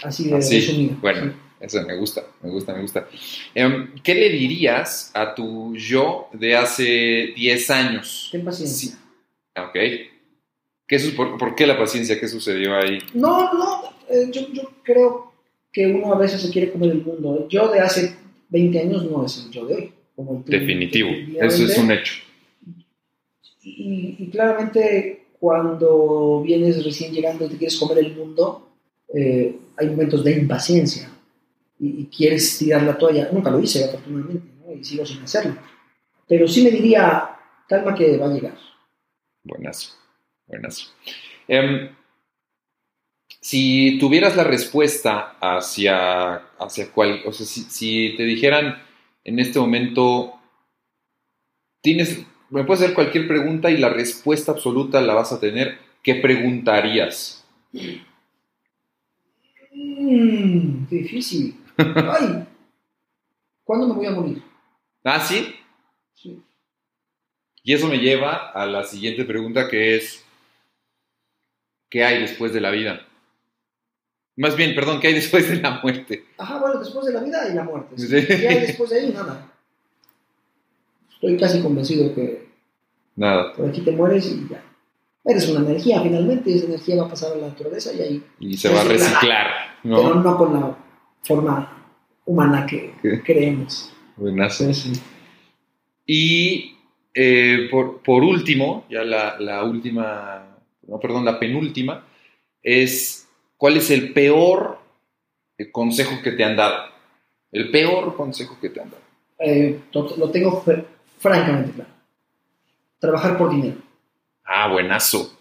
Así 0.02 0.28
de 0.28 0.36
Así, 0.36 0.96
Bueno. 1.00 1.44
Eso 1.60 1.82
me 1.86 1.96
gusta, 1.96 2.22
me 2.42 2.50
gusta, 2.50 2.74
me 2.74 2.82
gusta. 2.82 3.08
Em, 3.54 3.94
¿Qué 4.02 4.14
le 4.14 4.28
dirías 4.28 5.10
a 5.14 5.34
tu 5.34 5.74
yo 5.74 6.28
de 6.34 6.54
hace 6.56 7.32
10 7.34 7.70
años? 7.70 8.28
Ten 8.30 8.44
paciencia. 8.44 8.98
Ok. 9.56 9.78
¿Qué, 10.86 10.98
por, 11.16 11.54
qué 11.54 11.66
la 11.66 11.78
paciencia? 11.78 12.20
¿Qué 12.20 12.28
sucedió 12.28 12.76
ahí? 12.76 12.98
No, 13.14 13.54
no, 13.54 13.82
eh, 14.10 14.28
yo, 14.30 14.52
yo, 14.52 14.70
creo 14.82 15.32
que 15.72 15.86
uno 15.86 16.12
a 16.12 16.18
veces 16.18 16.42
se 16.42 16.50
quiere 16.50 16.70
comer 16.70 16.90
el 16.90 17.02
mundo. 17.02 17.48
Yo 17.48 17.68
de 17.68 17.80
hace 17.80 18.14
20 18.50 18.80
años 18.80 19.10
no 19.10 19.24
es 19.24 19.38
el 19.38 19.50
yo 19.50 19.64
de 19.64 19.74
hoy. 19.74 19.92
Definitivo, 20.46 21.10
eso 21.40 21.64
es 21.64 21.78
un 21.78 21.90
hecho. 21.90 22.23
Y, 23.64 24.28
claramente 24.30 25.26
cuando 25.40 26.42
vienes 26.42 26.84
recién 26.84 27.12
llegando 27.12 27.44
y 27.44 27.48
te 27.48 27.56
quieres 27.56 27.78
comer 27.78 27.98
el 27.98 28.16
mundo, 28.16 28.68
eh, 29.14 29.58
hay 29.76 29.88
momentos 29.88 30.24
de 30.24 30.32
impaciencia 30.38 31.10
y, 31.78 32.06
quieres 32.06 32.58
tirar 32.58 32.82
la 32.82 32.96
toalla. 32.96 33.30
Nunca 33.32 33.50
lo 33.50 33.60
hice, 33.60 33.84
afortunadamente, 33.84 34.48
y 34.78 34.84
sigo 34.84 35.04
sin 35.04 35.22
hacerlo. 35.22 35.56
Pero 36.26 36.48
sí 36.48 36.62
me 36.62 36.70
diría, 36.70 37.30
calma 37.68 37.94
que 37.94 38.16
va 38.16 38.26
a 38.26 38.32
llegar. 38.32 38.56
Buenas, 39.42 39.98
buenas. 40.46 40.92
Em, 41.46 41.90
si 43.44 43.98
tuvieras 43.98 44.36
la 44.36 44.44
respuesta 44.44 45.36
hacia, 45.38 46.36
hacia 46.58 46.90
cuál, 46.90 47.20
o 47.26 47.32
sea, 47.32 47.44
si, 47.44 48.16
te 48.16 48.22
dijeran 48.22 48.82
en 49.22 49.38
este 49.38 49.58
momento, 49.58 50.40
tienes, 51.82 52.24
me 52.54 52.62
puedes 52.62 52.82
hacer 52.82 52.94
cualquier 52.94 53.26
pregunta 53.26 53.68
y 53.68 53.78
la 53.78 53.88
respuesta 53.88 54.52
absoluta 54.52 55.00
la 55.00 55.14
vas 55.14 55.32
a 55.32 55.40
tener, 55.40 55.76
¿qué 56.04 56.14
preguntarías? 56.14 57.44
Mm, 59.72 60.86
difícil. 60.88 61.60
Ay, 61.76 62.46
¿cuándo 63.64 63.88
me 63.88 63.94
voy 63.94 64.06
a 64.06 64.10
morir? 64.12 64.42
¿Ah, 65.02 65.18
sí? 65.18 65.52
Sí. 66.14 66.40
Y 67.64 67.74
eso 67.74 67.88
me 67.88 67.98
lleva 67.98 68.52
a 68.52 68.66
la 68.66 68.84
siguiente 68.84 69.24
pregunta 69.24 69.68
que 69.68 69.96
es, 69.96 70.24
¿qué 71.88 72.04
hay 72.04 72.20
después 72.20 72.52
de 72.52 72.60
la 72.60 72.70
vida? 72.70 73.04
Más 74.36 74.54
bien, 74.54 74.76
perdón, 74.76 75.00
¿qué 75.00 75.08
hay 75.08 75.14
después 75.14 75.48
de 75.48 75.56
la 75.56 75.80
muerte? 75.82 76.24
Ajá, 76.38 76.60
bueno, 76.60 76.78
después 76.78 77.04
de 77.04 77.14
la 77.14 77.20
vida 77.24 77.48
y 77.50 77.54
la 77.54 77.64
muerte. 77.64 77.96
¿Qué 77.96 78.48
hay 78.48 78.60
después 78.60 78.90
de 78.90 79.00
ahí? 79.00 79.10
Nada. 79.12 79.50
Estoy 81.10 81.36
casi 81.36 81.60
convencido 81.60 82.14
que 82.14 82.43
Nada. 83.16 83.52
por 83.52 83.68
aquí 83.68 83.80
te 83.80 83.92
mueres 83.92 84.26
y 84.30 84.48
ya. 84.48 84.62
Eres 85.24 85.48
una 85.48 85.60
energía 85.60 86.02
finalmente 86.02 86.54
esa 86.54 86.66
energía 86.66 86.96
va 86.96 87.06
a 87.06 87.10
pasar 87.10 87.32
a 87.32 87.36
la 87.36 87.48
naturaleza 87.48 87.92
y 87.94 88.00
ahí... 88.02 88.22
Y 88.40 88.56
se 88.56 88.68
va 88.68 88.82
a 88.82 88.84
reciclar, 88.84 89.46
¿no? 89.82 90.02
Pero 90.02 90.14
no 90.16 90.36
con 90.36 90.52
la 90.52 90.76
forma 91.22 91.86
humana 92.26 92.66
que 92.66 92.94
creemos. 93.24 93.92
Buenazo. 94.16 94.70
Y 96.06 96.76
eh, 97.14 97.68
por, 97.70 98.22
último, 98.22 98.84
ya 98.90 99.02
la, 99.04 99.64
última, 99.64 100.58
no, 100.86 100.98
perdón, 100.98 101.24
la 101.24 101.38
penúltima, 101.38 102.04
es 102.62 103.28
¿cuál 103.56 103.76
es 103.76 103.90
el 103.90 104.12
peor 104.12 104.78
consejo 105.72 106.20
que 106.22 106.32
te 106.32 106.44
han 106.44 106.56
dado? 106.56 106.90
El 107.52 107.70
peor 107.70 108.16
consejo 108.16 108.58
que 108.60 108.70
te 108.70 108.80
han 108.80 108.90
dado. 108.90 109.02
Eh, 109.38 109.80
lo, 109.92 110.30
tengo 110.30 110.64
francamente 111.18 111.72
claro. 111.72 111.90
Trabajar 113.04 113.36
por 113.36 113.50
dinero. 113.50 113.76
Ah, 114.46 114.72
buenazo. 114.72 115.36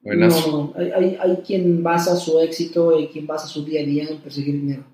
buenazo. 0.00 0.72
No, 0.76 0.80
hay, 0.80 0.92
hay, 0.92 1.18
hay, 1.20 1.36
quien 1.44 1.82
basa 1.82 2.14
su 2.14 2.38
éxito 2.38 2.96
y 3.00 3.08
quien 3.08 3.26
basa 3.26 3.48
su 3.48 3.64
día 3.64 3.80
a 3.80 3.84
día 3.84 4.04
en 4.04 4.18
perseguir 4.18 4.54
dinero. 4.54 4.84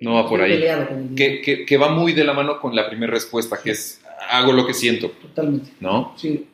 No 0.00 0.14
va 0.14 0.28
por 0.28 0.40
ahí. 0.40 0.64
Que, 1.16 1.64
que, 1.66 1.76
va 1.76 1.88
muy 1.88 2.12
de 2.12 2.22
la 2.22 2.34
mano 2.34 2.60
con 2.60 2.76
la 2.76 2.88
primera 2.88 3.12
respuesta, 3.12 3.58
que 3.60 3.72
es 3.72 4.00
hago 4.30 4.52
lo 4.52 4.64
que 4.64 4.74
siento. 4.74 5.10
Totalmente. 5.10 5.72
¿No? 5.80 6.12
Sí. 6.16 6.46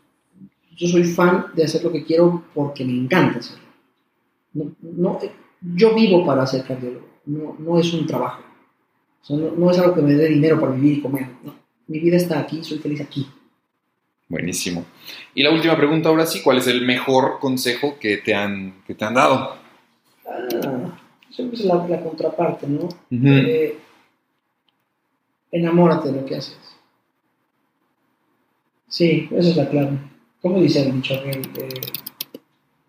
Yo 0.74 0.88
soy 0.88 1.04
fan 1.04 1.48
de 1.54 1.64
hacer 1.64 1.84
lo 1.84 1.92
que 1.92 2.04
quiero 2.04 2.44
porque 2.54 2.86
me 2.86 2.92
encanta 2.92 3.40
hacerlo. 3.40 3.64
No, 4.80 5.18
yo 5.60 5.94
vivo 5.94 6.24
para 6.24 6.44
hacer 6.44 6.64
cardiólogo. 6.64 7.06
No, 7.26 7.54
no 7.58 7.78
es 7.78 7.92
un 7.92 8.06
trabajo. 8.06 8.42
no, 9.28 9.70
es 9.70 9.78
algo 9.78 9.94
que 9.94 10.00
me 10.00 10.14
dé 10.14 10.28
dinero 10.28 10.58
para 10.58 10.72
vivir 10.72 10.98
y 10.98 11.02
comer. 11.02 11.28
Mi 11.86 11.98
vida 11.98 12.16
está 12.16 12.40
aquí, 12.40 12.62
soy 12.64 12.78
feliz 12.78 13.00
aquí. 13.00 13.26
Buenísimo. 14.28 14.84
Y 15.34 15.42
la 15.42 15.50
última 15.50 15.76
pregunta 15.76 16.08
ahora 16.08 16.26
sí, 16.26 16.42
¿cuál 16.42 16.58
es 16.58 16.66
el 16.66 16.82
mejor 16.82 17.38
consejo 17.40 17.98
que 18.00 18.16
te 18.16 18.34
han, 18.34 18.82
que 18.86 18.94
te 18.94 19.04
han 19.04 19.14
dado? 19.14 19.56
Ah, 20.26 20.98
siempre 21.30 21.58
es 21.58 21.64
la, 21.64 22.00
contraparte, 22.02 22.66
¿no? 22.66 22.88
Eh, 23.10 23.78
enamórate 25.50 26.10
de 26.10 26.20
lo 26.20 26.26
que 26.26 26.36
haces. 26.36 26.58
Sí, 28.88 29.28
esa 29.30 29.50
es 29.50 29.56
la 29.56 29.68
clave. 29.68 29.98
¿Cómo 30.40 30.60
dice 30.60 30.82
el 30.82 30.94
dicho? 30.94 31.14
Eh, 31.14 31.42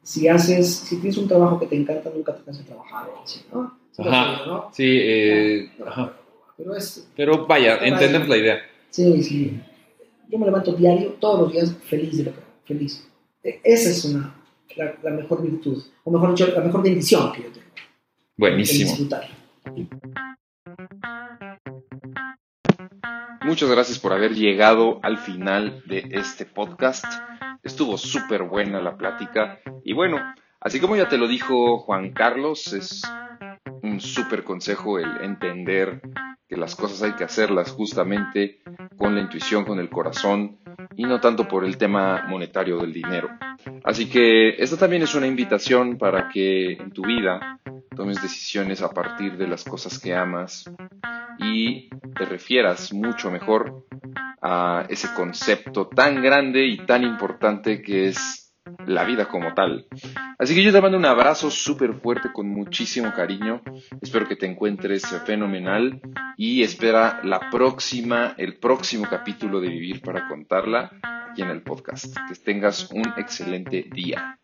si 0.04 0.28
haces, 0.28 0.74
si 0.74 0.98
tienes 0.98 1.18
un 1.18 1.28
trabajo 1.28 1.60
que 1.60 1.66
te 1.66 1.76
encanta, 1.76 2.12
nunca 2.14 2.36
te 2.36 2.44
vas 2.46 2.60
a 2.60 2.64
trabajar, 2.64 3.08
¿no? 3.52 3.78
Ajá. 3.98 4.70
Sí, 4.72 5.00
eh, 5.02 5.72
ajá. 5.86 6.14
Pero, 6.58 6.76
es, 6.76 7.10
pero 7.16 7.46
vaya, 7.46 7.78
entendemos 7.78 8.30
la 8.30 8.38
idea. 8.38 8.60
Sí, 8.96 9.22
sí. 9.24 9.62
Yo 10.30 10.40
me 10.40 10.46
levanto 10.46 10.72
diario, 10.72 11.18
todos 11.20 11.42
los 11.42 11.52
días, 11.52 11.76
feliz 11.84 12.18
de 12.18 12.24
lo 12.24 12.32
que 12.32 12.40
feliz. 12.66 13.06
E, 13.44 13.60
esa 13.62 13.90
es 13.90 14.06
una, 14.06 14.42
la, 14.78 14.96
la, 15.04 15.12
mejor 15.12 15.42
virtud, 15.42 15.84
o 16.06 16.12
mejor 16.12 16.30
dicho, 16.30 16.48
la 16.48 16.62
mejor 16.62 16.82
bendición 16.82 17.34
que 17.34 17.44
yo 17.44 17.52
tengo. 17.52 17.68
Buenísimo. 18.38 18.96
Muchas 23.44 23.70
gracias 23.70 24.00
por 24.00 24.14
haber 24.14 24.34
llegado 24.34 25.02
al 25.04 25.18
final 25.18 25.84
de 25.88 26.08
este 26.12 26.46
podcast. 26.46 27.04
Estuvo 27.64 27.98
súper 27.98 28.44
buena 28.44 28.80
la 28.80 28.96
plática. 28.96 29.60
Y 29.84 29.92
bueno, 29.92 30.22
así 30.62 30.80
como 30.80 30.96
ya 30.96 31.10
te 31.10 31.18
lo 31.18 31.28
dijo 31.28 31.80
Juan 31.80 32.14
Carlos, 32.14 32.72
es 32.72 33.02
súper 34.00 34.44
consejo 34.44 35.00
el 35.00 35.22
entender 35.22 36.02
que 36.48 36.58
las 36.58 36.76
cosas 36.76 37.02
hay 37.02 37.14
que 37.14 37.24
hacerlas 37.24 37.72
justamente 37.72 38.62
con 38.98 39.16
la 39.16 39.22
intuición, 39.22 39.66
con 39.66 39.80
el 39.80 39.90
corazón 39.90 40.58
y 40.96 41.04
no 41.04 41.20
tanto 41.20 41.48
por 41.48 41.66
el 41.66 41.78
tema 41.78 42.26
monetario 42.28 42.78
del 42.78 42.94
dinero. 42.94 43.30
Así 43.84 44.08
que 44.08 44.50
esta 44.62 44.78
también 44.78 45.04
es 45.04 45.16
una 45.16 45.28
invitación 45.28 45.98
para 45.98 46.30
que 46.30 46.74
en 46.74 46.92
tu 46.92 47.04
vida 47.04 47.60
tomes 47.96 48.22
decisiones 48.22 48.82
a 48.82 48.90
partir 48.90 49.38
de 49.38 49.48
las 49.48 49.64
cosas 49.64 50.00
que 50.00 50.14
amas 50.14 50.70
y 51.40 51.90
te 51.90 52.26
refieras 52.26 52.94
mucho 52.94 53.32
mejor 53.32 53.86
a 54.42 54.86
ese 54.90 55.14
concepto 55.16 55.88
tan 55.88 56.22
grande 56.22 56.66
y 56.66 56.78
tan 56.78 57.04
importante 57.04 57.82
que 57.82 58.10
es 58.10 58.45
la 58.86 59.04
vida 59.04 59.28
como 59.28 59.54
tal. 59.54 59.88
Así 60.38 60.56
que 60.56 60.64
yo 60.64 60.72
te 60.72 60.82
mando 60.82 60.98
un 60.98 61.06
abrazo 61.06 61.50
súper 61.50 61.94
fuerte 61.94 62.32
con 62.34 62.48
muchísimo 62.48 63.14
cariño. 63.14 63.62
Espero 64.02 64.28
que 64.28 64.36
te 64.36 64.46
encuentres 64.46 65.06
fenomenal 65.26 66.02
y 66.38 66.64
espera 66.64 67.22
la 67.24 67.50
próxima, 67.50 68.34
el 68.38 68.58
próximo 68.58 69.08
capítulo 69.10 69.60
de 69.60 69.70
Vivir 69.70 70.02
para 70.02 70.28
contarla 70.28 70.92
aquí 71.32 71.42
en 71.42 71.50
el 71.50 71.62
podcast. 71.62 72.16
Que 72.28 72.36
tengas 72.36 72.92
un 72.92 73.06
excelente 73.18 73.86
día. 73.92 74.40